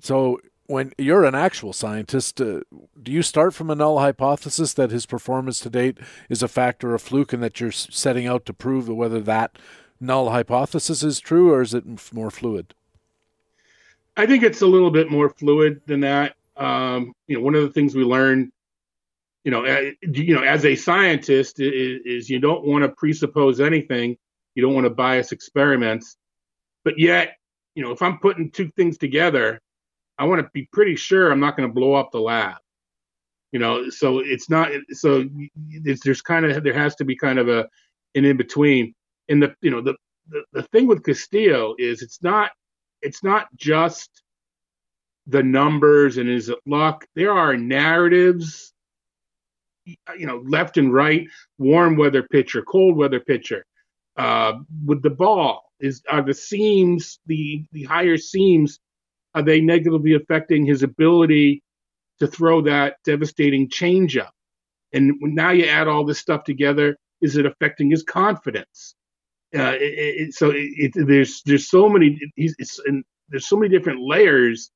[0.00, 2.60] so, when you're an actual scientist, uh,
[3.02, 5.98] do you start from a null hypothesis that his performance to date
[6.28, 9.58] is a fact or a fluke, and that you're setting out to prove whether that
[10.00, 12.74] null hypothesis is true, or is it more fluid?
[14.16, 16.36] I think it's a little bit more fluid than that.
[16.56, 18.51] Um, you know, one of the things we learned
[19.44, 23.60] you know, eh, you know, as a scientist, is, is you don't want to presuppose
[23.60, 24.16] anything.
[24.54, 26.16] You don't want to bias experiments,
[26.84, 27.36] but yet,
[27.74, 29.60] you know, if I'm putting two things together,
[30.18, 32.56] I want to be pretty sure I'm not going to blow up the lab.
[33.50, 35.28] You know, so it's not so
[35.84, 37.68] it's, there's kind of there has to be kind of a
[38.14, 38.94] an in between.
[39.28, 39.94] And the you know the,
[40.28, 42.50] the the thing with Castillo is it's not
[43.02, 44.22] it's not just
[45.26, 47.06] the numbers and is it luck.
[47.14, 48.72] There are narratives
[49.84, 51.26] you know, left and right,
[51.58, 53.64] warm weather pitcher, cold weather pitcher.
[54.16, 54.54] Uh,
[54.84, 58.78] with the ball, is are the seams the the higher seams
[59.34, 61.62] are they negatively affecting his ability
[62.20, 64.30] to throw that devastating changeup?
[64.92, 68.94] And now you add all this stuff together, is it affecting his confidence?
[69.56, 72.54] Uh, it, it, so it, there's there's so many he's
[72.86, 74.70] and there's so many different layers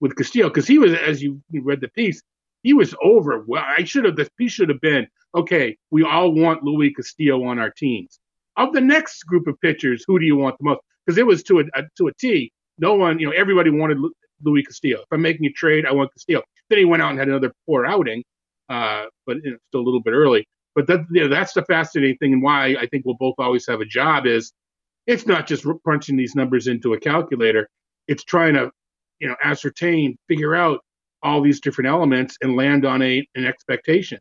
[0.00, 2.22] with Castillo because he was as you read the piece
[2.62, 3.44] he was over.
[3.46, 4.18] Well, I should have.
[4.36, 5.76] Piece should have been okay.
[5.90, 8.18] We all want Luis Castillo on our teams.
[8.56, 10.80] Of the next group of pitchers, who do you want the most?
[11.06, 12.52] Because it was to a, a, to a T.
[12.78, 13.98] No one, you know, everybody wanted
[14.42, 15.00] Luis Castillo.
[15.00, 16.42] If I'm making a trade, I want Castillo.
[16.68, 18.22] Then he went out and had another poor outing,
[18.68, 20.46] uh, but you know, still a little bit early.
[20.74, 23.66] But that, you know, that's the fascinating thing, and why I think we'll both always
[23.66, 24.52] have a job is
[25.06, 27.68] it's not just punching these numbers into a calculator.
[28.06, 28.70] It's trying to,
[29.18, 30.80] you know, ascertain, figure out
[31.22, 34.18] all these different elements and land on a an expectation.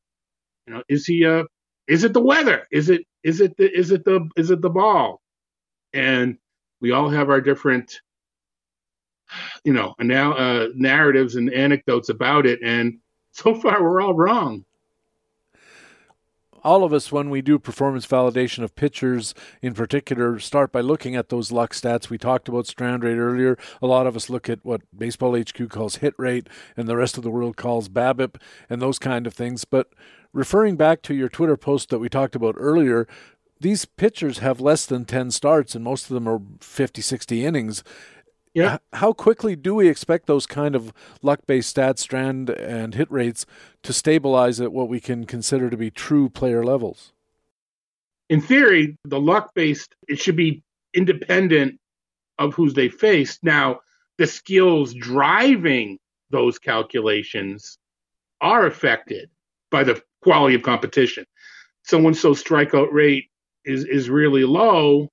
[0.67, 1.43] You know, is he uh
[1.87, 2.67] is it the weather?
[2.71, 5.21] Is it is it the is it the is it the ball?
[5.93, 6.37] And
[6.81, 7.99] we all have our different
[9.63, 12.97] you know now uh, narratives and anecdotes about it and
[13.31, 14.65] so far we're all wrong
[16.63, 21.15] all of us, when we do performance validation of pitchers in particular, start by looking
[21.15, 22.09] at those luck stats.
[22.09, 23.57] We talked about strand rate earlier.
[23.81, 27.17] A lot of us look at what Baseball HQ calls hit rate and the rest
[27.17, 28.35] of the world calls BABIP
[28.69, 29.65] and those kind of things.
[29.65, 29.89] But
[30.33, 33.07] referring back to your Twitter post that we talked about earlier,
[33.61, 37.83] these pitchers have less than 10 starts and most of them are 50, 60 innings.
[38.59, 38.77] Yeah.
[38.93, 43.45] How quickly do we expect those kind of luck based stats, strand, and hit rates
[43.83, 47.13] to stabilize at what we can consider to be true player levels?
[48.29, 50.61] In theory, the luck based, it should be
[50.93, 51.79] independent
[52.37, 53.43] of who's they faced.
[53.43, 53.79] Now,
[54.17, 55.97] the skills driving
[56.29, 57.77] those calculations
[58.41, 59.29] are affected
[59.71, 61.25] by the quality of competition.
[61.83, 63.29] Someone's so strikeout rate
[63.65, 65.09] is is really low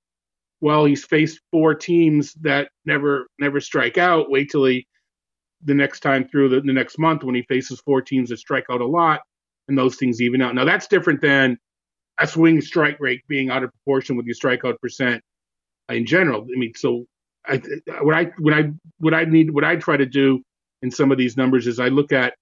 [0.61, 4.29] well, he's faced four teams that never never strike out.
[4.29, 4.87] Wait till he
[5.63, 8.65] the next time through the, the next month when he faces four teams that strike
[8.71, 9.21] out a lot,
[9.67, 10.55] and those things even out.
[10.55, 11.57] Now that's different than
[12.19, 15.21] a swing strike rate being out of proportion with your strikeout percent
[15.89, 16.41] in general.
[16.43, 17.05] I mean, so
[17.45, 17.61] I,
[18.01, 20.41] what I what I what I need what I try to do
[20.81, 22.33] in some of these numbers is I look at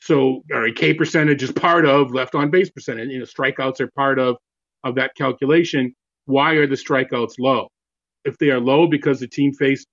[0.00, 3.10] so all right, K percentage is part of left on base percentage.
[3.10, 4.36] You know, strikeouts are part of
[4.84, 5.94] of that calculation
[6.28, 7.68] why are the strikeouts low?
[8.24, 9.86] If they are low because the team faced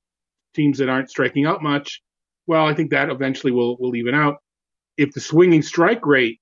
[0.54, 2.02] teams that aren't striking out much,
[2.46, 4.36] well, I think that eventually will will even out.
[4.98, 6.40] If the swinging strike rate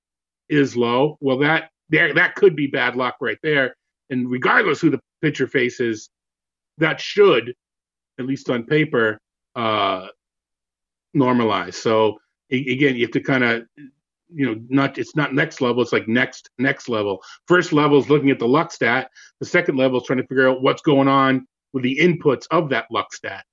[0.48, 3.76] is low, well, that there that could be bad luck right there.
[4.10, 6.10] And regardless who the pitcher faces,
[6.78, 7.54] that should,
[8.18, 9.18] at least on paper,
[9.54, 10.08] uh,
[11.16, 11.74] normalize.
[11.74, 12.18] So
[12.50, 13.62] again, you have to kind of
[14.34, 17.22] you know not it's not next level it's like next next level.
[17.46, 19.10] First level is looking at the luck stat.
[19.40, 22.68] The second level is trying to figure out what's going on with the inputs of
[22.70, 23.44] that luck stat.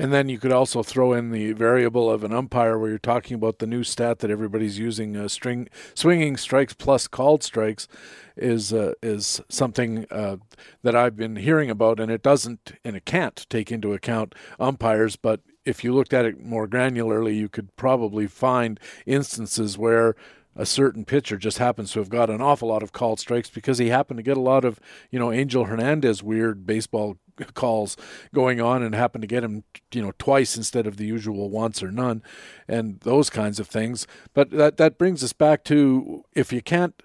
[0.00, 3.34] And then you could also throw in the variable of an umpire where you're talking
[3.34, 7.88] about the new stat that everybody's using uh, string swinging strikes plus called strikes
[8.36, 10.36] is uh, is something uh,
[10.84, 15.16] that I've been hearing about and it doesn't and it can't take into account umpires
[15.16, 20.16] but if you looked at it more granularly, you could probably find instances where
[20.56, 23.76] a certain pitcher just happens to have got an awful lot of called strikes because
[23.76, 24.80] he happened to get a lot of,
[25.10, 27.18] you know, Angel Hernandez weird baseball
[27.54, 27.96] calls
[28.34, 29.62] going on and happened to get him,
[29.92, 32.22] you know, twice instead of the usual once or none
[32.66, 34.06] and those kinds of things.
[34.32, 37.00] But that that brings us back to if you can't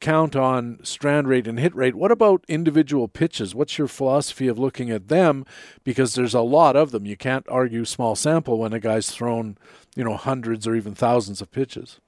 [0.00, 1.94] count on strand rate and hit rate.
[1.94, 3.54] What about individual pitches?
[3.54, 5.44] What's your philosophy of looking at them?
[5.84, 7.06] Because there's a lot of them.
[7.06, 9.58] You can't argue small sample when a guy's thrown,
[9.94, 12.00] you know, hundreds or even thousands of pitches.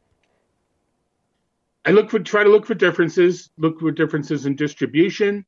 [1.84, 3.50] I look for try to look for differences.
[3.58, 5.44] Look for differences in distribution.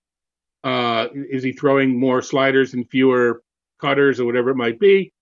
[0.64, 3.42] Uh, is he throwing more sliders and fewer
[3.80, 5.12] cutters or whatever it might be?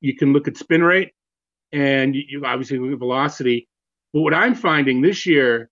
[0.00, 1.12] You can look at spin rate,
[1.72, 3.68] and you obviously look at velocity.
[4.12, 5.70] But what I'm finding this year,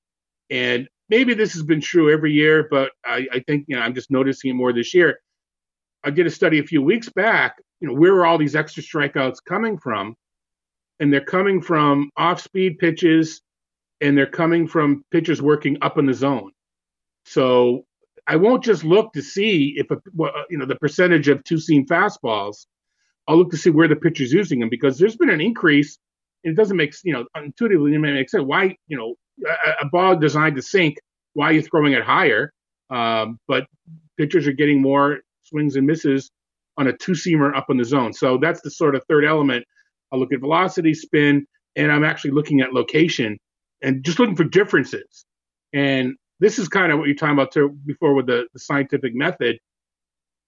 [0.50, 3.94] and maybe this has been true every year, but I, I think you know I'm
[3.94, 5.18] just noticing it more this year.
[6.04, 7.56] I did a study a few weeks back.
[7.80, 10.14] You know, where are all these extra strikeouts coming from?
[11.00, 13.40] And they're coming from off-speed pitches,
[14.00, 16.52] and they're coming from pitchers working up in the zone.
[17.24, 17.84] So
[18.26, 19.96] I won't just look to see if a,
[20.50, 22.66] you know the percentage of two-seam fastballs.
[23.26, 25.98] I'll look to see where the pitcher's using them because there's been an increase.
[26.44, 28.44] And it doesn't make you know intuitively it may make sense.
[28.44, 29.14] Why you know
[29.80, 30.96] a, ball designed to sink,
[31.34, 32.52] why are you throwing it higher?
[32.90, 33.66] Um, but
[34.16, 36.30] pitchers are getting more swings and misses
[36.76, 38.12] on a two seamer up in the zone.
[38.12, 39.64] So that's the sort of third element.
[40.12, 41.46] I look at velocity, spin,
[41.76, 43.38] and I'm actually looking at location
[43.82, 45.24] and just looking for differences.
[45.72, 47.54] And this is kind of what you're talking about
[47.84, 49.58] before with the, the scientific method.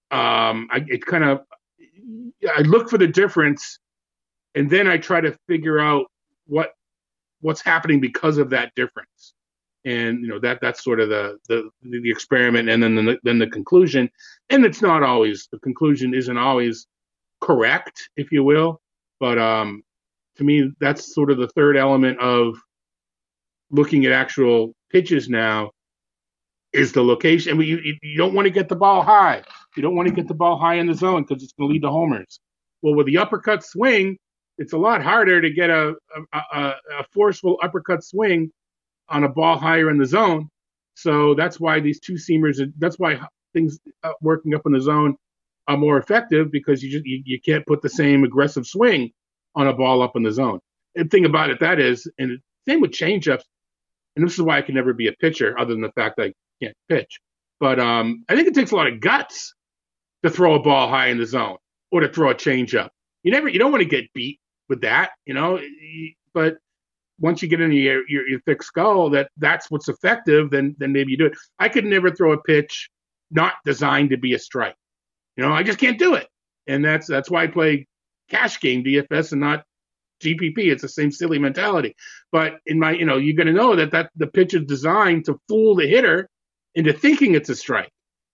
[0.09, 1.41] Um, I, it kind of
[2.55, 3.79] I look for the difference,
[4.55, 6.05] and then I try to figure out
[6.45, 6.71] what
[7.41, 9.33] what's happening because of that difference.
[9.85, 13.39] And you know that that's sort of the the, the experiment and then the, then
[13.39, 14.09] the conclusion.
[14.49, 16.87] And it's not always the conclusion isn't always
[17.41, 18.81] correct if you will.
[19.19, 19.83] But um
[20.37, 22.57] to me that's sort of the third element of
[23.71, 25.71] looking at actual pitches now
[26.73, 27.53] is the location.
[27.53, 29.43] I mean, you, you don't want to get the ball high.
[29.75, 31.73] You don't want to get the ball high in the zone because it's going to
[31.73, 32.39] lead to homers.
[32.81, 34.17] Well with the uppercut swing
[34.57, 35.93] it's a lot harder to get a,
[36.33, 38.51] a, a, forceful uppercut swing
[39.09, 40.49] on a ball higher in the zone.
[40.95, 43.19] So that's why these two seamers, that's why
[43.53, 45.15] things uh, working up in the zone
[45.67, 49.11] are more effective because you just you, you can't put the same aggressive swing
[49.55, 50.59] on a ball up in the zone.
[50.95, 53.43] The thing about it that is, and same with changeups,
[54.15, 56.27] and this is why I can never be a pitcher other than the fact that
[56.27, 57.19] I can't pitch.
[57.59, 59.53] But um, I think it takes a lot of guts
[60.23, 61.57] to throw a ball high in the zone
[61.91, 62.89] or to throw a changeup.
[63.23, 64.39] You never, you don't want to get beat
[64.69, 65.59] with that, you know.
[66.33, 66.57] But
[67.19, 70.91] once you get into your, your, your thick skull that that's what's effective, then then
[70.91, 71.37] maybe you do it.
[71.59, 72.89] I could never throw a pitch
[73.31, 74.75] not designed to be a strike.
[75.35, 76.27] You know, I just can't do it,
[76.67, 77.87] and that's that's why I play
[78.29, 79.63] cash game DFS and not
[80.21, 80.57] GPP.
[80.57, 81.95] It's the same silly mentality.
[82.31, 85.25] But in my, you know, you're going to know that that the pitch is designed
[85.25, 86.29] to fool the hitter
[86.75, 87.91] into thinking it's a strike.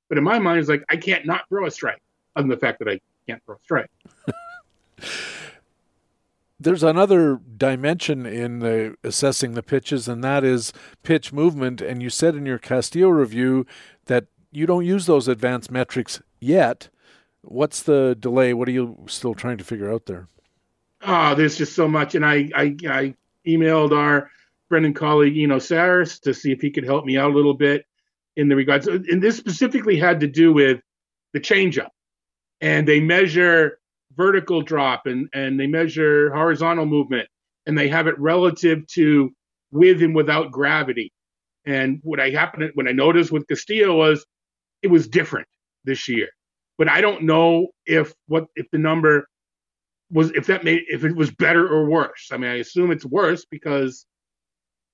[0.10, 2.02] But in my mind, it's like I can't not throw a strike,
[2.36, 3.90] other than the fact that I can't throw a strike.
[6.64, 10.74] There's another dimension in the assessing the pitches, and that is
[11.04, 11.82] pitch movement.
[11.82, 13.66] And you said in your Castillo review
[14.06, 16.90] that you don't use those advanced metrics yet.
[17.42, 18.54] What's the delay?
[18.54, 20.28] What are you still trying to figure out there?
[21.02, 23.16] Oh, there's just so much, and I I, I
[23.46, 24.32] emailed our
[24.70, 27.54] friend and colleague Eno Sarris to see if he could help me out a little
[27.54, 27.86] bit
[28.38, 28.88] in the regards.
[28.88, 30.82] And this specifically had to do with
[31.34, 31.90] the changeup,
[32.62, 33.80] and they measure
[34.16, 37.28] vertical drop and and they measure horizontal movement,
[37.66, 39.32] and they have it relative to
[39.72, 41.12] with and without gravity.
[41.66, 44.26] And what I happened when I noticed with Castillo was
[44.82, 45.48] it was different
[45.86, 46.30] this year.
[46.78, 49.28] But I don't know if what if the number
[50.12, 52.30] was if that made if it was better or worse.
[52.32, 54.06] I mean, I assume it's worse because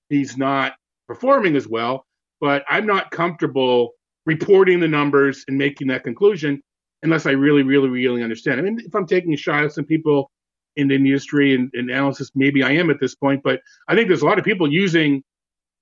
[0.09, 0.73] he's not
[1.07, 2.05] performing as well.
[2.41, 3.91] But I'm not comfortable
[4.25, 6.61] reporting the numbers and making that conclusion
[7.03, 8.59] unless I really, really, really understand.
[8.59, 10.31] I mean, if I'm taking a shot at some people
[10.75, 13.41] in the industry and, and analysis, maybe I am at this point.
[13.43, 15.23] But I think there's a lot of people using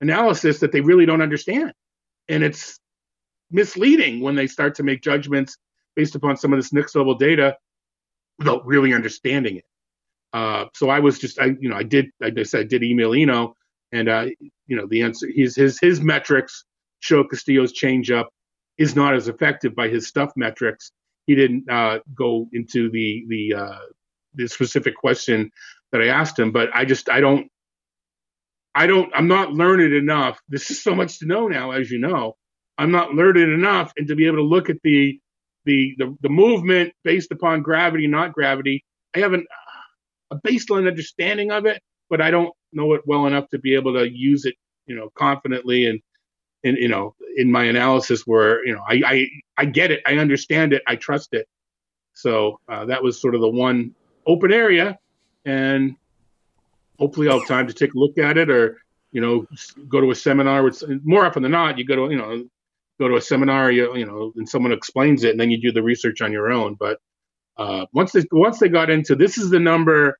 [0.01, 1.73] analysis that they really don't understand,
[2.29, 2.79] and it's
[3.49, 5.57] misleading when they start to make judgments
[5.95, 7.57] based upon some of this next level data
[8.37, 9.65] without really understanding it.
[10.33, 12.83] Uh, so I was just, I, you know, I did, like I said, I did
[12.83, 13.55] email Eno,
[13.91, 14.27] and uh,
[14.67, 16.65] you know, the answer, his his his metrics
[16.99, 18.25] show Castillo's changeup
[18.77, 20.91] is not as effective by his stuff metrics.
[21.27, 23.79] He didn't uh, go into the the uh,
[24.35, 25.51] the specific question
[25.93, 27.49] that I asked him, but I just I don't
[28.75, 30.39] I don't I'm not learned enough.
[30.49, 32.37] This is so much to know now, as you know.
[32.77, 35.19] I'm not learned enough, and to be able to look at the
[35.65, 38.85] the the, the movement based upon gravity, not gravity.
[39.15, 39.45] I have an,
[40.31, 43.93] a baseline understanding of it, but I don't know it well enough to be able
[43.95, 44.55] to use it,
[44.85, 45.99] you know, confidently and
[46.63, 49.27] and you know in my analysis where you know I I,
[49.57, 51.47] I get it, I understand it, I trust it.
[52.13, 53.93] So uh, that was sort of the one
[54.25, 54.97] open area,
[55.45, 55.95] and
[56.97, 58.81] hopefully I'll have time to take a look at it or
[59.11, 59.45] you know
[59.87, 60.63] go to a seminar.
[60.63, 62.43] Which more often than not, you go to you know
[62.99, 65.71] go to a seminar, you, you know, and someone explains it, and then you do
[65.71, 66.75] the research on your own.
[66.75, 66.99] But
[67.57, 70.19] uh, once they once they got into this is the number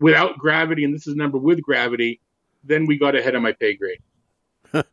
[0.00, 2.20] without gravity, and this is the number with gravity,
[2.64, 4.00] then we got ahead of my pay grade.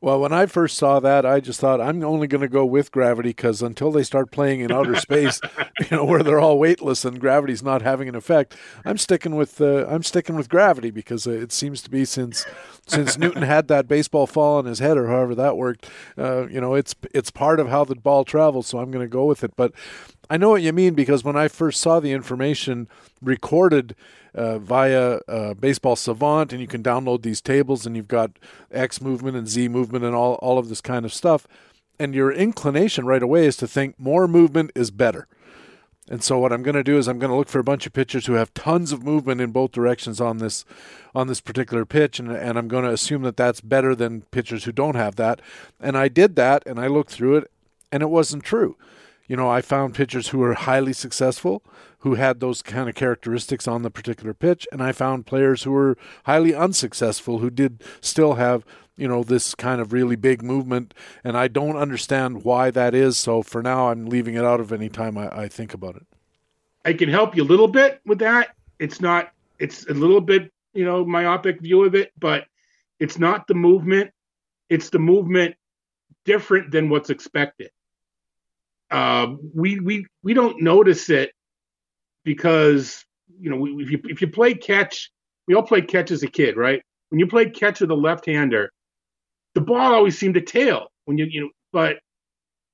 [0.00, 2.92] well, when I first saw that, I just thought I'm only going to go with
[2.92, 5.40] gravity because until they start playing in outer space,
[5.80, 9.60] you know, where they're all weightless and gravity's not having an effect, I'm sticking with
[9.60, 12.44] uh, I'm sticking with gravity because it seems to be since
[12.86, 15.88] since Newton had that baseball fall on his head or however that worked,
[16.18, 18.66] uh, you know, it's it's part of how the ball travels.
[18.66, 19.54] So I'm going to go with it.
[19.56, 19.72] But
[20.30, 22.88] I know what you mean because when I first saw the information
[23.20, 23.94] recorded
[24.34, 28.30] uh, via uh, Baseball Savant, and you can download these tables, and you've got
[28.70, 31.46] X movement and Z movement and all, all of this kind of stuff.
[31.98, 35.28] And your inclination right away is to think more movement is better.
[36.08, 37.86] And so what I'm going to do is I'm going to look for a bunch
[37.86, 40.64] of pitchers who have tons of movement in both directions on this
[41.14, 44.64] on this particular pitch, and, and I'm going to assume that that's better than pitchers
[44.64, 45.40] who don't have that.
[45.78, 47.50] And I did that, and I looked through it,
[47.92, 48.76] and it wasn't true.
[49.28, 51.62] You know, I found pitchers who were highly successful,
[52.00, 55.70] who had those kind of characteristics on the particular pitch, and I found players who
[55.70, 58.64] were highly unsuccessful who did still have
[59.02, 63.16] you know this kind of really big movement and i don't understand why that is
[63.16, 66.06] so for now i'm leaving it out of any time I, I, think about it.
[66.84, 68.54] I can help you a little bit with that.
[68.78, 72.46] It's not it's a little bit you know myopic view of it but
[73.02, 74.12] it's not the movement.
[74.70, 75.56] It's the movement
[76.24, 77.72] different than what's expected.
[78.92, 81.32] Uh, we we we don't notice it
[82.22, 83.04] because
[83.40, 85.10] you know if you if you play catch,
[85.48, 86.80] we all played catch as a kid, right?
[87.08, 88.70] When you played catch with a left-hander,
[89.54, 91.98] the ball always seemed to tail when you you know, but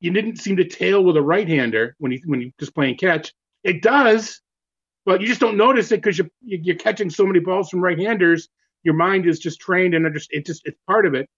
[0.01, 3.33] you didn't seem to tail with a right-hander when you when you just playing catch.
[3.65, 4.41] It does,
[5.05, 8.49] but you just don't notice it because you're you're catching so many balls from right-handers.
[8.85, 11.29] Your mind is just trained and under, it just it's part of it.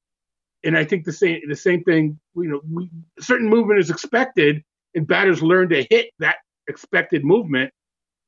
[0.63, 2.19] And I think the same the same thing.
[2.35, 4.63] You know, we, certain movement is expected,
[4.95, 6.37] and batters learn to hit that
[6.69, 7.73] expected movement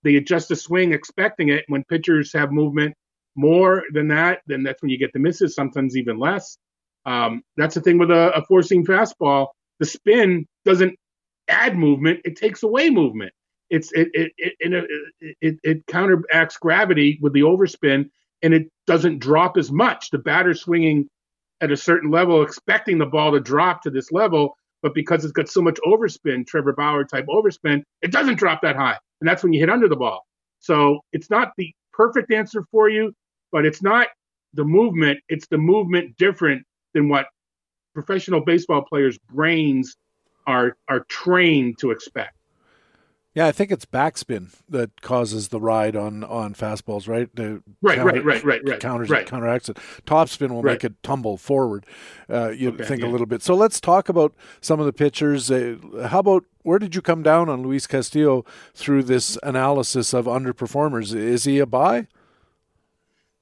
[0.02, 1.64] they adjust the swing expecting it.
[1.68, 2.94] When pitchers have movement
[3.36, 6.58] more than that, then that's when you get the misses, sometimes even less.
[7.04, 9.48] Um, that's the thing with a, a four seam fastball.
[9.80, 10.94] The spin doesn't
[11.48, 13.32] add movement, it takes away movement.
[13.70, 18.10] It's it it it, it, it, it counteracts gravity with the overspin,
[18.42, 20.10] and it doesn't drop as much.
[20.10, 21.08] The batter swinging
[21.60, 25.32] at a certain level, expecting the ball to drop to this level, but because it's
[25.32, 29.42] got so much overspin, Trevor Bauer type overspin, it doesn't drop that high, and that's
[29.42, 30.22] when you hit under the ball.
[30.58, 33.12] So it's not the perfect answer for you,
[33.52, 34.08] but it's not
[34.54, 35.18] the movement.
[35.28, 37.26] It's the movement different than what
[37.94, 39.96] professional baseball players' brains
[40.46, 42.36] are are trained to expect.
[43.34, 47.34] Yeah, I think it's backspin that causes the ride on on fastballs, right?
[47.34, 48.80] The right, counter, right, right, right, right.
[48.80, 49.22] Counters right.
[49.22, 49.78] it, counteracts it.
[50.04, 50.72] Topspin will Right.
[50.72, 51.86] make it tumble forward.
[52.28, 53.08] Uh, you Okay, think yeah.
[53.08, 53.40] a little bit.
[53.42, 55.50] So let's talk about some of the pitchers.
[55.50, 55.76] Uh,
[56.10, 58.44] how about where did you come down on Luis Castillo
[58.74, 61.14] through this analysis of underperformers?
[61.14, 62.08] Is he a buy?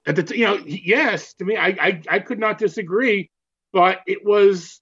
[0.06, 3.28] At the t- you know, yes, to me, I, I I could not disagree,
[3.72, 4.80] but it was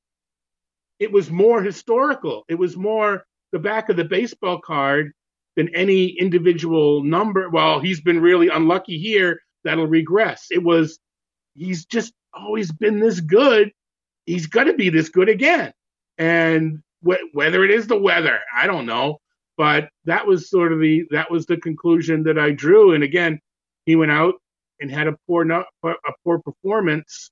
[0.98, 2.44] it was more historical.
[2.48, 5.12] It was more the back of the baseball card
[5.56, 7.48] than any individual number.
[7.50, 9.40] Well, he's been really unlucky here.
[9.64, 10.46] That'll regress.
[10.50, 10.98] It was
[11.54, 13.72] he's just always been this good.
[14.26, 15.72] He's going to be this good again.
[16.18, 19.18] And wh- whether it is the weather, I don't know.
[19.56, 22.92] But that was sort of the that was the conclusion that I drew.
[22.94, 23.40] And again,
[23.86, 24.34] he went out
[24.80, 27.30] and had a poor no- a poor performance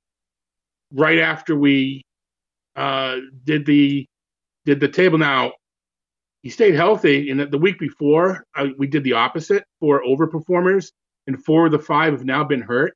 [0.93, 2.05] right after we
[2.77, 4.07] uh, did the
[4.65, 5.19] did the table.
[5.19, 5.53] Now
[6.43, 9.65] he stayed healthy, and the week before uh, we did the opposite.
[9.81, 10.93] Four overperformers,
[11.27, 12.95] and four of the five have now been hurt.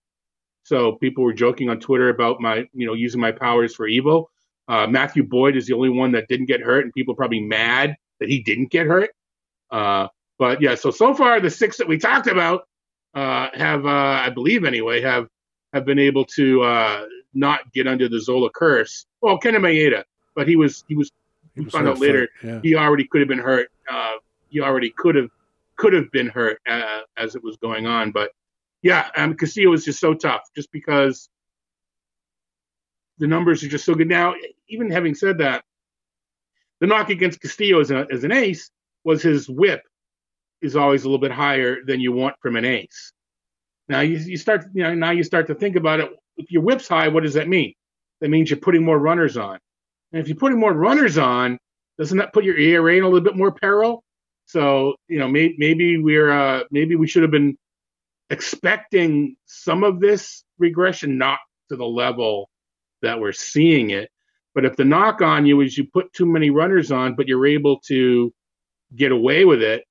[0.63, 4.31] So people were joking on Twitter about my you know using my powers for evil.
[4.69, 7.41] Uh, Matthew Boyd is the only one that didn't get hurt, and people are probably
[7.41, 9.11] mad that he didn't get hurt.
[9.71, 10.07] Uh,
[10.39, 12.63] but yeah, so so far the six that we talked about
[13.15, 15.27] uh, have, uh, I believe anyway, have
[15.73, 17.05] have been able to uh,
[17.35, 19.07] not get under the Zola curse.
[19.21, 20.05] Well, Kenta Maeda,
[20.35, 21.11] but he was he was
[21.55, 22.61] He was found out later yeah.
[22.63, 23.71] he already could have been hurt.
[23.89, 24.17] Uh,
[24.49, 25.31] he already could have
[25.77, 28.13] could have been hurt uh, as it was going on.
[28.13, 28.31] But
[28.83, 31.29] yeah, um, Castillo was just so tough, just because
[33.19, 34.09] the numbers are just so good.
[34.09, 34.35] Now,
[34.69, 35.65] even having said that,
[36.81, 38.71] the knock against Castillo as, a, as an ace
[39.05, 39.83] was his whip
[40.63, 43.13] is always a little bit higher than you want from an ace.
[43.89, 46.11] Now you, you start, you know, now you start to think about it.
[46.41, 47.75] If your whip's high, what does that mean?
[48.21, 49.59] That means you're putting more runners on.
[50.13, 51.59] And if you're putting more runners on,
[51.99, 54.03] doesn't that put your ERA in a little bit more peril?
[54.47, 57.57] So you know, may, maybe we're uh, maybe we should have been
[58.31, 61.39] expecting some of this regression, not
[61.69, 62.49] to the level
[63.03, 64.11] that we're seeing it.
[64.55, 67.47] But if the knock on you is you put too many runners on, but you're
[67.47, 68.33] able to
[68.97, 69.85] get away with it,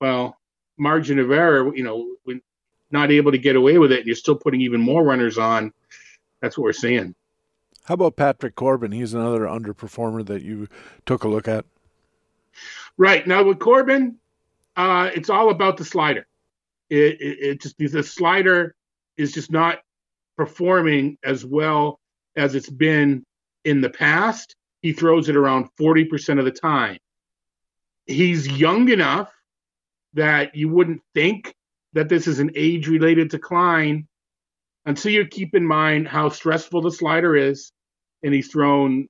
[0.00, 0.36] well,
[0.78, 2.06] margin of error, you know,
[2.90, 5.72] not able to get away with it, and you're still putting even more runners on.
[6.40, 7.14] That's what we're seeing.
[7.84, 8.92] How about Patrick Corbin?
[8.92, 10.68] He's another underperformer that you
[11.04, 11.64] took a look at.
[12.96, 14.16] Right now with Corbin,
[14.76, 16.26] uh, it's all about the slider.
[16.90, 18.74] It, it, it just the slider
[19.16, 19.80] is just not
[20.36, 22.00] performing as well
[22.36, 23.24] as it's been
[23.64, 24.56] in the past.
[24.82, 26.98] He throws it around forty percent of the time.
[28.06, 29.32] He's young enough
[30.14, 31.54] that you wouldn't think
[31.92, 34.06] that this is an age-related decline
[34.86, 37.72] until you keep in mind how stressful the slider is.
[38.22, 39.08] And he's thrown,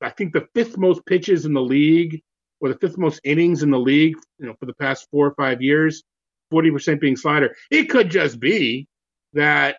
[0.00, 2.20] I think, the fifth most pitches in the league
[2.60, 5.34] or the fifth most innings in the league, you know, for the past four or
[5.34, 6.02] five years,
[6.52, 7.54] 40% being slider.
[7.70, 8.88] It could just be
[9.34, 9.76] that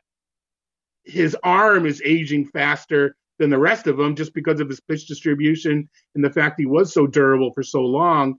[1.04, 5.08] his arm is aging faster than the rest of them just because of his pitch
[5.08, 8.36] distribution and the fact he was so durable for so long.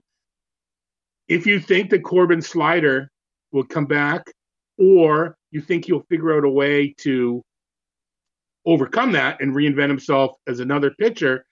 [1.27, 3.11] If you think that Corbin's slider
[3.51, 4.27] will come back,
[4.77, 7.41] or you think he'll figure out a way to
[8.65, 11.45] overcome that and reinvent himself as another pitcher,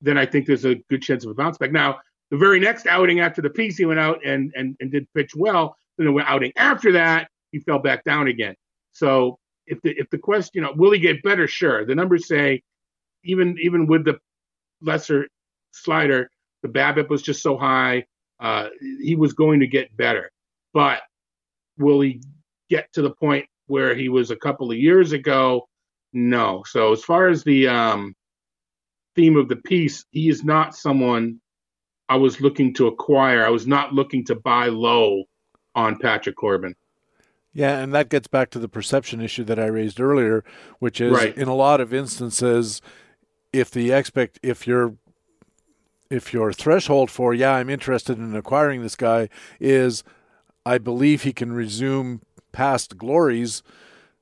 [0.00, 1.72] then I think there's a good chance of a bounce back.
[1.72, 1.98] Now,
[2.30, 5.32] the very next outing after the piece, he went out and and, and did pitch
[5.34, 5.76] well.
[5.96, 8.54] Then the outing after that, he fell back down again.
[8.92, 11.48] So if the if the question, you know, will he get better?
[11.48, 11.84] Sure.
[11.84, 12.62] The numbers say
[13.24, 14.20] even even with the
[14.80, 15.26] lesser
[15.72, 16.30] slider,
[16.62, 18.04] the BABIP was just so high.
[18.38, 18.68] Uh,
[19.02, 20.30] he was going to get better,
[20.72, 21.00] but
[21.76, 22.20] will he
[22.68, 25.68] get to the point where he was a couple of years ago?
[26.12, 26.62] No.
[26.66, 28.14] So as far as the um,
[29.14, 31.40] theme of the piece, he is not someone
[32.08, 33.44] I was looking to acquire.
[33.44, 35.24] I was not looking to buy low
[35.74, 36.74] on Patrick Corbin.
[37.52, 40.44] Yeah, and that gets back to the perception issue that I raised earlier,
[40.78, 41.36] which is Right.
[41.36, 42.80] in a lot of instances,
[43.52, 44.94] if the expect if your
[46.10, 49.28] if your threshold for yeah, I'm interested in acquiring this guy
[49.60, 50.04] is
[50.64, 52.20] I believe he can resume
[52.52, 53.62] past glories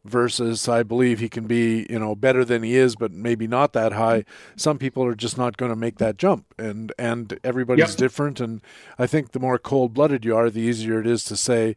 [0.05, 3.73] versus I believe he can be, you know, better than he is but maybe not
[3.73, 4.24] that high.
[4.55, 7.98] Some people are just not going to make that jump and and everybody's Yep.
[7.98, 8.61] different and
[8.98, 11.74] I think the more cold-blooded you are, the easier it is to say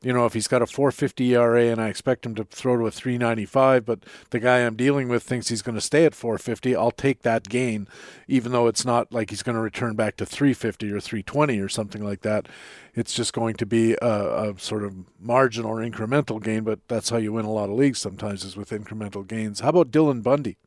[0.00, 2.86] you know, if he's got a 450 ERA and I expect him to throw to
[2.86, 6.76] a 395, but the guy I'm dealing with thinks he's going to stay at 450,
[6.76, 7.88] I'll take that gain,
[8.28, 11.68] even though it's not like he's going to return back to 350 or 320 or
[11.68, 12.46] something like that.
[12.94, 17.10] It's just going to be a, a sort of marginal or incremental gain, but that's
[17.10, 19.60] how you win a lot of leagues sometimes is with incremental gains.
[19.60, 20.58] How about Dylan Bundy?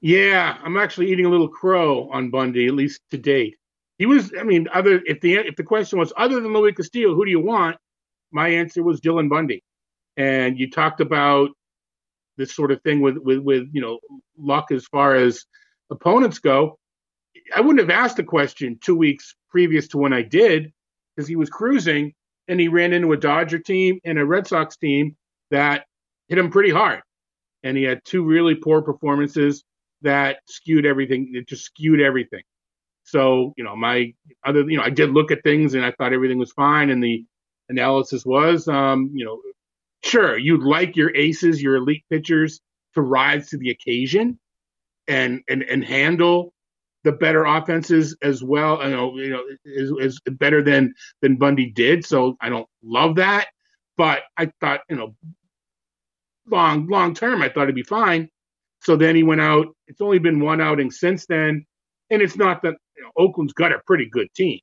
[0.00, 3.56] Yeah, I'm actually eating a little crow on Bundy, at least to date.
[3.98, 7.14] He was, I mean, other if the if the question was other than Luis Castillo,
[7.14, 7.76] who do you want?
[8.30, 9.62] My answer was Dylan Bundy.
[10.16, 11.50] And you talked about
[12.36, 13.98] this sort of thing with with with you know
[14.38, 15.44] luck as far as
[15.90, 16.78] opponents go.
[17.54, 20.72] I wouldn't have asked the question two weeks previous to when I did,
[21.14, 22.12] because he was cruising
[22.48, 25.16] and he ran into a Dodger team and a Red Sox team
[25.50, 25.84] that
[26.28, 27.00] hit him pretty hard.
[27.62, 29.64] And he had two really poor performances
[30.02, 31.32] that skewed everything.
[31.34, 32.42] It just skewed everything.
[33.06, 34.12] So, you know, my
[34.44, 36.90] other, you know, I did look at things and I thought everything was fine.
[36.90, 37.24] And the
[37.68, 39.40] analysis was, um, you know,
[40.02, 42.60] sure, you'd like your aces, your elite pitchers
[42.94, 44.40] to rise to the occasion
[45.06, 46.52] and, and, and handle
[47.04, 48.82] the better offenses as well.
[48.82, 50.92] You know, you know, is, is better than,
[51.22, 52.04] than Bundy did.
[52.04, 53.46] So I don't love that,
[53.96, 55.14] but I thought, you know,
[56.50, 58.28] long, long term, I thought it'd be fine.
[58.80, 59.68] So then he went out.
[59.86, 61.66] It's only been one outing since then.
[62.10, 64.60] And it's not that you know, Oakland's got a pretty good team,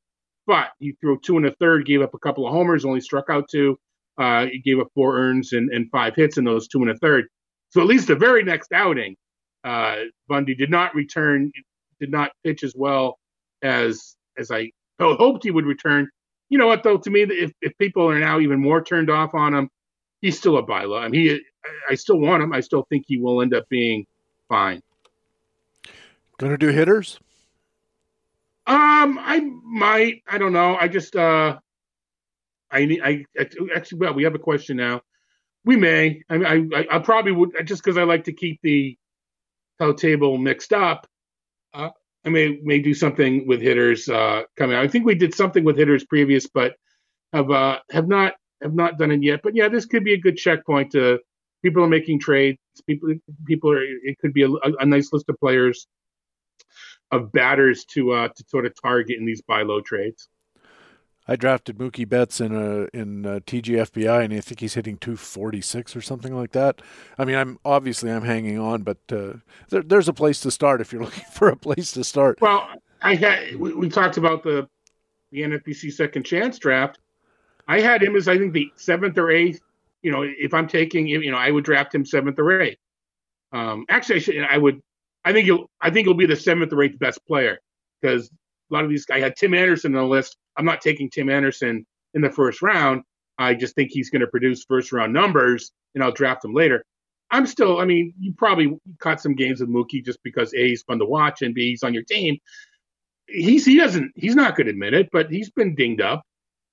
[0.48, 3.26] but he threw two and a third, gave up a couple of homers, only struck
[3.30, 3.78] out two.
[4.18, 6.96] Uh, he gave up four earns and, and five hits in those two and a
[6.96, 7.26] third.
[7.72, 9.16] So at least the very next outing,
[9.64, 9.96] uh,
[10.28, 11.52] Bundy did not return,
[12.00, 13.18] did not pitch as well
[13.62, 16.08] as as I hoped he would return.
[16.50, 16.98] You know what though?
[16.98, 19.70] To me, if, if people are now even more turned off on him,
[20.22, 20.98] he's still a buy low.
[20.98, 21.42] I mean, he,
[21.90, 22.54] I still want him.
[22.54, 24.06] I still think he will end up being
[24.50, 24.82] fine.
[26.40, 27.20] To do hitters?
[28.66, 30.24] Um, I might.
[30.28, 30.76] I don't know.
[30.76, 31.58] I just uh,
[32.72, 33.02] I need.
[33.04, 33.26] I
[33.76, 34.00] actually.
[34.00, 35.02] Well, we have a question now.
[35.66, 36.24] We may.
[36.30, 38.98] I I I probably would just because I like to keep the
[39.98, 41.08] table mixed up.
[41.74, 41.90] Uh,
[42.26, 44.84] I may may do something with hitters uh, coming out.
[44.84, 46.76] I think we did something with hitters previous, but
[47.34, 49.42] have uh have not have not done it yet.
[49.44, 51.20] But yeah, this could be a good checkpoint to
[51.64, 52.60] people are making trades.
[52.88, 53.16] People
[53.46, 53.84] people are.
[53.84, 54.50] It could be a,
[54.80, 55.88] a nice list of players
[57.14, 60.28] of batters to uh, to sort of target in these buy low trades.
[61.28, 65.96] I drafted Mookie Betts in a in a TGFBI, and I think he's hitting 246
[65.96, 66.82] or something like that.
[67.18, 69.34] I mean, I'm obviously I'm hanging on, but uh,
[69.70, 72.42] there, there's a place to start if you're looking for a place to start.
[72.42, 72.68] Well,
[73.02, 74.68] I had we, we talked about the
[75.32, 77.00] the NFBC second chance draft.
[77.68, 79.62] I had him as I think the seventh or eighth.
[80.02, 82.78] You know, if I'm taking, you know, I would draft him seventh or eighth.
[83.54, 84.82] Um, actually, I, should, I would
[85.26, 87.60] I think he'll I think he'll be the seventh or eighth best player
[88.02, 88.30] because
[88.72, 90.38] a lot of these I had Tim Anderson on the list.
[90.58, 93.04] I'm not taking Tim Anderson in the first round.
[93.38, 96.84] I just think he's going to produce first round numbers, and I'll draft him later.
[97.32, 100.84] I'm still, I mean, you probably caught some games with Mookie just because A, he's
[100.84, 102.38] fun to watch, and B, he's on your team.
[103.28, 106.24] He's he doesn't he's not going to admit it, but he's been dinged up,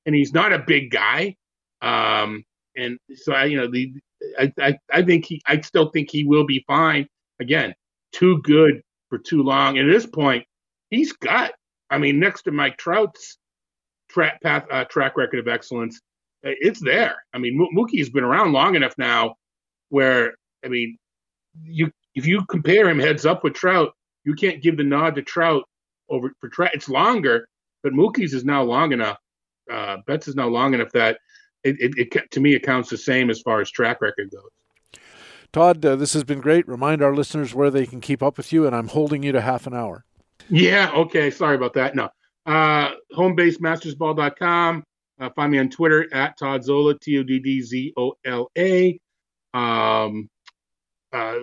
[0.04, 1.36] and he's not a big guy.
[1.80, 2.44] Um,
[2.76, 3.94] and so I, you know, the
[4.38, 7.06] I, I I think he I still think he will be fine.
[7.40, 7.74] Again,
[8.12, 9.78] too good for too long.
[9.78, 10.44] And at this point,
[10.90, 11.52] he's got,
[11.90, 13.38] I mean, next to Mike Trout's
[14.08, 16.00] track path, uh, track record of excellence,
[16.44, 17.16] uh, it's there.
[17.34, 19.34] I mean, Mookie's been around long enough now
[19.88, 20.34] where,
[20.64, 20.96] I mean,
[21.62, 23.92] you if you compare him heads up with Trout,
[24.24, 25.64] you can't give the nod to Trout
[26.08, 26.70] over for Trout.
[26.74, 27.46] It's longer,
[27.82, 29.18] but Mookie's is now long enough.
[29.70, 31.18] Uh, Betts is now long enough that
[31.62, 34.50] it, it, it to me it counts the same as far as track record goes.
[35.52, 36.68] Todd, uh, this has been great.
[36.68, 39.40] Remind our listeners where they can keep up with you, and I'm holding you to
[39.40, 40.04] half an hour.
[40.48, 41.30] Yeah, okay.
[41.30, 41.94] Sorry about that.
[41.94, 42.08] No.
[42.46, 44.84] Uh, homebasedmastersball.com.
[45.20, 48.50] Uh, find me on Twitter at Todd Zola, T O D D Z O L
[48.56, 48.98] A.
[49.52, 50.28] Um,
[51.12, 51.40] uh,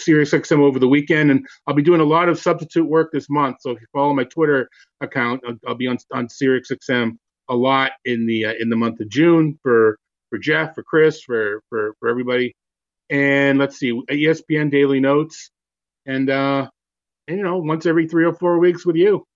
[0.00, 3.56] SiriusXM over the weekend, and I'll be doing a lot of substitute work this month.
[3.60, 4.68] So if you follow my Twitter
[5.00, 7.16] account, I'll, I'll be on on SiriusXM
[7.48, 9.98] a lot in the uh, in the month of June for
[10.30, 12.54] for Jeff, for Chris, for for for everybody
[13.10, 15.50] and let's see, ESPN Daily Notes,
[16.06, 16.68] and uh,
[17.28, 19.26] and, you know, once every three or four weeks with you.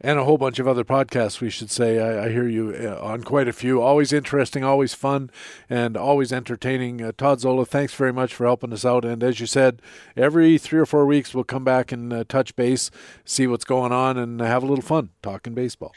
[0.00, 2.00] And a whole bunch of other podcasts, we should say.
[2.00, 3.80] I, I hear you uh, on quite a few.
[3.80, 5.30] Always interesting, always fun,
[5.70, 7.00] and always entertaining.
[7.00, 9.04] Uh, Todd Zola, thanks very much for helping us out.
[9.04, 9.80] And as you said,
[10.16, 12.90] every three or four weeks we'll come back and uh, touch base,
[13.24, 15.92] see what's going on, and have a little fun talking baseball.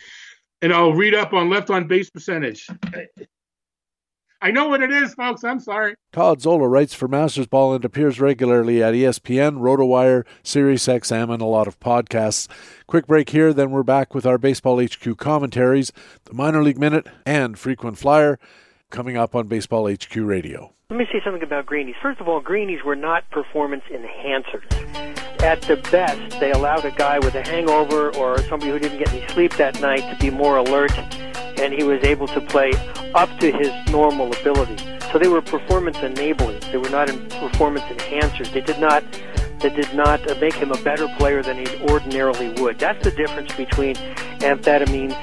[0.62, 2.70] And I'll read up on left on base percentage.
[4.42, 5.44] I know what it is, folks.
[5.44, 5.96] I'm sorry.
[6.12, 11.46] Todd Zola writes for Masters Ball and appears regularly at ESPN, RotoWire, SiriusXM, and a
[11.46, 12.48] lot of podcasts.
[12.86, 15.92] Quick break here, then we're back with our Baseball HQ commentaries,
[16.26, 18.38] the Minor League Minute, and Frequent Flyer
[18.92, 20.74] coming up on Baseball HQ Radio.
[20.90, 21.96] Let me say something about greenies.
[22.02, 24.64] First of all, greenies were not performance enhancers.
[25.42, 29.12] At the best, they allowed a guy with a hangover or somebody who didn't get
[29.12, 30.94] any sleep that night to be more alert,
[31.60, 32.72] and he was able to play
[33.16, 34.78] up to his normal ability.
[35.12, 36.72] So they were performance enablers.
[36.72, 38.52] They were not performance enhancers.
[38.52, 39.04] They did not
[39.60, 42.78] they did not make him a better player than he ordinarily would.
[42.78, 43.96] That's the difference between
[44.40, 45.16] amphetamines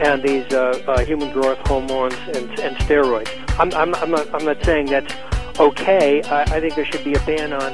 [0.00, 3.28] and these uh, uh, human growth hormones and, and steroids.
[3.58, 5.14] I'm, I'm, I'm, not, I'm not saying that's
[5.60, 6.22] okay.
[6.22, 7.72] I, I think there should be a ban on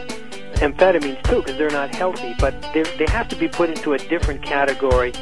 [0.56, 3.98] amphetamines too because they're not healthy, but they, they have to be put into a
[3.98, 5.12] different category,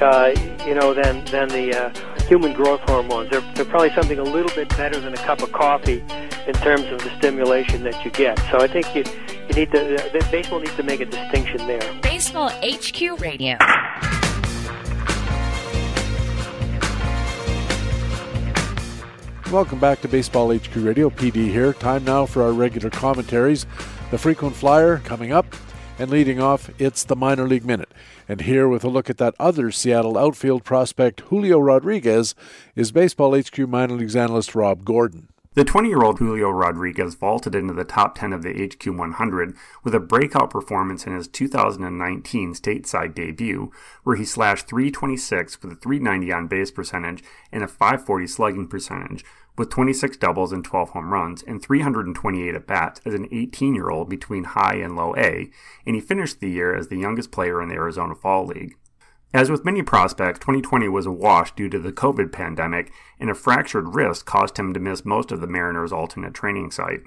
[0.00, 0.32] uh,
[0.66, 3.28] you know, than, than the uh, human growth hormones.
[3.28, 5.98] They're, they're probably something a little bit better than a cup of coffee
[6.46, 8.38] in terms of the stimulation that you get.
[8.52, 9.02] So I think you,
[9.48, 11.80] you need to, uh, baseball needs to make a distinction there.
[12.02, 13.58] Baseball HQ Radio.
[19.50, 21.10] Welcome back to Baseball HQ Radio.
[21.10, 21.72] PD here.
[21.72, 23.66] Time now for our regular commentaries.
[24.12, 25.56] The frequent flyer coming up,
[25.98, 27.90] and leading off, it's the minor league minute.
[28.30, 32.36] And here, with a look at that other Seattle outfield prospect, Julio Rodriguez,
[32.76, 35.30] is Baseball HQ minor leagues analyst Rob Gordon.
[35.54, 39.56] The 20 year old Julio Rodriguez vaulted into the top 10 of the HQ 100
[39.82, 43.72] with a breakout performance in his 2019 stateside debut,
[44.04, 49.24] where he slashed 326 with a 390 on base percentage and a 540 slugging percentage,
[49.60, 53.90] with 26 doubles and 12 home runs and 328 at bats as an 18 year
[53.90, 55.50] old between high and low A,
[55.84, 58.74] and he finished the year as the youngest player in the Arizona Fall League.
[59.34, 63.34] As with many prospects, 2020 was a wash due to the COVID pandemic, and a
[63.34, 67.02] fractured wrist caused him to miss most of the Mariners' alternate training site.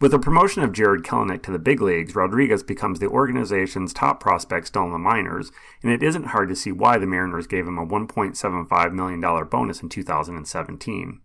[0.00, 4.20] With the promotion of Jarred Kelenic to the big leagues, Rodriguez becomes the organization's top
[4.20, 5.50] prospect still in the minors,
[5.82, 9.82] and it isn't hard to see why the Mariners gave him a $1.75 million bonus
[9.82, 11.20] in 2017.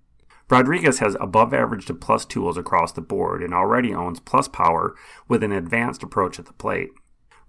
[0.50, 4.96] Rodriguez has above average to plus tools across the board and already owns plus power
[5.28, 6.90] with an advanced approach at the plate.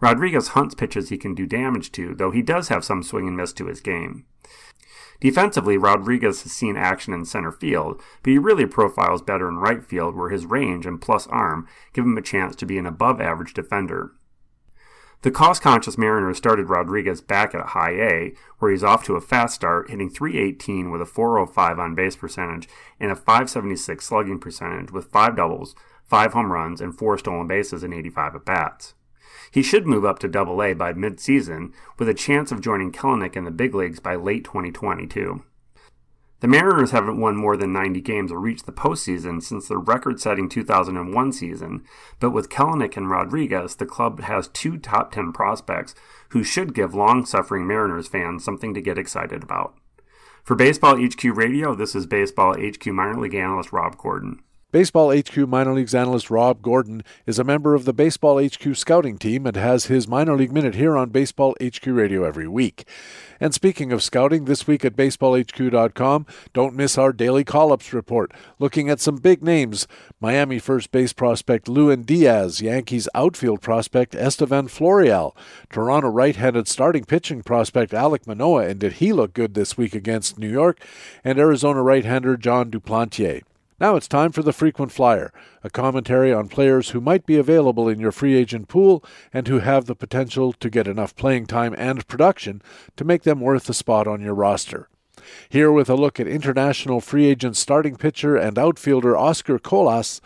[0.00, 3.36] Rodriguez hunts pitches he can do damage to, though he does have some swing and
[3.36, 4.24] miss to his game.
[5.20, 9.82] Defensively, Rodriguez has seen action in center field, but he really profiles better in right
[9.82, 13.20] field where his range and plus arm give him a chance to be an above
[13.20, 14.12] average defender.
[15.22, 19.20] The cost conscious Mariners started Rodriguez back at high A, where he's off to a
[19.20, 22.68] fast start, hitting 318 with a 405 on base percentage
[23.00, 25.74] and a 576 slugging percentage with 5 doubles,
[26.04, 28.94] 5 home runs, and 4 stolen bases in 85 at bats.
[29.50, 33.36] He should move up to Double A by midseason, with a chance of joining Kelenic
[33.36, 35.42] in the big leagues by late 2022.
[36.40, 40.20] The Mariners haven't won more than 90 games or reached the postseason since the record
[40.20, 41.82] setting 2001 season,
[42.20, 45.94] but with Kelenic and Rodriguez, the club has two top 10 prospects
[46.30, 49.76] who should give long suffering Mariners fans something to get excited about.
[50.44, 54.42] For Baseball HQ Radio, this is Baseball HQ minor league analyst Rob Gordon.
[54.76, 59.16] Baseball HQ minor leagues analyst Rob Gordon is a member of the Baseball HQ scouting
[59.16, 62.86] team and has his minor league minute here on Baseball HQ Radio every week.
[63.40, 68.32] And speaking of scouting, this week at baseballhq.com, don't miss our daily call ups report,
[68.58, 69.88] looking at some big names
[70.20, 75.34] Miami first base prospect Lewin Diaz, Yankees outfield prospect Estevan Florial,
[75.70, 79.94] Toronto right handed starting pitching prospect Alek Manoah, and did he look good this week
[79.94, 80.78] against New York,
[81.24, 83.40] and Arizona right hander Jon Duplantier.
[83.78, 87.90] Now it's time for the frequent flyer, a commentary on players who might be available
[87.90, 89.04] in your free agent pool
[89.34, 92.62] and who have the potential to get enough playing time and production
[92.96, 94.88] to make them worth a spot on your roster.
[95.50, 100.22] Here with a look at international free agent starting pitcher and outfielder Oscar Colas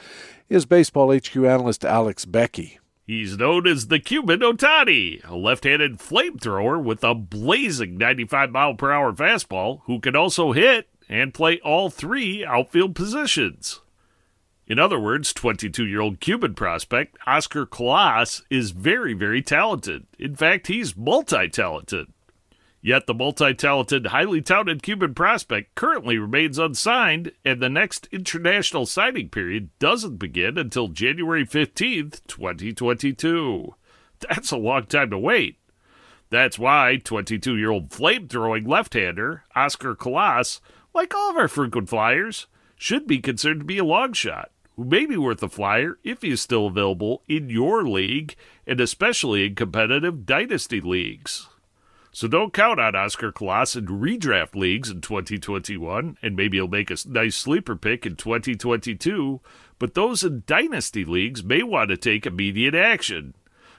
[0.48, 2.78] is Baseball HQ analyst Alex Beckey.
[3.05, 8.93] He's known as the Cuban Otani, a left-handed flamethrower with a blazing 95 mile per
[8.93, 13.81] hour fastball who can also hit and play all three outfield positions.
[14.69, 20.07] In other words, 22 year old Cuban prospect Oscar Colas is very, very talented.
[20.20, 22.07] In fact, he's multi talented.
[22.81, 28.87] Yet the multi talented, highly touted Cuban prospect currently remains unsigned, and the next international
[28.87, 33.74] signing period doesn't begin until January 15th, 2022.
[34.20, 35.57] That's a long time to wait.
[36.31, 40.61] That's why 22 year old flame throwing left hander Oscar Colas
[40.94, 42.46] like all of our frequent flyers,
[42.76, 46.22] should be considered to be a long shot, who may be worth a flyer if
[46.22, 48.34] he is still available in your league,
[48.66, 51.48] and especially in competitive dynasty leagues.
[52.12, 56.90] So don't count on Oscar Colas in redraft leagues in 2021, and maybe he'll make
[56.90, 59.40] a nice sleeper pick in 2022.
[59.78, 63.34] But those in dynasty leagues may want to take immediate action.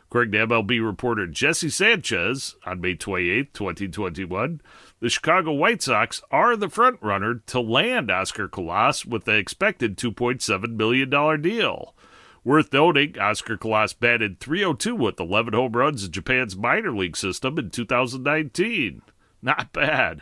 [0.07, 4.61] According to MLB reporter Jesse Sanchez on May 28, 2021,
[5.02, 9.98] the Chicago White Sox are the front runner to land Oscar Colas with the expected
[9.98, 11.95] $2.7 million deal.
[12.44, 17.57] Worth noting, Oscar Colas batted 302 with 11 home runs in Japan's minor league system
[17.57, 19.02] in 2019.
[19.41, 20.22] Not bad.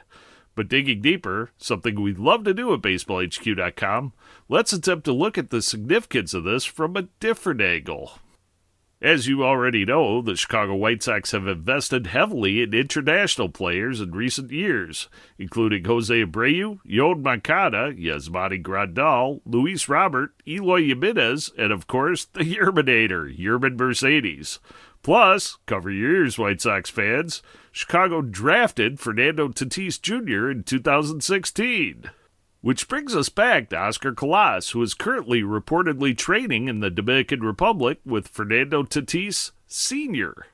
[0.56, 4.14] But digging deeper, something we'd love to do at BaseballHQ.com,
[4.48, 8.14] let's attempt to look at the significance of this from a different angle.
[9.02, 14.12] As you already know, the Chicago White Sox have invested heavily in international players in
[14.12, 15.08] recent years,
[15.38, 22.42] including Jose Abreu, Yoan Moncada, Yasmani Grandal, Luis Robert, Eloy Jimenez, and of course, the
[22.42, 24.60] Yerminator, Yermin Mercedes.
[25.02, 30.52] Plus, cover your ears, White Sox fans, Chicago drafted Fernando Tatis Jr.
[30.52, 32.10] in 2016.
[32.62, 37.40] Which brings us back to Oscar Colas, who is currently reportedly training in the Dominican
[37.40, 40.46] Republic with Fernando Tatis Sr.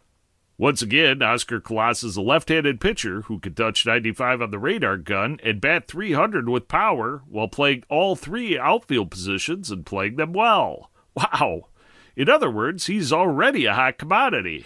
[0.58, 4.60] Once again, Oscar Colas is a left handed pitcher who can touch 95 on the
[4.60, 10.16] radar gun and bat 300 with power while playing all three outfield positions and playing
[10.16, 10.92] them well.
[11.16, 11.70] Wow!
[12.16, 14.66] In other words, he's already a hot commodity.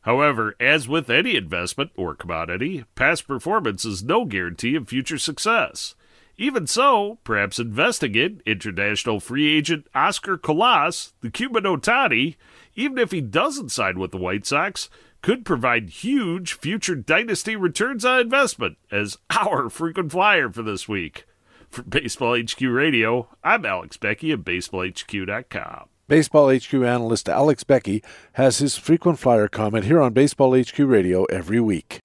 [0.00, 5.94] However, as with any investment or commodity, past performance is no guarantee of future success.
[6.40, 12.36] Even so, perhaps investing in international free agent Oscar Colas, the Cuban Otani,
[12.76, 14.88] even if he doesn't sign with the White Sox,
[15.20, 21.26] could provide huge future dynasty returns on investment as our frequent flyer for this week.
[21.68, 25.88] For Baseball HQ Radio, I'm Alex Beckey of BaseballHQ.com.
[26.06, 28.02] Baseball HQ analyst Alex Beckey
[28.34, 32.00] has his frequent flyer comment here on Baseball HQ Radio every week.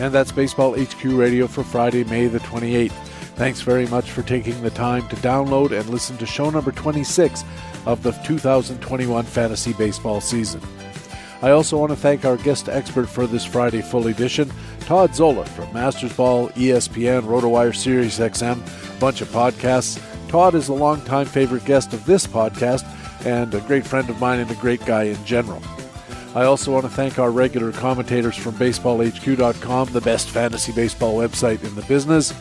[0.00, 2.90] And that's Baseball HQ Radio for Friday, May the 28th.
[3.36, 7.44] Thanks very much for taking the time to download and listen to show number 26
[7.84, 10.62] of the 2021 fantasy baseball season.
[11.42, 14.50] I also want to thank our guest expert for this Friday full edition,
[14.80, 20.02] Todd Zola from Masters Ball, ESPN, RotoWire, Sirius XM, a bunch of podcasts.
[20.28, 22.86] Todd is a longtime favorite guest of this podcast
[23.26, 25.62] and a great friend of mine and a great guy in general.
[26.32, 31.64] I also want to thank our regular commentators from BaseballHQ.com, the best fantasy baseball website
[31.64, 32.32] in the business.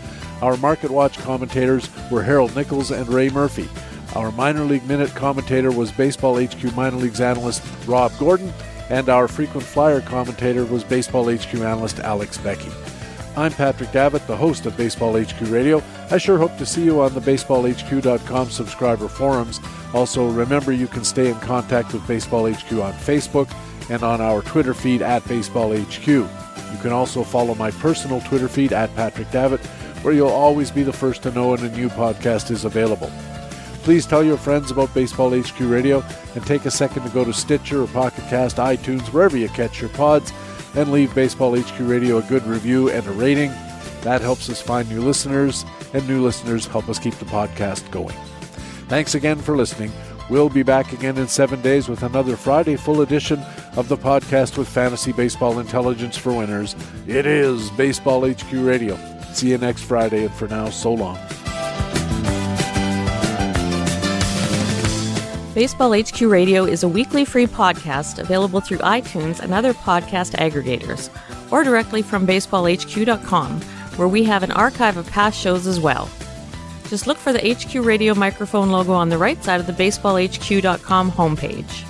[0.43, 3.67] Our Market Watch commentators were Harold Nichols and Ray Murphy.
[4.15, 8.53] Our Minor League Minute commentator was Baseball HQ Minor Leagues analyst Rob Gordon,
[8.91, 12.71] and our frequent flyer commentator was Baseball HQ analyst Alex Beckey.
[13.35, 15.81] I'm Patrick Davitt, the host of Baseball HQ Radio.
[16.11, 19.59] I sure hope to see you on the BaseballHQ.com subscriber forums.
[19.95, 23.51] Also, remember you can stay in contact with Baseball HQ on Facebook
[23.89, 26.05] and on our Twitter feed at BaseballHQ.
[26.05, 29.65] You can also follow my personal Twitter feed at Patrick Davitt,
[30.03, 33.11] where you'll always be the first to know when a new podcast is available.
[33.83, 36.03] Please tell your friends about Baseball HQ Radio
[36.35, 39.81] and take a second to go to Stitcher or Pocket Cast, iTunes, wherever you catch
[39.81, 40.31] your pods,
[40.75, 43.49] and leave Baseball HQ Radio a good review and a rating.
[44.01, 48.15] That helps us find new listeners, and new listeners help us keep the podcast going.
[48.87, 49.91] Thanks again for listening.
[50.29, 53.39] We'll be back again in seven days with another Friday full edition
[53.75, 56.75] of the podcast with fantasy baseball intelligence for winners.
[57.07, 58.95] It is Baseball HQ Radio.
[59.33, 61.17] See you next Friday, and for now, so long.
[65.55, 71.09] Baseball HQ Radio is a weekly free podcast available through iTunes and other podcast aggregators,
[71.51, 73.61] or directly from baseballhq.com,
[73.97, 76.07] where we have an archive of past shows as well.
[76.89, 81.11] Just look for the HQ Radio microphone logo on the right side of the baseballhq.com
[81.11, 81.85] homepage.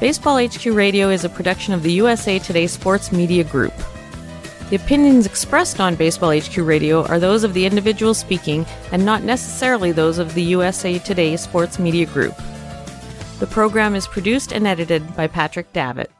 [0.00, 3.72] Baseball HQ Radio is a production of the USA Today Sports Media Group.
[4.68, 9.22] The opinions expressed on Baseball HQ Radio are those of the individual speaking and not
[9.22, 12.34] necessarily those of the USA Today Sports Media Group.
[13.38, 16.10] The program is produced and edited by Patrick Davitt.